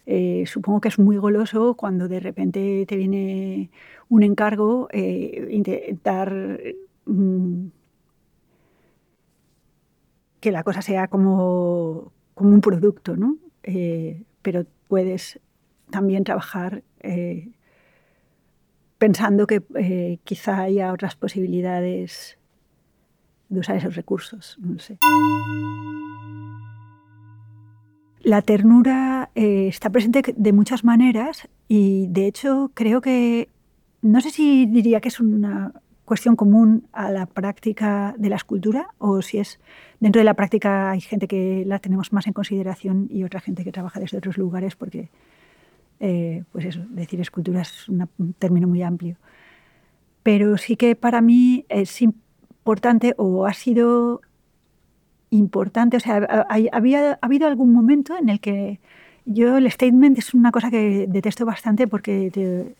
Eh, 0.07 0.45
supongo 0.47 0.81
que 0.81 0.89
es 0.89 0.99
muy 0.99 1.17
goloso 1.17 1.75
cuando 1.75 2.07
de 2.09 2.21
repente 2.21 2.85
te 2.87 2.97
viene 2.97 3.71
un 4.09 4.23
encargo, 4.23 4.89
eh, 4.93 5.49
intentar 5.51 6.61
mm, 7.07 7.67
que 10.41 10.53
la 10.53 10.63
cosa 10.63 10.81
sea 10.83 11.09
como, 11.09 12.13
como 12.35 12.51
un 12.51 12.61
producto, 12.61 13.17
¿no? 13.17 13.37
Eh, 13.65 14.23
pero 14.43 14.65
puedes 14.87 15.41
también 15.91 16.25
trabajar 16.25 16.83
eh, 17.07 17.49
pensando 18.99 19.47
que 19.47 19.63
eh, 19.77 20.19
quizá 20.25 20.63
haya 20.63 20.93
otras 20.93 21.17
posibilidades 21.17 22.39
de 23.49 23.61
usar 23.61 23.77
esos 23.77 23.95
recursos. 23.95 24.57
No 24.61 24.79
sé. 24.79 24.99
La 28.21 28.43
ternura 28.43 29.31
eh, 29.35 29.69
está 29.69 29.91
presente 29.91 30.35
de 30.37 30.53
muchas 30.53 30.83
maneras 30.83 31.49
y 31.69 32.07
de 32.09 32.27
hecho 32.27 32.73
creo 32.75 33.01
que, 33.01 33.49
no 34.03 34.21
sé 34.21 34.31
si 34.31 34.67
diría 34.67 35.01
que 35.01 35.09
es 35.09 35.21
una 35.21 35.73
cuestión 36.05 36.35
común 36.37 36.89
a 36.93 37.11
la 37.11 37.27
práctica 37.27 38.15
de 38.17 38.29
la 38.29 38.37
escultura 38.37 38.89
o 38.99 39.23
si 39.23 39.39
es 39.39 39.61
dentro 40.01 40.21
de 40.21 40.25
la 40.25 40.35
práctica 40.35 40.93
hay 40.93 41.01
gente 41.01 41.27
que 41.27 41.65
la 41.67 41.81
tenemos 41.81 42.13
más 42.13 42.27
en 42.27 42.33
consideración 42.33 43.09
y 43.11 43.25
otra 43.25 43.41
gente 43.41 43.65
que 43.65 43.73
trabaja 43.73 44.01
desde 44.01 44.19
otros 44.19 44.39
lugares 44.39 44.77
porque 44.77 45.11
eh, 46.01 46.45
pues 46.53 46.65
eso, 46.67 46.81
decir 46.91 47.21
escultura 47.21 47.63
es 47.63 47.89
un 47.89 48.09
término 48.39 48.69
muy 48.69 48.83
amplio. 48.83 49.17
Pero 50.23 50.57
sí 50.59 50.77
que 50.77 50.97
para 50.97 51.21
mí 51.21 51.65
es 51.69 52.03
importante 52.03 53.15
o 53.17 53.47
ha 53.47 53.53
sido 53.53 54.21
importante, 55.31 55.97
o 55.97 56.01
sea, 56.01 56.47
había, 56.49 57.13
ha 57.13 57.19
habido 57.21 57.47
algún 57.47 57.73
momento 57.73 58.17
en 58.17 58.29
el 58.29 58.41
que 58.41 58.81
yo 59.25 59.57
el 59.57 59.71
statement 59.71 60.19
es 60.19 60.35
una 60.35 60.53
cosa 60.53 60.71
que 60.71 61.07
detesto 61.09 61.45
bastante 61.45 61.87
porque 61.89 62.31
te 62.33 62.75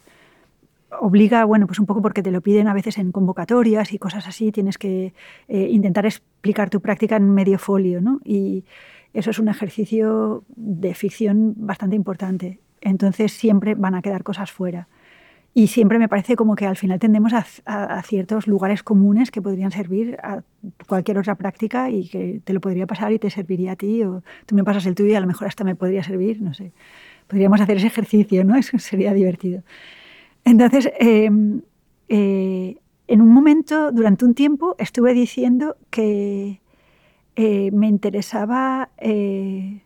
obliga, 1.01 1.45
bueno, 1.45 1.67
pues 1.67 1.79
un 1.79 1.87
poco 1.87 2.03
porque 2.03 2.23
te 2.23 2.31
lo 2.31 2.41
piden 2.41 2.69
a 2.69 2.75
veces 2.75 2.99
en 2.99 3.13
convocatorias 3.13 3.93
y 3.93 3.99
cosas 3.99 4.27
así, 4.27 4.53
tienes 4.53 4.79
que 4.79 5.13
eh, 5.49 5.69
intentar 5.71 6.07
explicar 6.07 6.71
tu 6.71 6.81
práctica 6.81 7.17
en 7.17 7.31
medio 7.31 7.59
folio, 7.59 8.01
¿no? 8.01 8.21
Y 8.25 8.65
eso 9.13 9.31
es 9.31 9.39
un 9.39 9.49
ejercicio 9.49 10.45
de 10.55 10.95
ficción 10.95 11.55
bastante 11.57 11.97
importante 11.97 12.61
entonces 12.81 13.33
siempre 13.33 13.75
van 13.75 13.95
a 13.95 14.03
quedar 14.03 14.23
cosas 14.23 14.51
fuera. 14.51 14.89
Y 15.55 15.69
siempre 15.69 15.99
me 15.99 16.07
parece 16.07 16.37
como 16.37 16.55
que 16.55 16.67
al 16.67 16.77
final 16.77 16.99
tendemos 16.99 17.33
a, 17.33 18.03
ciertos 18.03 18.47
lugares 18.47 18.83
comunes 18.83 19.31
que 19.31 19.41
podrían 19.41 19.71
servir 19.71 20.19
a 20.23 20.43
cualquier 20.87 21.17
otra 21.17 21.35
práctica 21.35 21.89
y 21.89 22.09
que 22.09 22.43
te 22.45 22.53
lo 22.53 22.61
podría 22.61 22.87
pasar 22.87 23.11
y 23.13 23.19
te 23.19 23.31
serviría 23.31 23.73
a 23.73 23.77
ti, 23.77 24.03
o 24.03 24.23
tú 24.45 24.55
me 24.55 24.65
pasas 24.65 24.85
el 24.85 24.95
tuyo 24.95 25.13
y 25.13 25.15
a 25.15 25.21
lo 25.21 25.27
mejor 25.27 25.49
hasta 25.49 25.65
me 25.65 25.75
podría 25.75 26.03
servir, 26.03 26.43
no 26.43 26.53
sé. 26.53 26.73
Podríamos 27.27 27.59
hacer 27.59 27.79
ese 27.79 27.87
ejercicio, 27.87 28.45
¿no? 28.45 28.55
Eso 28.59 28.79
sería 28.79 29.15
divertido. 29.15 29.63
Entonces, 30.45 30.91
em, 30.99 31.63
eh, 32.11 32.77
en 33.09 33.23
un 33.23 33.29
momento, 33.31 33.93
durante 33.93 34.27
un 34.27 34.35
tiempo, 34.35 34.75
estuve 34.79 35.15
diciendo 35.15 35.77
que 35.89 36.61
eh, 37.37 37.71
me 37.73 37.87
interesaba 37.87 38.91
eh, 38.99 39.81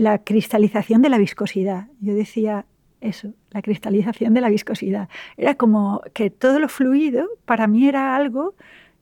la 0.00 0.18
cristalización 0.18 1.02
de 1.02 1.10
la 1.10 1.18
viscosidad. 1.18 1.88
Yo 2.00 2.14
decía 2.14 2.64
eso, 3.00 3.32
la 3.50 3.62
cristalización 3.62 4.34
de 4.34 4.40
la 4.40 4.48
viscosidad. 4.48 5.08
Era 5.36 5.54
como 5.54 6.02
que 6.14 6.30
todo 6.30 6.58
lo 6.58 6.68
fluido 6.68 7.28
para 7.44 7.66
mí 7.66 7.86
era 7.86 8.16
algo 8.16 8.54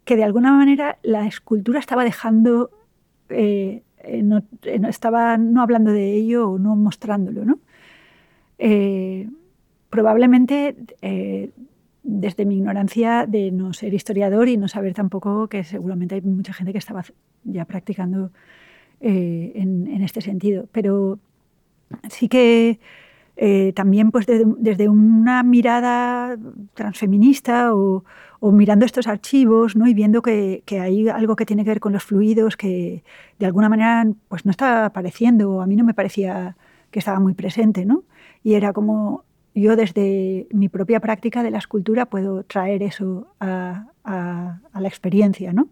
que 0.05 0.16
de 0.16 0.24
alguna 0.24 0.53
manera 0.53 0.99
la 1.03 1.26
escultura 1.26 1.78
estaba 1.78 2.03
dejando, 2.05 2.70
eh, 3.28 3.82
eh, 3.99 4.22
no, 4.22 4.38
eh, 4.62 4.80
estaba 4.88 5.36
no 5.36 5.62
hablando 5.62 5.92
de 5.92 6.14
ello 6.14 6.51
o 6.51 6.59
no 6.59 6.76
mostrándolo. 6.76 7.44
¿no? 7.44 7.59
probablemente 9.88 10.74
desde 12.03 12.44
mi 12.44 12.57
ignorancia 12.57 13.24
de 13.24 13.53
no 13.53 13.72
ser 13.72 13.94
historiador 13.94 14.49
y 14.49 14.57
no 14.57 14.66
saber 14.66 14.94
tampoco 14.94 15.46
que 15.46 15.62
seguramente 15.62 16.16
hay 16.16 16.22
mucha 16.22 16.53
gente 16.53 16.72
que 16.72 16.78
estaba 16.78 17.05
ya 17.44 17.64
practicando 17.66 18.32
eh, 19.01 19.53
en, 19.55 20.03
este 20.03 20.20
sentido. 20.20 20.66
Pero 20.72 21.18
sí 22.09 22.28
que 22.28 22.80
eh, 23.36 23.72
también 23.74 24.11
pues 24.11 24.26
desde 24.26 24.88
una 24.88 25.42
mirada 25.42 26.36
transfeminista 26.74 27.74
o, 27.74 28.05
mirando 28.40 28.86
estos 28.86 29.07
archivos 29.07 29.76
¿no? 29.76 29.86
y 29.86 29.94
viendo 29.94 30.22
que, 30.22 30.62
hay 30.80 31.09
algo 31.09 31.36
que 31.36 31.46
tiene 31.46 31.64
que 31.64 31.70
ver 31.70 31.80
con 31.80 31.92
los 31.92 32.05
fluidos 32.05 32.57
que 32.57 33.03
de 33.38 33.46
alguna 33.46 33.68
manera 33.68 34.07
pues 34.28 34.44
no 34.44 34.51
está 34.51 34.86
apareciendo 34.86 35.51
o 35.53 35.61
a 35.61 35.66
mí 35.66 35.76
no 35.76 35.84
me 35.84 35.94
parecía 35.94 36.57
que 36.90 36.99
estaba 36.99 37.20
muy 37.20 37.34
presente. 37.34 37.84
¿no? 37.84 38.05
Y 38.42 38.55
era 38.55 38.72
como 38.72 39.24
yo 39.55 39.76
desde 39.76 40.46
mi 40.51 40.68
propia 40.68 41.01
práctica 41.01 41.42
de 41.42 41.51
la 41.51 41.59
escultura 41.59 42.07
puedo 42.07 42.42
traer 42.44 42.82
eso 42.82 43.28
a, 43.40 43.86
la 44.05 44.88
experiencia. 44.88 45.53
¿no? 45.53 45.68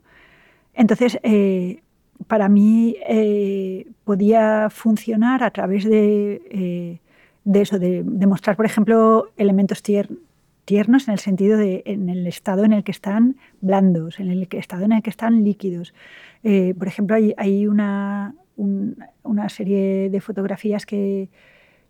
Entonces, 0.74 1.18
eh, 1.22 1.82
para 2.26 2.48
mí 2.48 2.96
eh, 3.08 3.86
podía 4.04 4.68
funcionar 4.70 5.42
a 5.42 5.50
través 5.50 5.84
de, 5.84 6.42
eh, 6.50 7.60
eso, 7.60 7.78
de, 7.78 8.02
mostrar, 8.26 8.56
por 8.56 8.66
ejemplo, 8.66 9.30
elementos 9.36 9.82
tiernos 9.82 11.08
en 11.08 11.12
el 11.12 11.20
sentido 11.20 11.56
de 11.56 11.82
en 11.86 12.08
el 12.08 12.26
estado 12.26 12.64
en 12.64 12.72
el 12.72 12.84
que 12.84 12.92
están 12.92 13.36
blandos, 13.60 14.18
en 14.18 14.30
el 14.30 14.48
estado 14.50 14.84
en 14.84 14.92
el 14.92 15.02
que 15.02 15.10
están 15.10 15.44
líquidos. 15.44 15.94
Eh, 16.42 16.74
por 16.78 16.88
ejemplo, 16.88 17.16
hay, 17.36 17.66
una, 17.66 18.34
una, 18.56 19.48
serie 19.48 20.10
de 20.10 20.20
fotografías 20.20 20.86
que, 20.86 21.28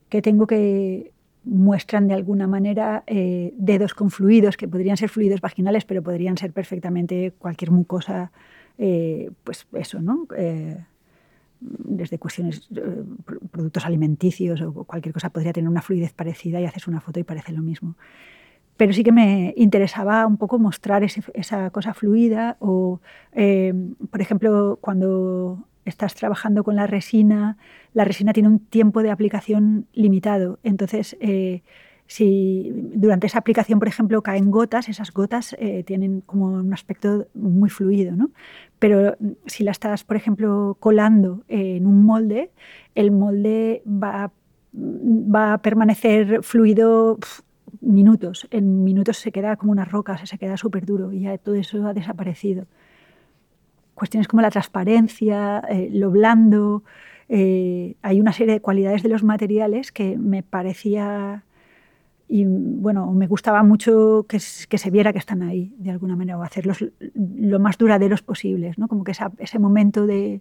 que, 0.09 0.23
tengo 0.23 0.47
que 0.47 1.13
muestran 1.45 2.09
de 2.09 2.15
alguna 2.15 2.47
manera 2.47 3.05
dedos 3.07 3.95
con 3.95 4.11
fluidos, 4.11 4.57
que 4.57 4.69
podrían 4.69 4.97
ser 4.97 5.09
fluidos 5.09 5.41
vaginales, 5.41 5.85
pero 5.85 6.03
podrían 6.03 6.37
ser 6.37 6.53
perfectamente 6.53 7.33
cualquier 7.39 7.71
mucosa 7.71 8.33
eh, 8.79 9.31
pues 9.45 9.67
eso, 9.75 10.01
¿no? 10.01 10.27
Eh, 10.37 10.77
desde 11.61 12.19
cuestiones, 12.19 12.69
eh, 12.75 13.03
productos 13.51 13.87
alimenticios 13.87 14.61
o 14.61 14.85
cualquier 14.85 15.13
cosa 15.13 15.31
podría 15.31 15.53
tener 15.53 15.71
una 15.71 15.83
fluidez 15.83 16.13
parecida 16.13 16.61
y 16.61 16.65
haces 16.65 16.87
una 16.87 17.01
foto 17.01 17.21
y 17.21 17.25
parece 17.25 17.53
lo 17.53 17.63
mismo. 17.63 17.97
Pero 18.77 18.93
sí 18.93 19.03
que 19.03 19.13
me 19.13 19.55
interesaba 19.57 20.27
un 20.27 20.37
poco 20.37 20.59
mostrar 20.59 21.03
esa 21.03 21.71
cosa 21.71 21.95
fluida 21.95 22.59
o, 22.61 23.01
por 24.11 24.21
ejemplo, 24.21 24.79
cuando 24.83 25.67
estás 25.87 26.15
trabajando 26.15 26.65
con 26.65 26.77
la 26.77 26.87
resina, 26.87 27.57
la 27.95 28.05
resina 28.05 28.33
tiene 28.33 28.49
un 28.49 28.59
tiempo 28.59 29.03
de 29.03 29.11
aplicación 29.11 29.87
limitado. 29.95 30.59
Entonces, 30.63 31.17
eh, 31.21 31.63
si 32.07 32.71
durante 32.95 33.27
esa 33.27 33.39
aplicación, 33.39 33.79
por 33.79 33.89
ejemplo, 33.89 34.23
caen 34.23 34.51
gotas, 34.51 34.89
esas 34.89 35.13
gotas 35.13 35.57
eh, 35.59 35.83
tienen 35.85 36.21
como 36.21 36.47
un 36.47 36.73
aspecto 36.73 37.29
muy 37.35 37.71
fluido, 37.71 38.15
¿no? 38.15 38.31
Pero 38.79 39.17
si 39.47 39.65
la 39.65 39.71
estás, 39.71 40.05
por 40.05 40.17
ejemplo, 40.17 40.77
colando 40.81 41.45
en 41.49 41.87
un 41.87 42.05
molde, 42.05 42.51
el 42.95 43.11
molde 43.11 43.83
va, 43.87 44.33
va 44.75 45.55
a 45.55 45.59
permanecer 45.59 46.43
fluido 46.43 47.19
minutos. 47.81 48.47
En 48.51 48.85
minutos 48.85 49.19
se 49.19 49.33
queda 49.33 49.57
como 49.57 49.73
una 49.73 49.85
roca, 49.85 50.25
se 50.27 50.39
queda 50.39 50.57
súper 50.57 50.85
duro 50.85 51.13
y 51.13 51.21
ya 51.21 51.39
todo 51.39 51.55
eso 51.55 51.87
ha 51.87 51.95
desaparecido. 51.95 52.67
Cuestiones 53.95 54.29
como 54.29 54.43
la 54.43 54.51
transparencia, 54.51 55.63
eh, 55.71 55.89
lo 55.93 56.11
blando, 56.11 56.83
eh, 57.29 57.97
hay 58.03 58.21
una 58.21 58.33
serie 58.33 58.55
de 58.55 58.61
cualidades 58.61 59.03
de 59.03 59.09
los 59.09 59.25
materiales 59.25 59.91
que 59.91 60.17
me 60.19 60.43
parecía 60.43 61.45
y 62.29 62.45
bueno, 62.47 63.13
me 63.13 63.27
gustaba 63.27 63.63
mucho 63.63 64.27
que, 64.29 64.41
se 64.41 64.91
viera 64.91 65.13
que 65.13 65.19
están 65.19 65.43
ahí 65.43 65.75
de 65.79 65.91
alguna 65.91 66.17
manera 66.17 66.39
o 66.39 66.43
hacerlos 66.43 66.85
lo 67.15 67.61
más 67.61 67.79
duraderos 67.79 68.23
posibles, 68.23 68.79
¿no? 68.79 68.89
como 68.89 69.05
que 69.05 69.13
ese 69.39 69.59
momento 69.59 70.07
de, 70.07 70.41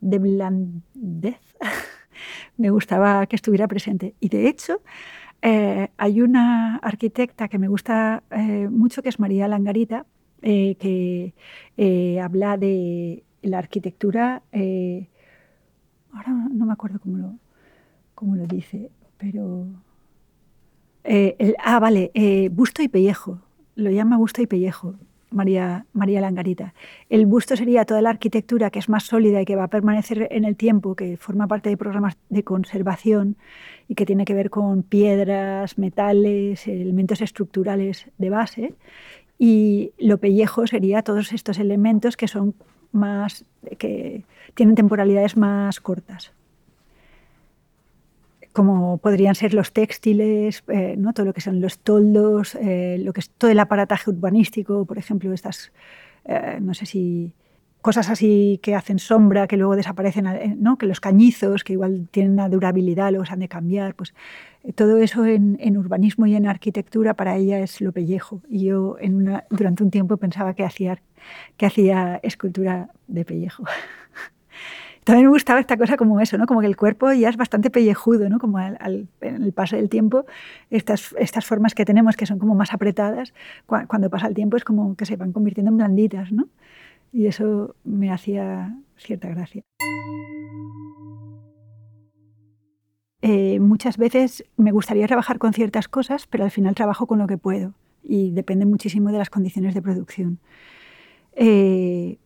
de 0.00 0.18
blandez 0.18 1.40
me 2.56 2.70
gustaba 2.70 3.26
que 3.26 3.36
estuviera 3.36 3.68
presente. 3.68 4.14
Y 4.20 4.28
de 4.28 4.48
hecho, 4.48 4.80
eh, 5.42 5.88
hay 5.96 6.22
una 6.22 6.76
arquitecta 6.76 7.48
que 7.48 7.58
me 7.58 7.68
gusta 7.68 8.22
eh, 8.30 8.68
mucho, 8.68 9.02
que 9.02 9.08
es 9.10 9.20
María 9.20 9.48
Langarita, 9.48 10.06
eh, 10.42 10.76
que 10.76 12.20
habla 12.20 12.56
de 12.56 13.24
la 13.42 13.58
arquitectura, 13.58 14.42
ahora 16.12 16.32
no 16.50 16.66
me 16.66 16.72
acuerdo 16.72 16.98
cómo 16.98 17.18
lo, 17.18 17.34
cómo 18.14 18.36
lo 18.36 18.46
dice, 18.46 18.90
pero... 19.18 19.66
ah, 21.58 21.78
vale, 21.80 22.10
busto 22.52 22.82
y 22.82 22.88
pellejo, 22.88 23.40
lo 23.74 23.90
llama 23.90 24.16
busto 24.16 24.42
y 24.42 24.46
pellejo. 24.46 24.94
María, 25.30 25.86
María 25.92 26.20
Langarita. 26.20 26.72
El 27.10 27.26
busto 27.26 27.56
sería 27.56 27.84
toda 27.84 28.00
la 28.00 28.10
arquitectura 28.10 28.70
que 28.70 28.78
es 28.78 28.88
más 28.88 29.04
sólida 29.04 29.42
y 29.42 29.44
que 29.44 29.56
va 29.56 29.64
a 29.64 29.68
permanecer 29.68 30.28
en 30.30 30.44
el 30.44 30.56
tiempo, 30.56 30.94
que 30.94 31.16
forma 31.16 31.46
parte 31.46 31.68
de 31.68 31.76
programas 31.76 32.16
de 32.28 32.44
conservación 32.44 33.36
y 33.88 33.94
que 33.96 34.06
tiene 34.06 34.24
que 34.24 34.34
ver 34.34 34.50
con 34.50 34.82
piedras, 34.82 35.78
metales, 35.78 36.66
elementos 36.66 37.20
estructurales 37.20 38.06
de 38.18 38.30
base. 38.30 38.74
Y 39.38 39.92
lo 39.98 40.18
pellejo 40.18 40.66
sería 40.66 41.02
todos 41.02 41.32
estos 41.32 41.58
elementos 41.58 42.16
que 42.16 42.28
son 42.28 42.54
más, 42.92 43.44
que 43.78 44.24
tienen 44.54 44.74
temporalidades 44.74 45.36
más 45.36 45.80
cortas 45.80 46.32
como 48.56 48.96
podrían 48.96 49.34
ser 49.34 49.52
los 49.52 49.74
textiles, 49.74 50.64
eh, 50.68 50.94
¿no? 50.96 51.12
todo 51.12 51.26
lo 51.26 51.34
que 51.34 51.42
son 51.42 51.60
los 51.60 51.78
toldos, 51.78 52.54
eh, 52.54 52.96
lo 52.98 53.12
que 53.12 53.20
es 53.20 53.28
todo 53.28 53.50
el 53.50 53.58
aparataje 53.58 54.08
urbanístico, 54.08 54.86
por 54.86 54.96
ejemplo, 54.96 55.30
estas, 55.34 55.72
eh, 56.24 56.56
no 56.62 56.72
sé 56.72 56.86
si 56.86 57.34
cosas 57.82 58.08
así 58.08 58.58
que 58.62 58.74
hacen 58.74 58.98
sombra, 58.98 59.46
que 59.46 59.58
luego 59.58 59.76
desaparecen, 59.76 60.56
¿no? 60.58 60.78
que 60.78 60.86
los 60.86 61.00
cañizos, 61.00 61.64
que 61.64 61.74
igual 61.74 62.08
tienen 62.10 62.32
una 62.32 62.48
durabilidad, 62.48 63.10
luego 63.10 63.26
se 63.26 63.34
han 63.34 63.40
de 63.40 63.48
cambiar, 63.48 63.94
pues 63.94 64.14
todo 64.74 64.96
eso 64.96 65.26
en, 65.26 65.76
urbanismo 65.76 66.24
y 66.24 66.34
en 66.34 66.46
arquitectura 66.46 67.12
para 67.12 67.36
ella 67.36 67.60
es 67.60 67.82
lo 67.82 67.92
pellejo. 67.92 68.40
Y 68.48 68.64
yo 68.64 68.96
en 68.98 69.16
una, 69.16 69.44
durante 69.50 69.84
un 69.84 69.90
tiempo 69.90 70.16
pensaba 70.16 70.54
que 70.54 70.64
hacía, 70.64 70.98
que 71.58 71.66
hacía 71.66 72.20
escultura 72.22 72.88
de 73.06 73.26
pellejo. 73.26 73.64
también 75.06 75.26
me 75.26 75.32
gustaba 75.32 75.60
esta 75.60 75.76
cosa 75.76 75.96
como 75.96 76.20
eso, 76.20 76.36
¿no? 76.36 76.46
Como 76.46 76.60
que 76.60 76.66
el 76.66 76.76
cuerpo 76.76 77.12
ya 77.12 77.28
es 77.28 77.36
bastante 77.36 77.70
pellejudo, 77.70 78.28
¿no? 78.28 78.40
Como 78.40 78.58
al, 78.58 79.06
en 79.20 79.42
el 79.44 79.52
paso 79.52 79.76
del 79.76 79.88
tiempo, 79.88 80.26
estas, 80.68 81.14
formas 81.44 81.76
que 81.76 81.84
tenemos 81.84 82.16
que 82.16 82.26
son 82.26 82.40
como 82.40 82.56
más 82.56 82.74
apretadas, 82.74 83.32
cuando 83.66 84.10
pasa 84.10 84.26
el 84.26 84.34
tiempo 84.34 84.56
es 84.56 84.64
como 84.64 84.96
que 84.96 85.06
se 85.06 85.14
van 85.14 85.32
convirtiendo 85.32 85.70
en 85.70 85.76
blanditas, 85.76 86.32
¿no? 86.32 86.48
Y 87.12 87.26
eso 87.26 87.76
me 87.84 88.10
hacía 88.10 88.76
cierta 88.96 89.28
gracia. 89.28 89.62
Eh, 93.22 93.60
muchas 93.60 93.98
veces 93.98 94.44
me 94.56 94.72
gustaría 94.72 95.06
trabajar 95.06 95.38
con 95.38 95.52
ciertas 95.52 95.86
cosas, 95.86 96.26
pero 96.26 96.42
al 96.42 96.50
final 96.50 96.74
trabajo 96.74 97.06
con 97.06 97.20
lo 97.20 97.28
que 97.28 97.38
puedo 97.38 97.74
y 98.02 98.32
depende 98.32 98.66
muchísimo 98.66 99.12
de 99.12 99.18
las 99.18 99.30
condiciones 99.30 99.72
de 99.72 99.82
producción. 99.82 100.40
Eh, 101.36 102.18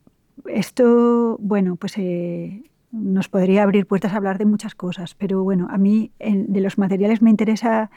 esto, 0.47 1.36
bueno, 1.41 1.76
pues 1.76 1.97
eh, 1.99 2.62
nos 2.93 3.28
podría 3.28 3.62
abrir 3.62 3.86
puertas 3.86 4.12
a 4.12 4.16
hablar 4.16 4.38
de 4.38 4.47
muchas 4.47 4.74
cosas, 4.74 5.14
pero 5.14 5.43
bueno, 5.43 5.68
a 5.70 5.78
mí 5.78 6.12
de 6.18 6.61
los 6.61 6.78
materiales 6.78 7.22
me 7.22 7.30
interesa... 7.30 7.91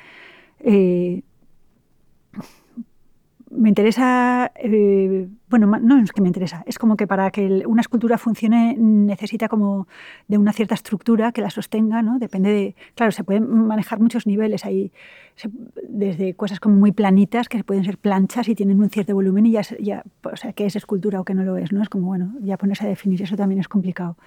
Eh, 0.59 1.23
me 3.55 3.69
interesa, 3.69 4.51
eh, 4.55 5.27
bueno, 5.49 5.67
no 5.67 5.99
es 5.99 6.11
que 6.11 6.21
me 6.21 6.27
interesa, 6.27 6.63
es 6.65 6.77
como 6.77 6.97
que 6.97 7.07
para 7.07 7.31
que 7.31 7.63
una 7.65 7.81
escultura 7.81 8.17
funcione 8.17 8.75
necesita 8.77 9.47
como 9.47 9.87
de 10.27 10.37
una 10.37 10.53
cierta 10.53 10.75
estructura 10.75 11.31
que 11.31 11.41
la 11.41 11.49
sostenga, 11.49 12.01
¿no? 12.01 12.19
Depende 12.19 12.51
de, 12.51 12.75
claro, 12.95 13.11
se 13.11 13.23
pueden 13.23 13.49
manejar 13.67 13.99
muchos 13.99 14.27
niveles 14.27 14.65
ahí, 14.65 14.91
desde 15.87 16.35
cosas 16.35 16.59
como 16.59 16.75
muy 16.75 16.91
planitas, 16.91 17.49
que 17.49 17.63
pueden 17.63 17.83
ser 17.83 17.97
planchas 17.97 18.47
y 18.49 18.55
tienen 18.55 18.79
un 18.79 18.89
cierto 18.89 19.13
volumen 19.13 19.45
y 19.45 19.51
ya, 19.51 19.61
ya 19.79 20.03
o 20.23 20.35
sea, 20.35 20.53
que 20.53 20.65
es 20.65 20.75
escultura 20.75 21.21
o 21.21 21.23
que 21.23 21.33
no 21.33 21.43
lo 21.43 21.57
es, 21.57 21.71
¿no? 21.71 21.81
Es 21.81 21.89
como, 21.89 22.07
bueno, 22.07 22.33
ya 22.41 22.57
ponerse 22.57 22.85
a 22.85 22.89
definir 22.89 23.21
eso 23.21 23.35
también 23.35 23.59
es 23.59 23.67
complicado 23.67 24.17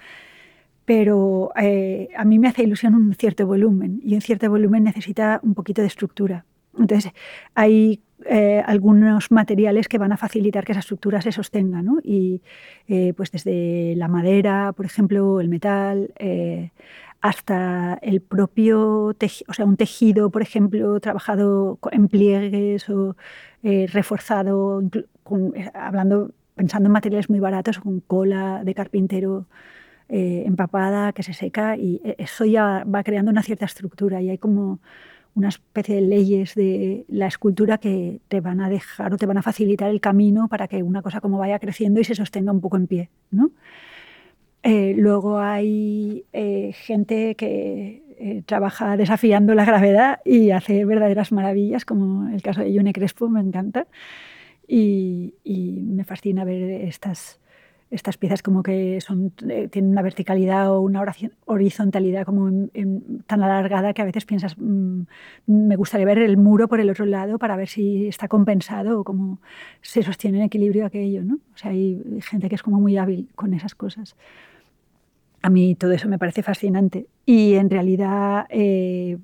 pero 0.87 1.51
eh, 1.61 2.07
a 2.15 2.23
mí 2.23 2.39
me 2.39 2.47
hace 2.47 2.63
ilusión 2.63 2.95
un 2.95 3.13
cierto 3.13 3.45
volumen 3.45 3.99
y 4.05 4.15
un 4.15 4.21
cierto 4.21 4.49
volumen 4.49 4.85
necesita 4.85 5.41
un 5.43 5.53
poquito 5.53 5.81
de 5.81 5.87
estructura. 5.87 6.45
Entonces, 6.77 7.11
hay 7.55 8.01
eh, 8.25 8.63
algunos 8.65 9.31
materiales 9.31 9.87
que 9.87 9.97
van 9.97 10.11
a 10.11 10.17
facilitar 10.17 10.65
que 10.65 10.73
esa 10.73 10.79
estructura 10.79 11.21
se 11.21 11.31
sostenga, 11.31 11.81
¿no? 11.81 11.99
Y 12.03 12.41
eh, 12.87 13.13
pues 13.15 13.31
desde 13.31 13.95
la 13.95 14.07
madera, 14.07 14.73
por 14.73 14.85
ejemplo, 14.85 15.39
el 15.41 15.49
metal, 15.49 16.13
hasta 17.21 17.97
el 18.01 18.21
propio 18.21 19.15
o 19.47 19.53
sea, 19.53 19.65
un 19.65 19.77
tejido, 19.77 20.29
por 20.29 20.41
ejemplo, 20.41 20.99
trabajado 20.99 21.79
en 21.91 22.07
pliegues 22.07 22.89
o 22.89 23.15
reforzado, 23.63 24.81
hablando, 25.73 26.31
pensando 26.55 26.87
en 26.87 26.93
materiales 26.93 27.29
muy 27.29 27.39
baratos, 27.39 27.79
con 27.79 27.99
cola 28.01 28.61
de 28.63 28.73
carpintero 28.73 29.45
eh, 30.09 30.43
empapada, 30.45 31.11
que 31.11 31.21
se 31.21 31.33
seca, 31.33 31.75
y 31.75 31.99
e, 32.03 32.15
eso 32.17 32.45
ya 32.45 32.85
va 32.85 33.03
creando 33.03 33.29
una 33.29 33.43
cierta 33.43 33.65
estructura 33.65 34.21
y 34.21 34.29
hay 34.29 34.37
como 34.37 34.79
una 35.37 35.49
especie 35.49 35.95
de 35.95 36.01
leyes 36.01 36.55
de 36.55 37.05
la 37.07 37.27
escultura 37.27 37.77
que 37.77 38.21
te 38.27 38.41
van 38.41 38.59
a 38.59 38.69
dejar 38.69 39.13
o 39.13 39.17
te 39.17 39.27
van 39.27 39.37
a 39.37 39.43
facilitar 39.43 39.89
el 39.89 40.01
camino 40.01 40.47
para 40.47 40.67
que 40.67 40.81
una 40.81 41.03
cosa 41.03 41.21
como 41.21 41.37
vaya 41.37 41.59
creciendo 41.59 41.99
y 41.99 42.03
se 42.03 42.15
sostenga 42.15 42.51
un 42.51 42.59
poco 42.59 42.75
en 42.75 42.87
pie. 42.87 43.09
¿no? 43.29 43.51
Eh, 44.63 44.95
luego 44.97 45.37
hay 45.39 46.25
eh, 46.33 46.71
gente 46.73 47.35
que 47.35 48.43
trabaja 48.47 48.97
desafiando 48.97 49.53
la 49.53 49.63
gravedad 49.63 50.21
y 50.25 50.49
hace 50.49 50.83
verdaderas 50.85 51.31
maravillas, 51.31 51.85
como 51.85 52.29
el 52.29 52.41
caso 52.41 52.61
de 52.61 52.73
Yune 52.73 52.91
Crespo, 52.91 53.29
me 53.29 53.39
encanta. 53.39 53.85
Y 54.67 55.33
me 55.45 56.03
fascina 56.03 56.43
ver 56.43 56.63
estas, 56.81 57.39
estas 57.89 58.17
piezas 58.17 58.41
como 58.41 58.63
que 58.63 58.99
son, 59.01 59.31
eh, 59.49 59.67
tienen 59.69 59.91
una 59.91 60.01
verticalidad 60.01 60.71
o 60.71 60.81
una 60.81 61.03
horizontalidad 61.45 62.25
como 62.25 62.67
tan 63.27 63.43
alargada 63.43 63.93
que 63.93 64.01
a 64.01 64.05
veces 64.05 64.25
piensas, 64.25 64.57
mm, 64.57 65.01
me 65.47 65.75
gustaría 65.75 66.05
ver 66.05 66.19
el 66.19 66.37
muro 66.37 66.67
por 66.67 66.79
el 66.79 66.89
otro 66.89 67.05
lado 67.05 67.39
para 67.39 67.55
ver 67.55 67.67
si 67.67 68.07
está 68.07 68.27
compensado 68.27 68.99
o 68.99 69.03
cómo 69.03 69.39
se 69.81 70.03
sostiene 70.03 70.39
en 70.39 70.43
equilibrio 70.45 70.85
aquello. 70.85 71.23
¿no? 71.23 71.35
O 71.35 71.57
sea, 71.57 71.71
hay 71.71 72.01
gente 72.21 72.49
que 72.49 72.55
es 72.55 72.63
como 72.63 72.79
muy 72.79 72.97
hábil 72.97 73.29
con 73.35 73.53
esas 73.53 73.75
cosas 73.75 74.15
a 75.47 75.49
mí 75.49 75.75
todo 75.75 75.93
eso 75.93 76.09
me 76.09 76.19
parece 76.19 76.43
fascinante 76.43 77.07
y 77.25 77.53
en 77.53 77.69
realidad 77.69 78.47
eh, 78.49 79.17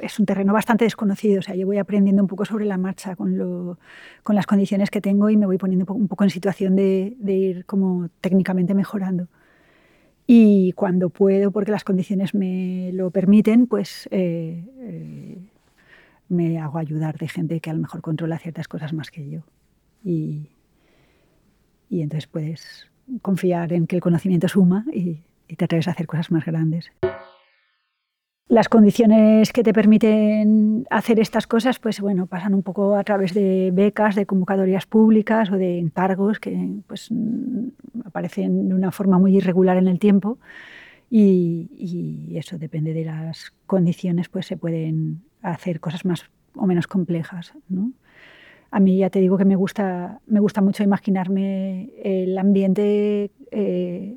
es 0.00 0.18
un 0.18 0.24
terreno 0.24 0.54
bastante 0.54 0.86
desconocido. 0.86 1.40
O 1.40 1.42
sea, 1.42 1.54
yo 1.54 1.66
voy 1.66 1.76
aprendiendo 1.76 2.22
un 2.22 2.26
poco 2.26 2.46
sobre 2.46 2.64
la 2.64 2.78
marcha 2.78 3.16
con, 3.16 3.36
lo, 3.36 3.78
con 4.22 4.34
las 4.34 4.46
condiciones 4.46 4.90
que 4.90 5.02
tengo 5.02 5.28
y 5.28 5.36
me 5.36 5.44
voy 5.44 5.58
poniendo 5.58 5.92
un 5.92 6.08
poco 6.08 6.24
en 6.24 6.30
situación 6.30 6.74
de, 6.74 7.16
ir 7.26 7.66
como 7.66 8.08
técnicamente 8.22 8.72
mejorando. 8.72 9.28
Y 10.26 10.72
cuando 10.72 11.10
puedo, 11.10 11.50
porque 11.50 11.70
las 11.70 11.84
condiciones 11.84 12.34
me 12.34 12.90
lo 12.94 13.10
permiten, 13.10 13.66
pues 13.66 14.08
eh, 14.10 14.64
eh, 14.80 15.38
me 16.30 16.58
hago 16.60 16.78
ayudar 16.78 17.18
de 17.18 17.28
gente 17.28 17.60
que 17.60 17.68
a 17.68 17.74
lo 17.74 17.80
mejor 17.80 18.00
controla 18.00 18.38
ciertas 18.38 18.68
cosas 18.68 18.94
más 18.94 19.10
que 19.10 19.28
yo. 19.28 19.40
Y, 20.02 20.48
y 21.90 22.00
entonces 22.00 22.26
puedes 22.26 22.90
confiar 23.20 23.74
en 23.74 23.86
que 23.86 23.96
el 23.96 24.00
conocimiento 24.00 24.48
suma 24.48 24.86
y 24.90 25.20
y 25.48 25.56
te 25.56 25.64
atreves 25.64 25.88
a 25.88 25.92
hacer 25.92 26.06
cosas 26.06 26.30
más 26.30 26.44
grandes. 26.44 26.90
las 28.48 28.68
condiciones 28.68 29.50
que 29.52 29.62
te 29.62 29.72
permiten 29.72 30.86
hacer 30.90 31.18
estas 31.20 31.46
cosas, 31.46 31.78
pues 31.78 32.00
bueno, 32.00 32.26
pasan 32.26 32.52
un 32.52 32.62
poco 32.62 32.96
a 32.96 33.04
través 33.04 33.32
de 33.32 33.70
becas, 33.72 34.14
de 34.14 34.26
convocatorias 34.26 34.84
públicas 34.84 35.50
o 35.50 35.56
de 35.56 35.78
encargos 35.78 36.38
que 36.38 36.68
pues, 36.86 37.08
aparecen 38.04 38.68
de 38.68 38.74
una 38.74 38.90
forma 38.90 39.18
muy 39.18 39.36
irregular 39.36 39.78
en 39.78 39.88
el 39.88 39.98
tiempo 39.98 40.38
y, 41.14 42.32
eso 42.34 42.56
depende 42.56 42.94
de 42.94 43.04
las 43.04 43.52
condiciones, 43.66 44.30
pues 44.30 44.46
se 44.46 44.56
pueden 44.56 45.22
hacer 45.42 45.78
cosas 45.78 46.06
más 46.06 46.24
o 46.54 46.66
menos 46.66 46.86
complejas. 46.86 47.52
A 48.70 48.80
mí 48.80 48.96
ya 48.96 49.10
te 49.10 49.20
digo 49.20 49.36
que 49.36 49.44
me 49.44 49.54
gusta, 49.54 50.20
me 50.26 50.40
gusta 50.40 50.62
mucho 50.62 50.82
imaginarme 50.82 51.90
el 52.02 52.38
ambiente, 52.38 53.30
eh, 53.50 54.16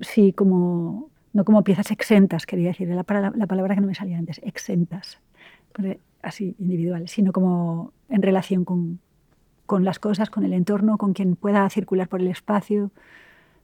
sí, 0.00 0.32
como 0.32 1.10
no 1.32 1.44
como 1.44 1.62
piezas 1.62 1.90
exentas, 1.90 2.46
quería 2.46 2.68
decir, 2.68 2.88
la, 2.88 3.04
la 3.34 3.46
palabra 3.46 3.74
que 3.74 3.80
no 3.82 3.86
me 3.86 3.94
salía 3.94 4.18
antes, 4.18 4.40
exentas, 4.42 5.20
así 6.22 6.56
individuales, 6.58 7.10
sino 7.10 7.30
como 7.32 7.92
en 8.08 8.22
relación 8.22 8.64
con, 8.64 9.00
con, 9.66 9.84
las 9.84 9.98
cosas, 9.98 10.30
con 10.30 10.44
el 10.44 10.54
entorno, 10.54 10.96
con 10.96 11.12
quien 11.12 11.36
pueda 11.36 11.68
circular 11.68 12.08
por 12.08 12.22
el 12.22 12.28
espacio. 12.28 12.90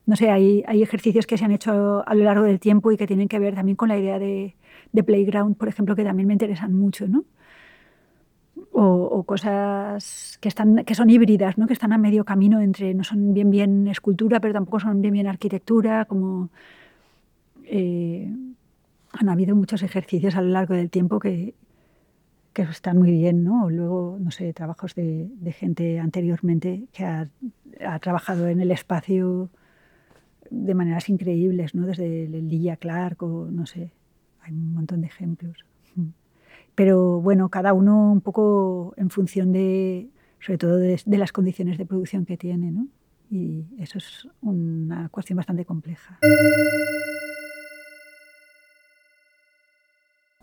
No 0.05 0.16
sé, 0.16 0.30
hay, 0.30 0.62
hay 0.66 0.83
ejercicios 0.83 1.26
que 1.26 1.39
se 1.39 1.47
han 1.47 1.53
hecho 1.53 2.07
a 2.07 2.14
lo 2.14 2.24
largo 2.24 2.45
del 2.45 2.61
tiempo 2.61 2.93
y 2.93 2.99
que 2.99 3.07
tienen 3.07 3.28
que 3.28 3.39
ver 3.39 3.55
también 3.55 3.76
con 3.76 3.89
la 3.89 3.97
idea 3.97 4.18
de, 4.18 4.55
de 4.93 5.03
playground, 5.03 5.57
por 5.57 5.68
ejemplo, 5.68 5.97
que 5.97 6.05
también 6.05 6.26
me 6.26 6.35
interesan 6.35 6.74
mucho, 6.74 7.09
¿no? 7.09 7.24
O, 8.75 9.25
cosas 9.25 10.39
que, 10.41 10.49
están, 10.49 10.85
que 10.85 10.95
son 10.95 11.09
híbridas, 11.09 11.57
¿no? 11.57 11.67
que 11.67 11.73
están 11.73 11.93
a 11.93 11.99
medio 11.99 12.25
camino 12.25 12.61
entre, 12.61 12.93
no 12.95 13.05
son 13.05 13.33
bien 13.33 13.51
bien 13.51 13.87
escultura, 13.87 14.41
pero 14.41 14.53
tampoco 14.53 14.81
son 14.81 15.01
bien 15.01 15.15
bien 15.15 15.27
arquitectura, 15.27 16.05
como 16.07 16.51
eh, 17.65 18.31
han 19.13 19.29
habido 19.29 19.55
muchos 19.55 19.83
ejercicios 19.83 20.35
a 20.37 20.43
lo 20.43 20.49
largo 20.49 20.75
del 20.75 20.91
tiempo 20.91 21.19
que, 21.19 21.55
que 22.53 22.63
están 22.63 22.99
muy 22.99 23.11
bien, 23.11 23.45
¿no? 23.45 23.71
Luego, 23.71 24.19
no 24.21 24.31
sé, 24.31 24.53
trabajos 24.53 24.95
de, 24.95 25.31
gente 25.59 25.99
anteriormente 25.99 26.85
que 26.93 27.05
ha, 27.05 27.29
trabajado 28.01 28.49
en 28.49 28.61
el 28.61 28.71
espacio 28.71 29.51
de 30.51 30.75
maneras 30.75 31.09
increíbles, 31.09 31.75
¿no? 31.75 31.87
Desde 31.87 32.29
Lilla 32.29 32.77
Clark 32.77 33.23
o 33.23 33.51
no 33.51 33.67
sé, 33.67 33.93
hay 34.41 34.53
un 34.53 34.75
montón 34.75 35.01
de 35.01 35.07
ejemplos. 35.07 35.65
Pero 36.75 37.20
bueno, 37.20 37.49
cada 37.49 37.73
uno 37.73 38.12
un 38.12 38.20
poco 38.20 38.95
en 38.97 39.11
función 39.11 39.53
de, 39.53 40.09
sobre 40.41 40.59
todo 40.59 40.77
de, 40.77 41.01
de 41.05 41.18
las 41.18 41.33
condiciones 41.33 41.79
de 41.79 41.87
producción 41.87 42.25
que 42.25 42.37
tiene, 42.37 42.73
¿no? 42.73 42.89
Y 43.31 43.64
eso 43.79 43.99
es 43.99 44.29
una 44.43 45.09
cuestión 45.09 45.39
bastante 45.39 45.64
compleja. 45.64 46.18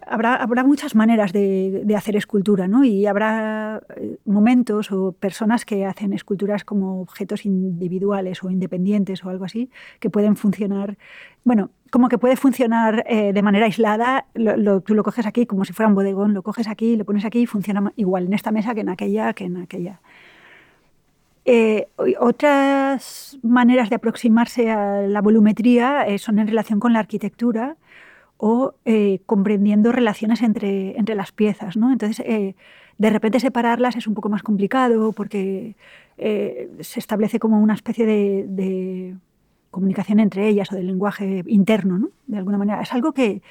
Habrá, 0.10 0.64
muchas 0.64 0.96
maneras 0.96 1.32
de, 1.34 1.86
hacer 1.96 2.16
escultura, 2.16 2.68
¿no? 2.68 2.84
Y 2.84 3.06
habrá 3.06 3.82
eh, 3.96 4.18
momentos 4.26 4.92
o 4.92 5.12
personas 5.12 5.66
que 5.66 5.86
hacen 5.86 6.14
esculturas 6.14 6.64
como 6.64 7.02
objetos 7.02 7.46
individuales 7.46 8.44
o 8.44 8.50
independientes 8.50 9.24
o 9.24 9.30
algo 9.30 9.46
así, 9.46 9.70
que 10.00 10.10
pueden 10.10 10.36
funcionar, 10.36 10.98
bueno, 11.44 11.70
como 11.92 12.10
que 12.10 12.18
puede 12.18 12.36
funcionar 12.36 13.04
eh, 13.08 13.34
de 13.34 13.42
manera 13.42 13.66
aislada, 13.66 14.26
tú 14.86 14.96
lo 14.96 15.04
coges 15.04 15.26
aquí 15.26 15.46
como 15.46 15.66
si 15.66 15.74
fuera 15.74 15.88
un 15.88 15.96
bodegón, 15.96 16.34
lo 16.34 16.44
coges 16.44 16.68
aquí, 16.68 16.96
lo 16.96 17.06
pones 17.06 17.26
aquí 17.26 17.42
y 17.42 17.46
funciona 17.46 17.94
igual 17.96 18.26
en 18.26 18.34
esta 18.34 18.52
mesa 18.52 18.74
que 18.74 18.82
en 18.82 18.90
aquella, 18.90 19.34
que 19.34 19.46
en 19.46 19.58
aquella. 19.58 20.02
Eh, 21.46 21.88
otras 22.20 23.40
maneras 23.42 23.90
de 23.90 23.96
aproximarse 23.96 24.70
a 24.70 25.02
la 25.02 25.22
volumetría 25.22 26.06
son 26.18 26.38
en 26.38 26.48
relación 26.48 26.80
con 26.80 26.94
la 26.94 27.00
arquitectura, 27.00 27.78
o 28.42 28.74
eh, 28.86 29.20
comprendiendo 29.26 29.92
relaciones 29.92 30.42
entre, 30.42 30.98
entre, 30.98 31.14
las 31.14 31.34
piezas. 31.34 31.76
¿no? 31.76 31.92
Entonces, 31.92 32.26
eh, 32.26 32.56
de 32.98 33.10
repente 33.10 33.40
separarlas 33.42 33.98
es 33.98 34.08
un 34.08 34.14
poco 34.14 34.30
más 34.30 34.44
complicado 34.44 35.12
porque 35.12 35.76
eh, 36.18 36.72
se 36.80 37.02
establece 37.02 37.38
como 37.38 37.60
una 37.60 37.74
especie 37.74 38.06
de, 38.06 39.16
comunicación 39.72 40.20
entre 40.20 40.48
ellas 40.48 40.72
o 40.72 40.76
de 40.76 40.82
lenguaje 40.82 41.44
interno, 41.46 42.00
¿no? 42.00 42.10
de 42.28 42.38
alguna 42.38 42.58
manera. 42.58 42.82
Es 42.82 42.92
algo 42.94 43.12
que 43.14 43.44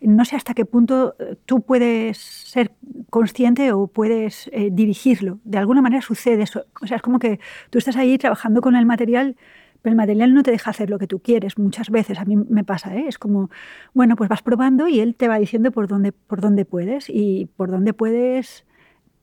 no 0.00 0.24
sé 0.26 0.36
hasta 0.36 0.52
qué 0.52 0.66
punto 0.66 1.14
tú 1.46 1.62
puedes 1.62 2.18
ser 2.18 2.72
consciente 3.08 3.72
o 3.72 3.86
puedes 3.86 4.50
dirigirlo. 4.72 5.38
De 5.44 5.56
alguna 5.56 5.80
manera 5.80 6.02
sucede 6.02 6.42
eso. 6.42 6.66
O 6.82 6.86
sea, 6.86 6.96
es 6.98 7.02
como 7.02 7.18
que 7.18 7.40
tú 7.70 7.78
estás 7.78 7.96
ahí 7.96 8.18
trabajando 8.18 8.60
con 8.60 8.76
el 8.76 8.84
material 8.84 9.36
pero 9.84 9.92
el 9.92 9.98
material 9.98 10.32
no 10.32 10.42
te 10.42 10.50
deja 10.50 10.70
hacer 10.70 10.88
lo 10.88 10.98
que 10.98 11.06
tú 11.06 11.18
quieres 11.18 11.58
muchas 11.58 11.90
veces. 11.90 12.18
A 12.18 12.24
mí 12.24 12.36
me 12.36 12.64
pasa, 12.64 12.96
¿eh? 12.96 13.04
es 13.06 13.18
como, 13.18 13.50
bueno, 13.92 14.16
pues 14.16 14.30
vas 14.30 14.40
probando 14.40 14.88
y 14.88 14.98
él 14.98 15.14
te 15.14 15.28
va 15.28 15.38
diciendo 15.38 15.72
por 15.72 15.88
dónde, 15.88 16.10
por 16.10 16.40
dónde 16.40 16.64
puedes 16.64 17.10
y 17.10 17.50
por 17.54 17.70
dónde 17.70 17.92
puedes 17.92 18.64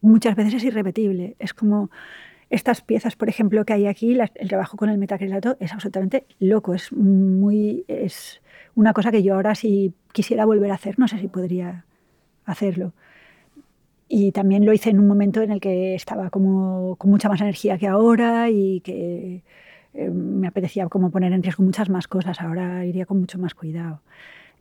muchas 0.01 0.35
veces 0.35 0.53
es 0.53 0.63
irrepetible. 0.65 1.35
Es 1.39 1.55
como 1.55 1.89
estas 2.51 2.81
piezas, 2.81 3.15
por 3.15 3.27
ejemplo, 3.27 3.65
que 3.65 3.73
hay 3.73 3.87
aquí, 3.87 4.15
el 4.35 4.49
trabajo 4.49 4.77
con 4.77 4.89
el 4.89 4.99
metacrilato 4.99 5.57
es 5.59 5.73
absolutamente 5.73 6.27
loco, 6.37 6.75
es 6.75 6.93
muy 6.93 7.83
es 7.87 8.43
una 8.75 8.93
cosa 8.93 9.09
que 9.09 9.23
yo 9.23 9.33
ahora 9.33 9.55
si 9.55 9.95
quisiera 10.13 10.45
volver 10.45 10.69
a 10.69 10.75
hacer, 10.75 10.99
no 10.99 11.07
sé 11.07 11.17
si 11.17 11.27
podría 11.27 11.85
hacerlo. 12.45 12.93
Y 14.07 14.31
también 14.31 14.63
lo 14.63 14.73
hice 14.73 14.91
en 14.91 14.99
un 14.99 15.07
momento 15.07 15.41
en 15.41 15.49
el 15.49 15.59
que 15.59 15.95
estaba 15.95 16.29
como 16.29 16.97
con 16.97 17.09
mucha 17.09 17.29
más 17.29 17.41
energía 17.41 17.79
que 17.79 17.87
ahora 17.87 18.51
y 18.51 18.81
que 18.81 19.41
eh, 19.93 20.09
me 20.09 20.47
apetecía 20.47 20.87
como 20.87 21.11
poner 21.11 21.33
en 21.33 21.43
riesgo 21.43 21.63
muchas 21.63 21.89
más 21.89 22.07
cosas, 22.07 22.39
ahora 22.41 22.85
iría 22.85 23.05
con 23.05 23.19
mucho 23.19 23.37
más 23.37 23.53
cuidado. 23.53 24.01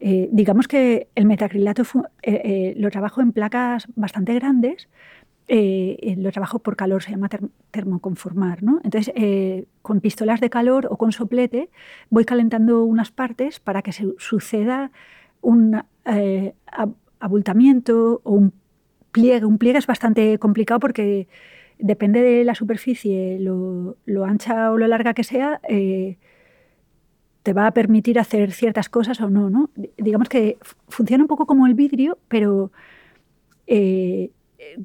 Eh, 0.01 0.29
digamos 0.33 0.67
que 0.67 1.09
el 1.15 1.27
metacrilato 1.27 1.83
eh, 2.23 2.75
lo 2.77 2.91
trabajo 2.91 3.21
en 3.21 3.33
placas 3.33 3.87
bastante 3.95 4.35
grandes, 4.35 4.89
lo 5.49 6.31
trabajo 6.31 6.61
por 6.61 6.77
calor, 6.77 7.03
se 7.03 7.11
llama 7.11 7.29
termoconformar. 7.73 8.63
¿no? 8.63 8.81
Entonces, 8.85 9.13
con 9.83 10.01
pistolas 10.01 10.41
de 10.41 10.49
calor 10.49 10.87
o 10.89 10.97
con 10.97 11.11
soplete 11.11 11.71
voy 12.09 12.25
calentando 12.25 12.85
unas 12.85 13.11
partes 13.11 13.59
para 13.59 13.83
que 13.83 13.91
se 13.91 14.07
suceda 14.19 14.93
un 15.41 15.83
abultamiento 17.19 18.21
o 18.23 18.31
un 18.31 18.53
pliegue. 19.11 19.45
Un 19.45 19.59
pliegue 19.59 19.79
es 19.79 19.89
bastante 19.89 20.39
complicado 20.39 20.79
porque 20.79 21.27
depende 21.83 22.23
de 22.23 22.45
la 22.45 22.55
superficie, 22.55 23.39
lo, 23.41 23.97
ancha 24.25 24.71
o 24.71 24.79
lo 24.79 24.87
larga 24.87 25.15
que 25.15 25.25
sea, 25.25 25.61
eh, 25.69 26.19
te 27.43 27.53
va 27.53 27.67
a 27.67 27.73
permitir 27.73 28.19
hacer 28.19 28.53
ciertas 28.53 28.89
cosas 28.89 29.21
o 29.21 29.31
no, 29.31 29.51
no. 29.51 29.71
Digamos 29.97 30.29
que 30.29 30.59
funciona 30.89 31.25
un 31.25 31.29
poco 31.29 31.47
como 31.47 31.67
el 31.67 31.75
vidrio, 31.75 32.19
pero 32.29 32.71
eh, 33.67 34.31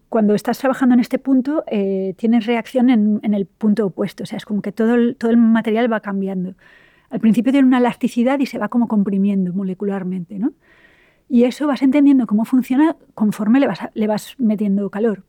cuando 0.09 0.35
estás 0.35 0.57
trabajando 0.59 0.93
en 0.93 1.01
este 1.01 1.19
punto, 1.19 1.63
eh, 1.67 2.13
tienes 2.17 2.45
reacción 2.45 2.89
en, 2.89 3.33
el 3.33 3.45
punto 3.45 3.87
opuesto. 3.87 4.23
O 4.23 4.25
sea, 4.25 4.37
es 4.37 4.45
como 4.45 4.61
que 4.61 4.71
todo 4.71 4.95
el, 4.95 5.15
todo 5.17 5.31
el 5.31 5.37
material 5.37 5.91
va 5.91 5.99
cambiando. 5.99 6.55
Al 7.09 7.19
principio 7.19 7.51
tiene 7.51 7.67
una 7.67 7.79
elasticidad 7.79 8.39
y 8.39 8.45
se 8.45 8.57
va 8.57 8.69
como 8.69 8.87
comprimiendo 8.87 9.53
molecularmente, 9.53 10.39
¿no? 10.39 10.53
Y 11.27 11.43
eso 11.43 11.67
vas 11.67 11.81
entendiendo 11.81 12.27
cómo 12.27 12.45
funciona 12.45 12.95
conforme 13.15 13.59
le 13.59 13.67
vas, 13.67 13.79
le 13.93 14.07
vas 14.07 14.35
metiendo 14.37 14.89
calor. 14.89 15.23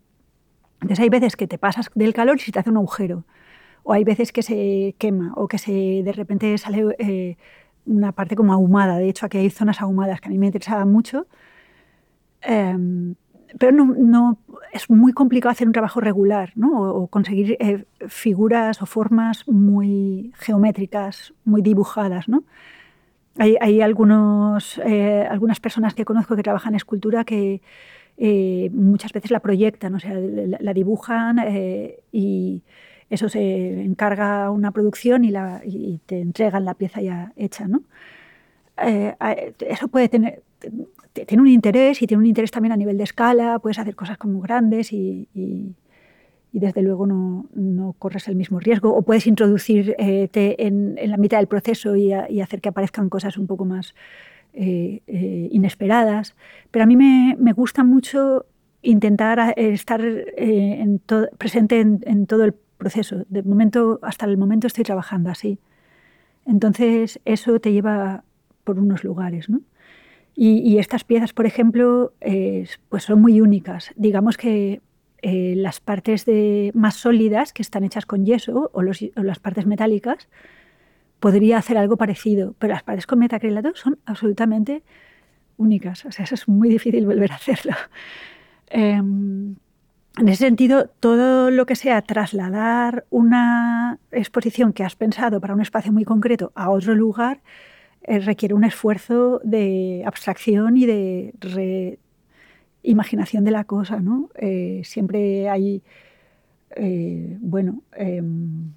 Entonces 0.81 1.01
hay 1.01 1.09
veces 1.09 1.37
que 1.37 1.47
te 1.47 1.59
pasas 1.59 1.91
del 1.95 2.13
calor 2.15 2.37
y 2.37 2.41
se 2.41 2.53
te 2.53 2.59
hace 2.59 2.71
un 2.71 2.77
agujero, 2.77 3.25
o 3.83 3.93
hay 3.93 4.05
veces 4.05 4.33
que 4.33 4.43
se 4.43 4.95
quema, 4.99 5.33
o 5.37 5.49
que 5.49 5.59
se, 5.59 5.73
de 6.05 6.13
repente 6.13 6.57
sale 6.59 6.97
eh, 6.99 7.37
una 7.87 8.13
parte 8.13 8.37
como 8.37 8.53
ahumada. 8.53 8.99
De 8.99 9.09
hecho, 9.09 9.27
aquí 9.27 9.39
hay 9.39 9.51
zonas 9.51 9.81
ahumadas 9.81 10.21
que 10.21 10.29
a 10.29 10.31
mí 10.31 10.39
me 10.39 10.47
interesaban 10.47 10.91
mucho. 10.91 11.27
Em, 12.43 13.15
pero 13.59 13.73
no, 13.73 14.39
es 14.73 14.91
muy 14.91 15.13
complicado 15.13 15.51
hacer 15.53 15.67
un 15.67 15.73
trabajo 15.73 16.01
regular 16.01 16.53
¿no? 16.57 16.83
o, 16.83 17.07
conseguir 17.07 17.57
eh, 17.61 17.85
figuras 18.09 18.83
o 18.83 18.87
formas 18.87 19.47
muy 19.49 20.33
geométricas, 20.37 21.33
muy 21.45 21.63
dibujadas. 21.63 22.29
¿no? 22.29 22.45
Hay, 23.39 23.57
hay 23.61 23.81
algunos, 23.81 24.79
eh, 24.85 25.27
algunas 25.31 25.61
personas 25.61 25.95
que 25.95 26.05
conozco 26.05 26.37
que 26.37 26.43
trabajan 26.43 26.75
escultura 26.75 27.25
que 27.25 27.63
eh, 28.19 28.71
muchas 28.73 29.13
veces 29.13 29.31
la 29.31 29.41
proyectan, 29.41 29.95
o 29.95 30.01
sea, 30.01 30.15
la, 30.15 30.73
dibujan 30.73 31.39
eh, 31.39 32.01
y 32.13 32.63
eso 33.11 33.29
se 33.29 33.83
encarga 33.83 34.51
una 34.51 34.71
producción 34.71 35.25
y, 35.25 35.31
la, 35.31 35.61
y, 35.65 36.01
te 36.07 36.21
entregan 36.21 36.65
la 36.65 36.75
pieza 36.75 37.03
ya 37.03 37.33
hecha, 37.37 37.69
¿no? 37.69 37.83
Eh, 38.83 39.15
eso 39.61 39.89
puede 39.89 40.09
tener, 40.09 40.43
tiene 41.13 41.43
un 41.43 41.49
interés 41.49 42.01
y 42.01 42.07
tiene 42.07 42.21
un 42.23 42.27
interés 42.27 42.51
también 42.51 42.73
a 42.73 42.77
nivel 42.77 42.97
de 42.97 43.05
escala, 43.05 43.59
puedes 43.59 43.79
hacer 43.79 43.95
cosas 43.95 44.17
como 44.17 44.41
grandes 44.41 44.93
y, 44.93 45.29
y, 45.35 45.75
desde 46.53 46.81
luego 46.81 47.07
no, 47.07 47.45
no, 47.55 47.95
corres 47.99 48.29
el 48.29 48.35
mismo 48.35 48.59
riesgo 48.61 48.95
o 48.97 49.03
puedes 49.03 49.27
introducirte 49.27 50.67
en, 50.67 50.97
en, 50.97 51.11
la 51.11 51.19
mitad 51.19 51.37
del 51.37 51.49
proceso 51.49 51.97
y, 51.97 52.15
y 52.31 52.41
hacer 52.41 52.63
que 52.63 52.71
aparezcan 52.71 53.11
cosas 53.11 53.37
un 53.37 53.47
poco 53.47 53.67
más 53.67 53.95
eh, 54.59 55.03
eh, 55.07 55.49
inesperadas, 55.53 56.35
pero 56.71 56.85
a 56.85 56.87
mí 56.87 56.97
me, 56.97 57.37
me 57.39 57.53
gusta 57.53 57.85
mucho 57.85 58.47
intentar 58.81 59.53
eh, 59.55 59.75
estar 59.75 60.01
en 60.01 60.99
presente 61.37 61.81
en, 61.81 62.27
todo 62.27 62.45
el 62.45 62.55
proceso. 62.55 63.27
De 63.29 63.43
momento, 63.43 63.99
hasta 64.01 64.25
el 64.25 64.39
momento 64.39 64.67
estoy 64.67 64.85
trabajando 64.85 65.29
así. 65.29 65.59
Entonces 66.47 67.21
eso 67.27 67.61
te 67.61 67.71
lleva 67.71 68.25
por 68.65 68.79
unos 68.79 69.05
lugares. 69.05 69.51
¿no? 69.51 69.61
Y, 70.35 70.79
estas 70.79 71.05
piezas, 71.05 71.35
por 71.35 71.45
ejemplo, 71.45 72.15
pues 72.89 73.05
son 73.05 73.21
muy 73.21 73.43
únicas. 73.43 73.93
Digamos 73.95 74.39
que 74.39 74.81
las 75.23 75.81
partes 75.81 76.25
más 76.73 76.95
sólidas, 76.95 77.53
que 77.53 77.61
están 77.61 77.85
hechas 77.85 78.07
con 78.07 78.25
yeso, 78.25 78.71
o, 78.73 78.83
las 78.83 79.39
partes 79.39 79.67
metálicas, 79.67 80.29
podría 81.21 81.59
hacer 81.59 81.79
algo 81.79 81.97
parecido, 81.97 82.55
pero 82.59 82.75
las 82.75 82.83
partes 82.83 83.07
con 83.07 83.19
metacrilato 83.19 83.73
son 83.75 83.99
absolutamente 84.05 84.83
únicas. 85.57 86.05
O 86.05 86.13
sea, 86.13 86.25
eso 86.25 86.35
es 86.35 86.49
muy 86.49 86.69
difícil 86.69 87.07
volver 87.07 87.33
a 87.33 87.37
hacerlo. 87.37 87.73
Em, 88.69 89.55
en 90.19 90.29
ese 90.29 90.45
sentido, 90.45 90.91
todo 90.99 91.53
lo 91.53 91.67
que 91.67 91.77
sea 91.77 92.03
trasladar 92.03 93.07
una 93.11 94.01
exposición 94.11 94.73
que 94.73 94.83
has 94.83 94.97
pensado 94.97 95.41
para 95.41 95.55
un 95.55 95.61
espacio 95.61 95.93
muy 95.93 96.05
concreto 96.05 96.51
a 96.57 96.71
otro 96.71 96.97
lugar 96.97 97.43
eh, 98.03 98.19
requiere 98.19 98.55
un 98.55 98.65
esfuerzo 98.65 99.41
de 99.45 100.03
abstracción 100.05 100.77
y 100.77 100.87
de 100.87 101.33
imaginación 102.87 103.45
de 103.45 103.51
la 103.51 103.65
cosa, 103.65 104.01
¿no? 104.01 104.31
Eh, 104.37 104.83
siempre 104.85 105.49
hay, 105.49 105.83
eh, 106.77 107.37
bueno, 107.41 107.83
em, 107.93 108.71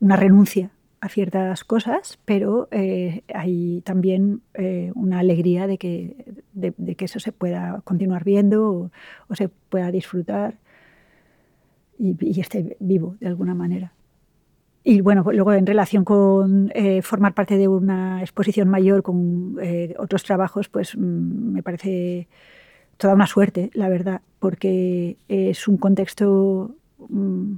una 0.00 0.16
renuncia 0.16 0.70
a 1.02 1.08
ciertas 1.08 1.64
cosas, 1.64 2.20
pero 2.24 2.68
eh, 2.70 3.24
hay 3.34 3.80
también 3.80 4.40
una 4.94 5.18
alegría 5.18 5.66
de 5.66 5.76
que, 5.76 6.14
de, 6.52 6.94
que, 6.94 7.04
eso 7.06 7.18
se 7.18 7.32
pueda 7.32 7.80
continuar 7.82 8.22
viendo 8.22 8.90
o, 9.28 9.34
se 9.34 9.48
pueda 9.48 9.90
disfrutar 9.90 10.58
y, 11.98 12.16
y, 12.20 12.40
esté 12.40 12.76
vivo 12.78 13.16
de 13.18 13.26
alguna 13.26 13.52
manera. 13.52 13.92
Y 14.84 15.00
bueno, 15.00 15.24
pues 15.24 15.34
luego 15.34 15.52
en 15.54 15.66
relación 15.66 16.04
con 16.04 16.70
formar 17.02 17.34
parte 17.34 17.58
de 17.58 17.66
una 17.66 18.20
exposición 18.20 18.68
mayor 18.68 19.02
con 19.02 19.56
otros 19.98 20.22
trabajos, 20.22 20.68
pues 20.68 20.96
mm, 20.96 21.00
me 21.52 21.64
parece 21.64 22.28
toda 22.96 23.14
una 23.14 23.26
suerte, 23.26 23.70
la 23.74 23.88
verdad, 23.88 24.20
porque 24.38 25.16
es 25.26 25.66
un 25.66 25.78
contexto 25.78 26.76
mm, 27.08 27.54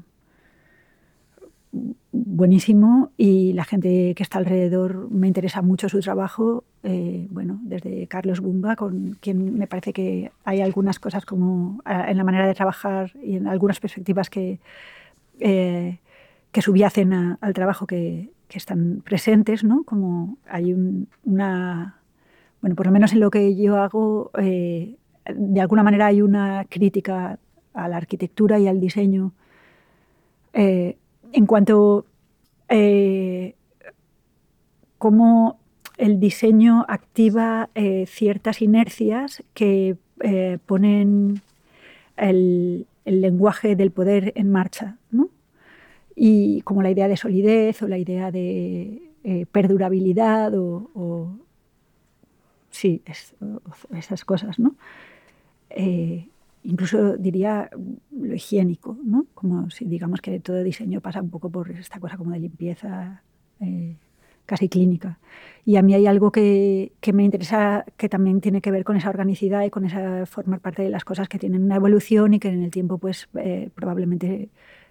buenísimo 2.12 3.10
y 3.16 3.52
la 3.52 3.64
gente 3.64 4.14
que 4.14 4.22
está 4.22 4.38
alrededor 4.38 5.10
me 5.10 5.26
interesa 5.26 5.62
mucho 5.62 5.88
su 5.88 6.00
trabajo. 6.00 6.64
Eh, 6.82 7.26
bueno, 7.30 7.58
desde 7.62 8.06
Carlos 8.06 8.40
Bumba, 8.40 8.76
con 8.76 9.16
quien 9.20 9.58
me 9.58 9.66
parece 9.66 9.92
que 9.92 10.30
hay 10.44 10.60
algunas 10.60 10.98
cosas 10.98 11.24
como 11.26 11.80
ah, 11.84 12.10
en 12.10 12.16
la 12.16 12.24
manera 12.24 12.46
de 12.46 12.54
trabajar 12.54 13.12
y 13.22 13.36
en 13.36 13.46
algunas 13.46 13.80
perspectivas 13.80 14.30
que, 14.30 14.60
eh, 15.40 15.98
que 16.52 16.62
subyacen 16.62 17.36
al 17.40 17.54
trabajo 17.54 17.86
que, 17.86 18.30
que, 18.48 18.58
están 18.58 19.02
presentes, 19.04 19.64
¿no? 19.64 19.84
Como 19.84 20.38
hay 20.48 20.74
una... 21.24 21.98
Bueno, 22.60 22.76
por 22.76 22.86
lo 22.86 22.92
menos 22.92 23.12
en 23.12 23.20
lo 23.20 23.30
que 23.30 23.56
yo 23.56 23.76
hago, 23.76 24.30
eh, 24.38 24.96
de 25.34 25.60
alguna 25.60 25.82
manera 25.82 26.06
hay 26.06 26.22
una 26.22 26.64
crítica 26.68 27.38
a 27.74 27.88
la 27.88 27.96
arquitectura 27.96 28.58
y 28.58 28.68
al 28.68 28.80
diseño 28.80 29.32
en 31.34 31.46
cuanto 31.46 32.06
eh, 32.68 33.54
cómo 34.98 35.58
el 35.98 36.20
diseño 36.20 36.84
activa 36.88 37.68
eh, 37.74 38.06
ciertas 38.06 38.62
inercias 38.62 39.42
que 39.52 39.96
ponen 40.64 41.42
el, 42.16 42.86
lenguaje 43.04 43.76
del 43.76 43.90
poder 43.90 44.32
en 44.36 44.50
marcha, 44.50 44.96
y 46.16 46.62
como 46.62 46.82
la 46.82 46.90
idea 46.90 47.08
de 47.08 47.16
solidez 47.16 47.82
o 47.82 47.88
la 47.88 47.98
idea 47.98 48.30
de 48.30 49.02
perdurabilidad 49.50 50.54
o, 50.56 51.36
sí, 52.70 53.02
esas 53.90 54.24
cosas, 54.24 54.58
¿no? 54.58 54.76
Eh, 55.70 56.28
incluso 56.64 57.16
diría 57.16 57.70
lo 58.10 58.34
higiénico, 58.34 58.98
¿no? 59.04 59.26
como 59.34 59.70
si 59.70 59.84
digamos 59.84 60.20
que 60.20 60.40
todo 60.40 60.62
diseño 60.62 61.00
pasa 61.00 61.20
un 61.20 61.30
poco 61.30 61.50
por 61.50 61.70
esta 61.70 62.00
cosa 62.00 62.16
como 62.16 62.32
de 62.32 62.40
limpieza 62.40 63.22
eh, 63.60 63.96
casi 64.46 64.68
clínica. 64.68 65.18
Y 65.64 65.76
a 65.76 65.82
mí 65.82 65.94
hay 65.94 66.06
algo 66.06 66.32
que, 66.32 66.92
me 67.12 67.24
interesa 67.24 67.84
que 67.96 68.08
también 68.08 68.40
tiene 68.40 68.60
que 68.60 68.70
ver 68.70 68.84
con 68.84 68.96
esa 68.96 69.10
organicidad 69.10 69.62
y 69.64 69.70
con 69.70 69.84
esa 69.84 70.26
formar 70.26 70.60
parte 70.60 70.82
de 70.82 70.90
las 70.90 71.04
cosas 71.04 71.28
que 71.28 71.38
tienen 71.38 71.64
una 71.64 71.76
evolución 71.76 72.34
y 72.34 72.40
que 72.40 72.48
en 72.48 72.62
el 72.62 72.70
tiempo 72.70 72.98
pues 72.98 73.28
eh, 73.34 73.70
probablemente 73.74 74.48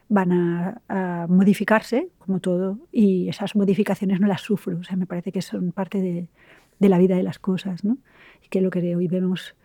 van 0.10 0.32
a, 0.32 0.82
a, 0.88 1.28
modificarse, 1.28 2.10
como 2.20 2.40
todo, 2.40 2.78
y 2.92 3.30
esas 3.30 3.56
modificaciones 3.56 4.20
no 4.20 4.28
las 4.28 4.42
sufro. 4.42 4.78
O 4.78 4.84
sea, 4.84 4.96
me 4.96 5.08
parece 5.08 5.32
que 5.32 5.42
son 5.42 5.72
parte 5.72 6.02
de, 6.02 6.28
de 6.80 6.90
la 6.90 7.00
vida 7.00 7.16
de 7.16 7.24
las 7.24 7.40
cosas, 7.40 7.84
¿no? 7.84 7.98
Y 8.44 8.50
que 8.50 8.62
lo 8.62 8.70
que 8.70 8.96
hoy 8.96 9.08
vemos 9.08 9.56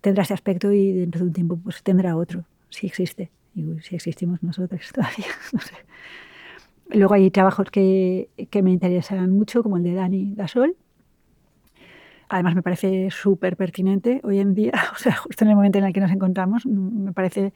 tendrá 0.00 0.22
ese 0.22 0.34
aspecto 0.34 0.72
y 0.72 0.92
dentro 0.92 1.20
de 1.20 1.26
un 1.26 1.32
tiempo 1.32 1.58
pues 1.62 1.82
tendrá 1.82 2.16
otro, 2.16 2.44
si 2.70 2.86
existe, 2.86 3.30
y 3.54 3.64
si 3.80 3.96
existimos 3.96 4.42
nosotros 4.42 4.80
todavía, 4.94 5.26
no 5.52 5.60
sé. 5.60 5.74
Luego 6.90 7.14
hay 7.14 7.30
trabajos 7.30 7.70
que, 7.70 8.30
que 8.50 8.62
me 8.62 8.70
interesan 8.70 9.30
mucho, 9.30 9.62
como 9.62 9.76
el 9.76 9.82
de 9.82 9.92
Dani 9.92 10.34
Gasol. 10.34 10.74
Además 12.30 12.54
me 12.54 12.62
parece 12.62 13.10
súper 13.10 13.56
pertinente 13.56 14.20
hoy 14.22 14.38
en 14.38 14.54
día, 14.54 14.72
o 14.94 14.98
sea, 14.98 15.16
justo 15.16 15.44
en 15.44 15.50
el 15.50 15.56
momento 15.56 15.78
en 15.78 15.84
el 15.84 15.92
que 15.92 16.00
nos 16.00 16.10
encontramos, 16.10 16.64
me 16.66 17.12
parece 17.12 17.52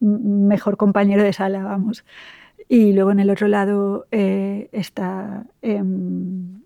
mejor 0.00 0.76
compañero 0.76 1.22
de 1.22 1.32
sala, 1.32 1.62
vamos. 1.62 2.04
Y 2.68 2.92
luego 2.92 3.12
en 3.12 3.20
el 3.20 3.30
otro 3.30 3.48
lado 3.48 4.06
eh, 4.10 4.68
está 4.72 5.46
em, 5.62 6.62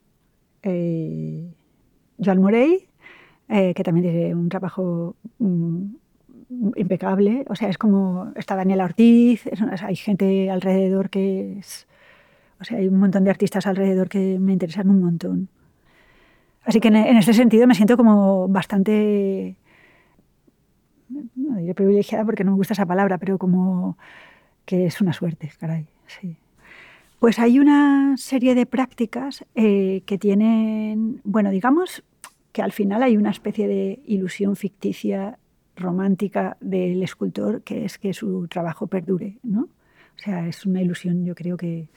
eh, 0.63 1.53
Joan 2.23 2.41
Morey, 2.41 2.89
eh, 3.51 3.75
que 3.75 3.83
también 3.83 4.05
tiene 4.05 4.35
un 4.35 4.49
trabajo 4.49 5.17
mm, 5.41 5.85
impecable. 6.77 7.45
O 7.49 7.57
sea, 7.57 7.69
es 7.69 7.79
como 7.79 8.33
está 8.37 8.55
Daniela 8.55 8.85
Ortiz, 8.85 9.43
hay 9.83 9.97
gente 9.97 10.51
alrededor 10.51 11.11
que 11.11 11.59
es... 11.59 11.89
O 12.61 12.65
sea, 12.65 12.79
hay 12.79 12.87
un 12.89 12.99
montón 12.99 13.25
de 13.25 13.31
artistas 13.31 13.67
alrededor 13.67 14.09
que 14.09 14.39
me 14.39 14.53
interesan 14.53 14.89
un 14.91 15.01
montón. 15.01 15.49
Así 16.63 16.79
que 16.79 16.89
en, 16.89 16.97
este 16.97 17.33
sentido 17.33 17.67
me 17.67 17.75
siento 17.75 17.97
como 17.97 18.47
bastante, 18.49 19.57
no 21.09 21.57
diré 21.57 21.75
privilegiada 21.75 22.25
porque 22.25 22.45
no 22.45 22.53
me 22.53 22.59
gusta 22.59 22.75
esa 22.75 22.87
palabra, 22.87 23.19
pero 23.19 23.39
como 23.39 23.97
que 24.67 24.87
es 24.87 25.01
una 25.01 25.13
suerte, 25.13 25.51
caray, 25.59 25.87
sí. 26.07 26.37
Pues 27.19 27.39
hay 27.39 27.59
una 27.59 28.17
serie 28.19 28.55
de 28.55 28.67
prácticas 28.67 29.45
eh, 29.55 30.03
que 30.07 30.19
tienen, 30.19 31.21
bueno, 31.25 31.51
digamos, 31.51 32.05
que 32.53 32.63
al 32.63 32.73
final 32.73 33.03
hay 33.03 33.17
una 33.17 33.31
especie 33.31 33.69
de 33.69 34.01
ilusión 34.07 34.57
ficticia 34.57 35.39
romántica 35.77 36.57
del 36.61 37.03
escultor, 37.03 37.63
que 37.63 37.85
es 37.85 37.99
que 37.99 38.13
su 38.13 38.47
trabajo 38.49 38.87
perdure, 38.87 39.39
¿no? 39.43 39.63
O 39.63 40.23
sea, 40.23 40.47
es 40.47 40.67
una 40.67 40.83
ilusión, 40.83 41.25
yo 41.25 41.35
creo 41.35 41.57
que, 41.57 41.89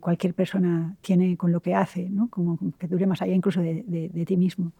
cualquier 0.00 0.34
persona 0.34 0.96
tiene 1.00 1.38
con 1.38 1.50
lo 1.50 1.60
que 1.60 1.74
hace, 1.74 2.10
¿no? 2.10 2.28
Como 2.28 2.58
que 2.78 2.86
dure 2.86 3.06
más 3.06 3.22
allá 3.22 3.34
incluso 3.34 3.60
de, 3.62 4.24
ti 4.26 4.36
mismo. 4.36 4.72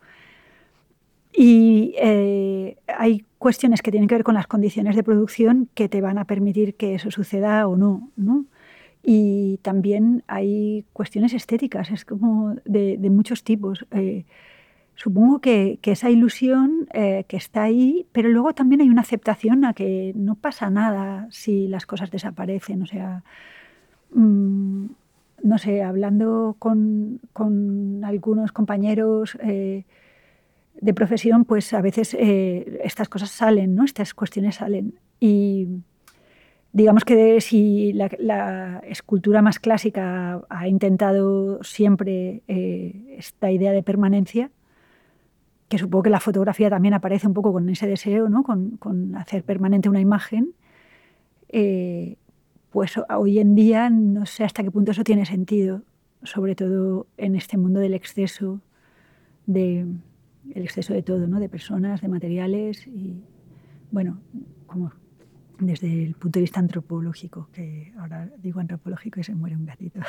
Y 1.32 1.94
eh, 1.98 2.76
hay 2.86 3.24
cuestiones 3.38 3.80
que 3.80 3.90
tienen 3.90 4.06
que 4.06 4.16
ver 4.16 4.24
con 4.24 4.34
las 4.34 4.46
condiciones 4.46 4.94
de 4.94 5.02
producción 5.02 5.70
que 5.74 5.88
te 5.88 6.02
van 6.02 6.18
a 6.18 6.26
permitir 6.26 6.74
que 6.74 6.94
eso 6.94 7.10
suceda 7.10 7.66
o 7.68 7.76
no, 7.78 8.10
¿no? 8.16 8.44
Y 9.02 9.58
también 9.62 10.24
hay 10.26 10.84
cuestiones 10.92 11.32
estéticas, 11.32 11.90
es 11.90 12.04
como 12.04 12.56
de, 12.66 12.98
de 12.98 13.10
muchos 13.10 13.44
tipos. 13.44 13.86
Eh, 13.92 14.24
supongo 15.02 15.40
que, 15.40 15.80
esa 15.82 16.10
ilusión 16.10 16.86
eh, 16.94 17.24
que 17.26 17.36
está 17.36 17.64
ahí, 17.64 18.06
pero 18.12 18.28
luego 18.28 18.54
también 18.54 18.82
hay 18.82 18.88
una 18.88 19.00
aceptación 19.00 19.64
a 19.64 19.72
que 19.74 20.12
no 20.14 20.36
pasa 20.36 20.70
nada 20.70 21.26
si 21.30 21.66
las 21.66 21.86
cosas 21.86 22.12
desaparecen. 22.12 22.82
O 22.82 22.86
sea, 22.86 23.24
mm, 24.14 24.86
no 25.42 25.58
sé, 25.58 25.82
hablando 25.82 26.54
con, 26.60 27.20
algunos 28.04 28.52
compañeros 28.52 29.36
eh, 29.42 29.84
de 30.80 30.94
profesión, 30.94 31.46
pues 31.46 31.72
a 31.74 31.80
veces 31.80 32.14
eh, 32.14 32.80
estas 32.84 33.08
cosas 33.08 33.32
salen, 33.32 33.74
¿no? 33.74 33.84
Estas 33.84 34.14
cuestiones 34.14 34.56
salen. 34.56 34.94
Y 35.18 35.66
digamos 36.72 37.04
que 37.04 37.40
si 37.40 37.92
la, 37.92 38.80
escultura 38.86 39.42
más 39.42 39.58
clásica 39.58 40.42
ha 40.48 40.68
intentado 40.68 41.60
siempre 41.64 42.42
esta 42.46 43.50
idea 43.50 43.72
de 43.72 43.82
permanencia, 43.82 44.50
que 45.72 45.78
supongo 45.78 46.02
que 46.02 46.10
la 46.10 46.20
fotografía 46.20 46.68
también 46.68 46.92
aparece 46.92 47.26
un 47.26 47.32
poco 47.32 47.50
con 47.50 47.66
ese 47.70 47.86
deseo, 47.86 48.28
¿no? 48.28 48.42
con, 48.42 49.16
hacer 49.16 49.42
permanente 49.42 49.88
una 49.88 50.00
imagen, 50.00 50.52
eh, 51.48 52.18
pues 52.68 52.92
hoy 53.08 53.38
en 53.38 53.54
día 53.54 53.88
no 53.88 54.26
sé 54.26 54.44
hasta 54.44 54.62
qué 54.62 54.70
punto 54.70 54.90
eso 54.90 55.02
tiene 55.02 55.24
sentido, 55.24 55.80
sobre 56.24 56.54
todo 56.54 57.06
en 57.16 57.36
este 57.36 57.56
mundo 57.56 57.80
del 57.80 57.94
exceso, 57.94 58.60
de, 59.46 59.86
el 60.54 60.62
exceso 60.62 60.92
de 60.92 61.02
todo, 61.02 61.26
¿no? 61.26 61.40
de 61.40 61.48
personas, 61.48 62.02
de 62.02 62.08
materiales 62.08 62.86
y, 62.86 63.24
bueno, 63.90 64.20
como 64.66 64.92
desde 65.58 66.04
el 66.04 66.16
punto 66.16 66.38
de 66.38 66.42
vista 66.42 66.60
antropológico, 66.60 67.48
que 67.50 67.94
ahora 67.98 68.28
digo 68.42 68.60
antropológico 68.60 69.20
y 69.20 69.24
se 69.24 69.34
muere 69.34 69.56
un 69.56 69.64
gatito. 69.64 70.00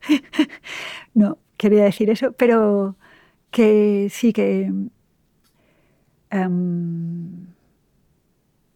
no, 1.14 1.38
quería 1.56 1.84
decir 1.84 2.10
eso, 2.10 2.32
pero 2.32 2.96
que 3.56 4.08
sí 4.10 4.34
que 4.34 4.70
em, 6.30 7.46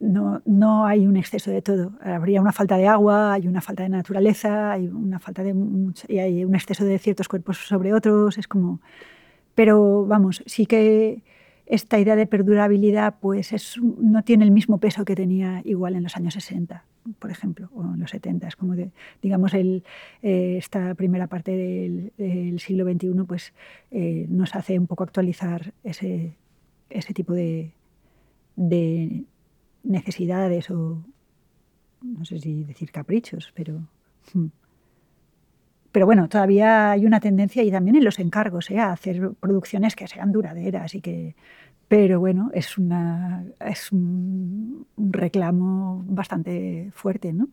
no, 0.01 0.41
no, 0.47 0.87
hay 0.87 1.07
un 1.07 1.19
exceso 1.19 1.51
de 1.51 1.61
todo. 1.61 1.93
Habría 2.01 2.41
una 2.41 2.53
falta 2.53 2.79
de 2.79 2.87
agua, 2.87 3.35
hay 3.35 3.47
una 3.47 3.61
falta 3.61 3.83
de 3.83 3.91
naturaleza, 3.91 4.73
hay 4.73 4.89
una 4.89 5.19
falta 5.19 5.43
de 5.43 5.55
y 6.09 6.19
hay 6.19 6.47
un 6.47 6.55
exceso 6.55 6.87
de 6.87 6.99
ciertos 6.99 7.29
cuerpos 7.29 7.59
sobre 7.59 7.93
otros. 7.93 8.39
Es 8.39 8.49
como, 8.49 8.81
pero 9.55 10.07
vamos, 10.07 10.43
sí 10.47 10.65
que 10.65 11.23
esta 11.67 11.99
idea 11.99 12.17
de 12.17 12.27
perdurabilidad 12.27 13.17
pues 13.21 13.53
es, 13.53 13.77
no 13.83 14.25
tiene 14.25 14.45
el 14.45 14.51
mismo 14.51 14.79
peso 14.79 15.05
que 15.05 15.15
tenía 15.15 15.61
igual 15.65 15.95
en 15.95 16.05
los 16.05 16.17
años 16.17 16.33
60, 16.33 16.87
por 17.19 17.31
ejemplo, 17.31 17.69
o 17.75 17.83
en 17.83 18.01
los 18.01 18.11
70. 18.11 18.49
Es 18.49 18.57
como, 18.57 18.75
digamos, 19.23 19.55
eh, 19.55 19.83
esta 20.23 20.95
primera 20.95 21.27
parte 21.27 21.57
del, 22.17 22.61
siglo 22.61 22.85
XXI 22.85 23.25
pues, 23.27 23.53
eh, 23.91 24.27
nos 24.29 24.55
hace 24.55 24.79
un 24.79 24.87
poco 24.87 25.05
actualizar 25.05 25.73
ese, 25.85 26.37
ese 26.91 27.15
tipo 27.15 27.33
de, 27.33 27.73
de 28.57 29.25
necesidades 29.83 30.71
o, 30.71 31.03
no 32.03 32.25
sé 32.25 32.39
si 32.39 32.65
decir 32.65 32.91
caprichos, 32.91 33.53
pero... 33.55 33.81
Hmm. 34.33 34.49
Pero 35.93 36.07
bueno, 36.07 36.29
todavía 36.29 36.93
hay 36.93 37.05
una 37.05 37.19
tendencia 37.19 37.65
y 37.65 37.71
también 37.73 37.97
en 37.97 38.05
los 38.05 38.21
encargos 38.21 38.71
¿eh? 38.71 38.79
a 38.79 38.93
hacer 38.93 39.33
producciones 39.41 39.97
que 39.97 40.07
sean 40.07 40.33
duraderas 40.33 40.95
y 40.95 41.01
que... 41.01 41.35
Pero 41.91 42.21
bueno, 42.21 42.53
es, 42.55 42.79
una, 42.79 43.45
es 43.59 43.91
un, 43.91 44.87
reclamo 44.97 46.05
bastante 46.07 46.93
fuerte, 46.95 47.33
¿no? 47.33 47.49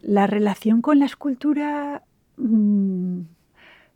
La 0.00 0.28
relación 0.28 0.80
con 0.80 1.00
la 1.00 1.06
escultura, 1.06 2.04
mm, 2.36 3.20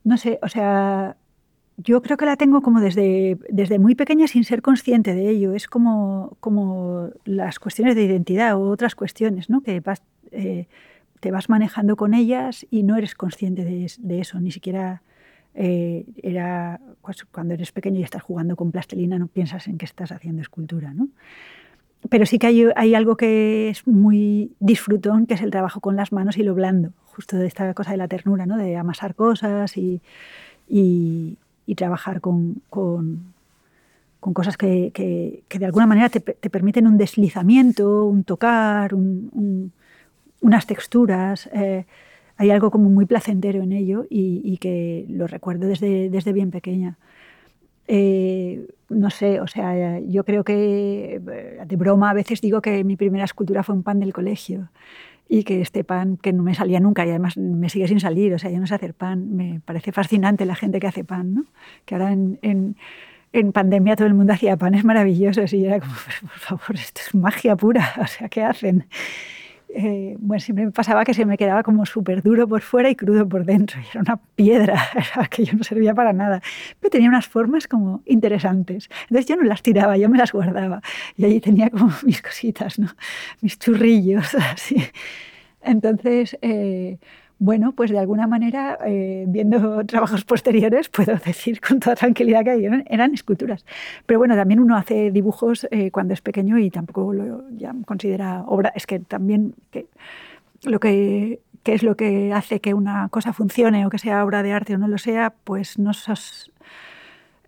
no 0.03 0.17
sé, 0.17 0.41
o 0.43 0.49
sea, 0.49 1.17
yo 1.77 2.03
creo 2.03 2.17
que 2.17 2.27
la 2.27 2.35
tengo 2.35 2.61
como 2.61 2.81
desde, 2.81 3.39
desde 3.51 3.79
muy 3.79 3.95
pequeña 3.95 4.27
sin 4.27 4.43
ser 4.43 4.63
consciente 4.63 5.15
de 5.15 5.31
ello. 5.31 5.55
Es 5.55 5.69
como, 5.69 6.37
como 6.41 7.11
las 7.25 7.61
cuestiones 7.61 7.95
de 7.95 8.03
identidad 8.03 8.57
o 8.57 8.69
otras 8.69 8.97
cuestiones, 8.97 9.49
¿no? 9.49 9.61
Que 9.61 9.81
eh, 10.33 10.67
te 11.21 11.31
vas 11.31 11.49
manejando 11.49 11.95
con 11.95 12.15
ellas 12.15 12.67
y 12.69 12.83
no 12.83 12.97
eres 12.97 13.15
consciente 13.15 13.65
de, 13.65 14.21
eso. 14.21 14.41
Ni 14.41 14.51
siquiera 14.51 15.03
eh, 15.55 16.07
era 16.23 16.81
pues, 17.03 17.25
cuando 17.31 17.55
eres 17.55 17.73
pequeño 17.73 18.01
y 18.01 18.03
estás 18.03 18.23
jugando 18.23 18.57
con 18.57 18.73
plastilina, 18.73 19.19
no 19.19 19.27
piensas 19.27 19.69
en 19.69 19.79
que 19.79 19.85
estás 19.85 20.13
haciendo 20.13 20.43
escultura, 20.43 20.95
¿no? 20.95 21.09
Pero 22.09 22.27
sí 22.27 22.39
que 22.39 22.49
hay, 22.49 22.65
hay, 22.75 22.95
algo 22.95 23.17
que 23.17 23.69
es 23.69 23.87
muy 23.87 24.53
disfrutón, 24.59 25.27
que 25.27 25.35
es 25.35 25.43
el 25.43 25.53
trabajo 25.53 25.81
con 25.81 25.95
las 25.95 26.11
manos 26.11 26.37
y 26.37 26.43
lo 26.43 26.55
blando, 26.55 26.93
justo 27.05 27.37
de 27.37 27.47
esta 27.47 27.73
cosa 27.75 27.93
de 27.93 27.97
la 27.97 28.09
ternura, 28.09 28.45
¿no? 28.45 28.57
de 28.57 28.77
amasar 28.77 29.15
cosas 29.15 29.77
y, 29.77 30.01
y, 30.69 31.39
y 31.65 31.75
trabajar 31.77 32.21
con, 32.21 32.61
con, 32.71 33.33
con 34.19 34.35
cosas 34.35 34.57
que, 34.57 34.91
que, 34.93 35.45
que, 35.49 35.59
de 35.61 35.67
alguna 35.67 35.87
manera 35.87 36.09
te, 36.09 36.19
te, 36.19 36.51
permiten 36.51 36.89
un 36.89 36.99
deslizamiento, 36.99 38.05
un 38.05 38.25
tocar, 38.25 38.95
un, 38.95 39.73
unas 40.41 40.67
texturas. 40.67 41.49
Eh, 41.53 41.87
hay 42.43 42.51
algo 42.51 42.73
como 42.73 42.91
muy 42.91 43.07
placentero 43.07 43.63
en 43.63 43.71
ello 43.71 44.05
y, 44.11 44.41
y 44.45 44.57
que 44.57 45.07
lo 45.09 45.29
recuerdo 45.29 45.69
desde, 45.69 46.11
desde 46.11 46.33
bien 46.33 46.51
pequeña. 46.51 46.99
Eh, 47.87 48.67
no 48.89 49.11
sé, 49.11 49.41
o 49.41 49.47
sea, 49.47 50.01
yo 50.01 50.25
creo 50.25 50.43
que 50.43 51.21
eh, 51.25 51.65
de 51.65 51.77
broma 51.77 52.11
a 52.11 52.15
veces 52.15 52.41
digo 52.41 52.61
que 52.61 52.83
mi 52.83 52.97
primera 52.97 53.25
escultura 53.25 53.63
fue 53.63 53.77
un 53.77 53.85
pan 53.85 54.01
del 54.01 54.13
colegio 54.13 54.71
y 55.29 55.45
que 55.45 55.61
este 55.61 55.85
pan 55.85 56.17
que 56.17 56.33
no 56.33 56.43
me 56.43 56.55
salía 56.55 56.81
nunca 56.81 57.07
y 57.07 57.11
además 57.11 57.37
me 57.37 57.69
sigue 57.69 57.87
sin 57.87 58.01
salir, 58.01 58.35
o 58.35 58.39
sea, 58.41 58.51
yo 58.51 58.59
no 58.59 58.67
sé 58.67 58.75
hacer 58.75 58.95
pan, 58.95 59.37
me 59.37 59.61
parece 59.65 59.93
fascinante 59.93 60.45
la 60.45 60.57
gente 60.57 60.81
que 60.81 60.89
hace 60.89 61.05
pan, 61.05 61.35
¿no? 61.35 61.45
Que 61.85 61.95
ahora 61.95 62.13
en, 62.13 62.41
en, 62.43 62.77
en 63.33 63.53
pandemia 63.53 63.95
todo 63.95 64.09
el 64.09 64.15
mundo 64.15 64.33
hacía 64.33 64.57
panes 64.57 64.85
maravillosos 64.85 65.53
y 65.53 65.65
era 65.65 65.79
como, 65.79 65.93
por 65.93 66.39
favor, 66.39 66.75
esto 66.75 67.03
es 67.07 67.15
magia 67.15 67.55
pura, 67.55 67.95
o 68.03 68.07
sea, 68.09 68.29
¿qué 68.29 68.43
hacen? 68.43 68.87
Eh, 69.75 70.17
bueno, 70.19 70.41
siempre 70.41 70.67
me 70.67 70.73
pasaba 70.73 71.05
que 71.05 71.15
se 71.15 71.25
me 71.25 71.39
quedaba 71.39 71.63
como 71.63 71.87
súper 71.87 72.23
duro 72.23 72.47
por 72.47 72.61
fuera 72.61 72.91
y 72.91 72.95
crudo 72.95 73.29
por 73.29 73.45
dentro. 73.45 73.81
Y 73.81 73.85
era 73.91 74.01
una 74.01 74.17
piedra, 74.35 74.83
que 75.31 75.45
yo 75.45 75.55
no 75.55 75.65
servía 75.65 75.95
para 75.95 76.13
nada. 76.13 76.43
Pero 76.81 76.91
tenía 76.91 77.09
unas 77.09 77.27
formas 77.27 77.67
como 77.67 78.03
interesantes. 78.05 78.91
Entonces 79.03 79.27
yo 79.27 79.37
no 79.37 79.45
las 79.45 79.63
tiraba, 79.63 79.97
yo 79.97 80.09
me 80.09 80.19
las 80.19 80.33
guardaba. 80.33 80.83
Y 81.17 81.25
allí 81.25 81.41
tenía 81.41 81.71
como 81.71 81.91
mis 82.05 82.21
cositas, 82.21 82.79
¿no? 82.79 82.89
mis 83.41 83.59
churrillos, 83.59 84.35
así. 84.53 84.77
Entonces, 85.63 86.37
eh, 86.43 86.99
bueno, 87.43 87.73
pues 87.73 87.91
de 87.91 87.99
alguna 87.99 88.29
manera, 88.29 88.79
eh, 88.87 89.25
viendo 89.27 89.85
trabajos 89.87 90.25
posteriores, 90.25 90.89
puedo 90.89 91.17
decir 91.17 91.61
con 91.61 91.81
toda 91.81 91.97
tranquilidad 91.97 92.45
que 92.45 92.65
eran, 92.65 92.85
eran 92.89 93.15
esculturas. 93.15 93.67
Pero 94.07 94.21
bueno, 94.21 94.37
también 94.37 94.61
uno 94.61 94.77
hace 94.77 95.11
dibujos 95.11 95.67
eh, 95.73 95.91
cuando 95.91 96.15
es 96.15 96.21
pequeño 96.21 96.57
y 96.59 96.71
tampoco 96.71 97.13
lo 97.13 97.51
ya 97.51 97.75
considera 97.85 98.45
obra. 98.47 98.73
Es 98.77 98.87
que 98.87 99.01
también 99.01 99.57
que 99.73 99.87
lo 100.63 100.79
que, 100.79 101.41
es 101.65 101.83
lo 101.83 101.97
que 101.97 102.33
hace 102.33 102.61
que 102.61 102.75
una 102.75 103.09
cosa 103.09 103.33
funcione 103.33 103.87
o 103.87 103.91
que 103.91 103.99
sea 103.99 104.25
obra 104.25 104.45
de 104.45 104.53
arte 104.53 104.77
o 104.77 104.79
no 104.79 104.87
lo 104.87 104.99
sea, 104.99 105.35
pues 105.43 105.81
no 105.81 105.91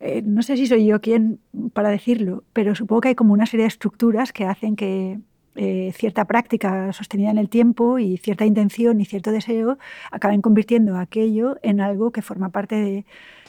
eh, 0.01 0.23
no 0.23 0.43
sé 0.43 0.57
si 0.57 0.67
soy 0.67 0.87
yo 0.87 1.01
quien 1.01 1.39
para 1.73 1.91
decirlo, 1.91 2.43
pero 2.53 2.75
supongo 2.75 3.03
que 3.03 3.09
hay 3.11 3.15
como 3.15 3.33
una 3.33 3.47
serie 3.47 3.63
de 3.63 3.69
estructuras 3.69 4.33
que 4.33 4.45
hacen 4.45 4.75
que 4.75 5.21
eh, 5.57 5.93
cierta 5.95 6.25
práctica 6.25 6.93
sostenida 6.93 7.31
en 7.31 7.39
el 7.39 7.49
tiempo 7.49 7.99
y 7.99 8.17
cierta 8.17 8.45
intención 8.45 9.01
y 9.01 9.05
cierto 9.05 9.31
deseo 9.31 9.79
acaben 10.11 10.43
convirtiendo 10.43 10.97
aquello 10.97 11.59
en 11.63 11.81
algo 11.81 12.11
que 12.11 12.23
forma 12.23 12.51
parte 12.51 12.75
de 12.77 13.05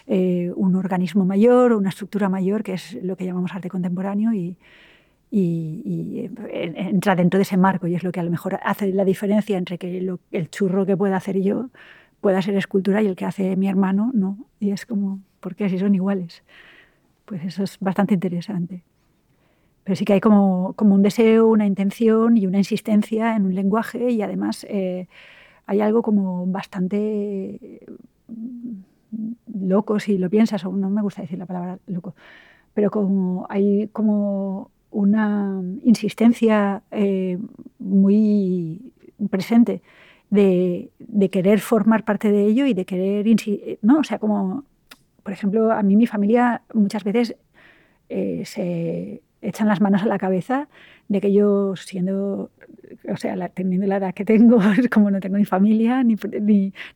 eh, 0.08 0.52
un 0.56 0.76
organismo 0.76 1.26
mayor 1.26 1.72
o 1.72 1.78
una 1.78 1.90
estructura 1.90 2.30
mayor, 2.30 2.64
que 2.64 2.74
es 2.74 2.94
lo 3.02 3.18
que 3.18 3.26
llamamos 3.26 3.54
arte 3.54 3.70
contemporáneo 3.70 4.34
y, 4.34 4.58
y, 5.32 6.30
entra 6.52 7.16
dentro 7.16 7.40
de 7.40 7.44
ese 7.44 7.58
marco 7.58 7.88
y 7.88 7.96
es 7.96 8.04
lo 8.04 8.12
que 8.12 8.20
a 8.20 8.24
lo 8.24 8.32
mejor 8.32 8.60
hace 8.64 8.94
la 8.94 9.04
diferencia 9.04 9.58
entre 9.58 9.78
que 9.78 9.98
el 10.32 10.50
churro 10.50 10.86
que 10.86 10.96
pueda 10.96 11.18
hacer 11.18 11.42
yo 11.42 11.70
pueda 12.22 12.42
ser 12.42 12.56
escultura 12.56 13.04
y 13.04 13.08
el 13.08 13.16
que 13.16 13.26
hace 13.26 13.56
mi 13.56 13.68
hermano 13.68 14.12
no. 14.14 14.48
Y 14.60 14.72
es 14.72 14.86
como, 14.86 15.20
¿por 15.40 15.56
qué 15.56 15.70
si 15.70 15.78
son 15.78 15.94
iguales? 15.94 16.44
Pues 17.26 17.44
eso 17.44 17.64
es 17.64 17.78
bastante 17.80 18.16
interesante. 18.16 18.84
Pero 19.86 19.96
sí 19.96 20.04
que 20.04 20.14
hay 20.14 20.20
como, 20.20 20.74
como, 20.74 20.96
un 20.96 21.04
deseo, 21.04 21.48
una 21.48 21.66
intención 21.68 22.38
y 22.38 22.48
una 22.48 22.58
insistencia 22.58 23.36
en 23.36 23.46
un 23.46 23.56
lenguaje 23.56 24.10
y 24.12 24.22
además 24.24 24.66
eh, 24.68 25.08
hay 25.68 25.80
algo 25.82 26.02
como 26.02 26.46
bastante 26.48 27.82
mm, 28.28 29.68
loco 29.68 30.00
si 30.00 30.18
lo 30.18 30.30
piensas, 30.30 30.66
o 30.66 30.72
no 30.72 30.90
me 30.90 31.02
gusta 31.02 31.22
decir 31.22 31.38
la 31.40 31.46
palabra 31.46 31.80
loco, 31.88 32.16
pero 32.74 32.92
como 32.92 33.46
hay 33.50 33.88
como 33.90 34.72
una 34.92 35.62
insistencia 35.84 36.82
eh, 36.92 37.38
muy 37.80 38.92
presente 39.30 39.82
de, 40.30 40.90
de, 41.00 41.30
querer 41.30 41.60
formar 41.60 42.06
parte 42.06 42.32
de 42.32 42.46
ello 42.46 42.66
y 42.66 42.74
de 42.74 42.86
querer, 42.86 43.26
¿no? 43.82 44.00
O 44.00 44.04
sea, 44.04 44.20
como, 44.20 44.64
por 45.24 45.34
ejemplo, 45.34 45.72
a 45.72 45.84
mí 45.84 45.96
mi 45.96 46.08
familia 46.08 46.64
muchas 46.74 47.04
veces 47.04 47.36
eh, 48.10 48.44
se 48.46 49.22
echan 49.48 49.68
las 49.68 49.82
manos 49.82 50.04
a 50.04 50.06
la 50.08 50.18
cabeza 50.18 50.68
de 51.08 51.22
que 51.22 51.32
yo 51.32 51.76
siendo, 51.76 52.52
o 53.08 53.18
sea, 53.18 53.36
teniendo 53.50 53.88
la 53.88 53.98
edad 53.98 54.14
que 54.14 54.26
tengo, 54.26 54.60
como 54.92 55.12
no 55.12 55.20
tengo 55.20 55.38
ni 55.38 55.46
familia, 55.46 56.04
ni, 56.04 56.16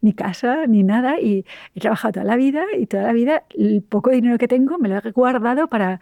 ni, 0.01 0.13
casa, 0.13 0.65
ni 0.67 0.83
nada, 0.83 1.19
y 1.19 1.45
he 1.75 1.79
trabajado 1.79 2.13
toda 2.13 2.25
la 2.25 2.35
vida 2.35 2.63
y 2.77 2.85
toda 2.85 3.03
la 3.03 3.13
vida 3.13 3.43
el 3.57 3.83
poco 3.83 4.09
dinero 4.09 4.37
que 4.37 4.47
tengo 4.47 4.77
me 4.77 4.89
lo 4.89 4.97
he 4.97 5.11
guardado 5.11 5.67
para 5.67 5.99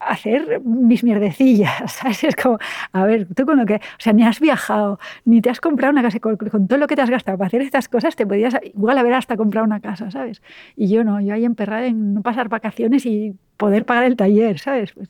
hacer 0.00 0.60
mis 0.64 1.04
mierdecillas, 1.04 1.92
¿sabes? 1.92 2.24
Es 2.24 2.36
como, 2.36 2.58
a 2.92 3.04
ver, 3.04 3.28
tú 3.34 3.44
con 3.44 3.58
lo 3.58 3.66
que, 3.66 3.74
o 3.74 3.98
sea, 3.98 4.12
ni 4.12 4.24
has 4.24 4.40
viajado, 4.40 4.98
ni 5.24 5.42
te 5.42 5.50
has 5.50 5.60
comprado 5.60 5.92
una 5.92 6.02
casa, 6.02 6.18
con, 6.20 6.36
con, 6.36 6.66
todo 6.66 6.78
lo 6.78 6.86
que 6.86 6.96
te 6.96 7.02
has 7.02 7.10
gastado 7.10 7.36
para 7.36 7.48
hacer 7.48 7.60
estas 7.62 7.88
cosas, 7.88 8.16
te 8.16 8.26
podías 8.26 8.56
igual 8.62 8.98
haber 8.98 9.12
hasta 9.12 9.36
comprado 9.36 9.66
una 9.66 9.80
casa, 9.80 10.10
¿sabes? 10.10 10.42
Y 10.74 10.88
yo 10.88 11.04
no, 11.04 11.20
yo 11.20 11.34
ahí 11.34 11.44
emperrada 11.44 11.86
en 11.86 12.14
no 12.14 12.22
pasar 12.22 12.48
vacaciones 12.48 13.04
y 13.06 13.36
poder 13.56 13.84
pagar 13.84 14.04
el 14.04 14.16
taller, 14.16 14.58
¿sabes? 14.58 14.92
Pues, 14.92 15.08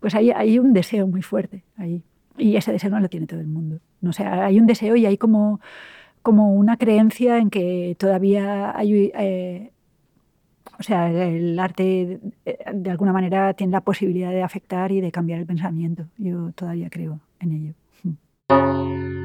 pues 0.00 0.14
hay, 0.14 0.30
hay 0.30 0.58
un 0.58 0.72
deseo 0.72 1.06
muy 1.06 1.22
fuerte 1.22 1.64
ahí. 1.76 2.02
Y 2.38 2.56
ese 2.56 2.72
deseo 2.72 2.90
no 2.90 3.00
lo 3.00 3.08
tiene 3.08 3.26
todo 3.26 3.40
el 3.40 3.46
mundo. 3.46 3.80
No 4.00 4.12
sé, 4.12 4.24
hay 4.24 4.60
un 4.60 4.66
deseo 4.66 4.96
y 4.96 5.06
hay 5.06 5.16
como, 5.16 5.60
como 6.22 6.52
una 6.54 6.76
creencia 6.76 7.38
en 7.38 7.50
que 7.50 7.96
todavía 7.98 8.76
hay... 8.76 9.12
Eh, 9.14 9.70
o 10.78 10.82
sea, 10.82 11.10
el 11.10 11.58
arte 11.58 12.20
eh, 12.44 12.58
de 12.74 12.90
alguna 12.90 13.12
manera 13.12 13.54
tiene 13.54 13.72
la 13.72 13.80
posibilidad 13.80 14.30
de 14.30 14.42
afectar 14.42 14.92
y 14.92 15.00
de 15.00 15.10
cambiar 15.10 15.40
el 15.40 15.46
pensamiento. 15.46 16.06
Yo 16.18 16.52
todavía 16.52 16.90
creo 16.90 17.20
en 17.40 17.52
ello. 17.52 19.15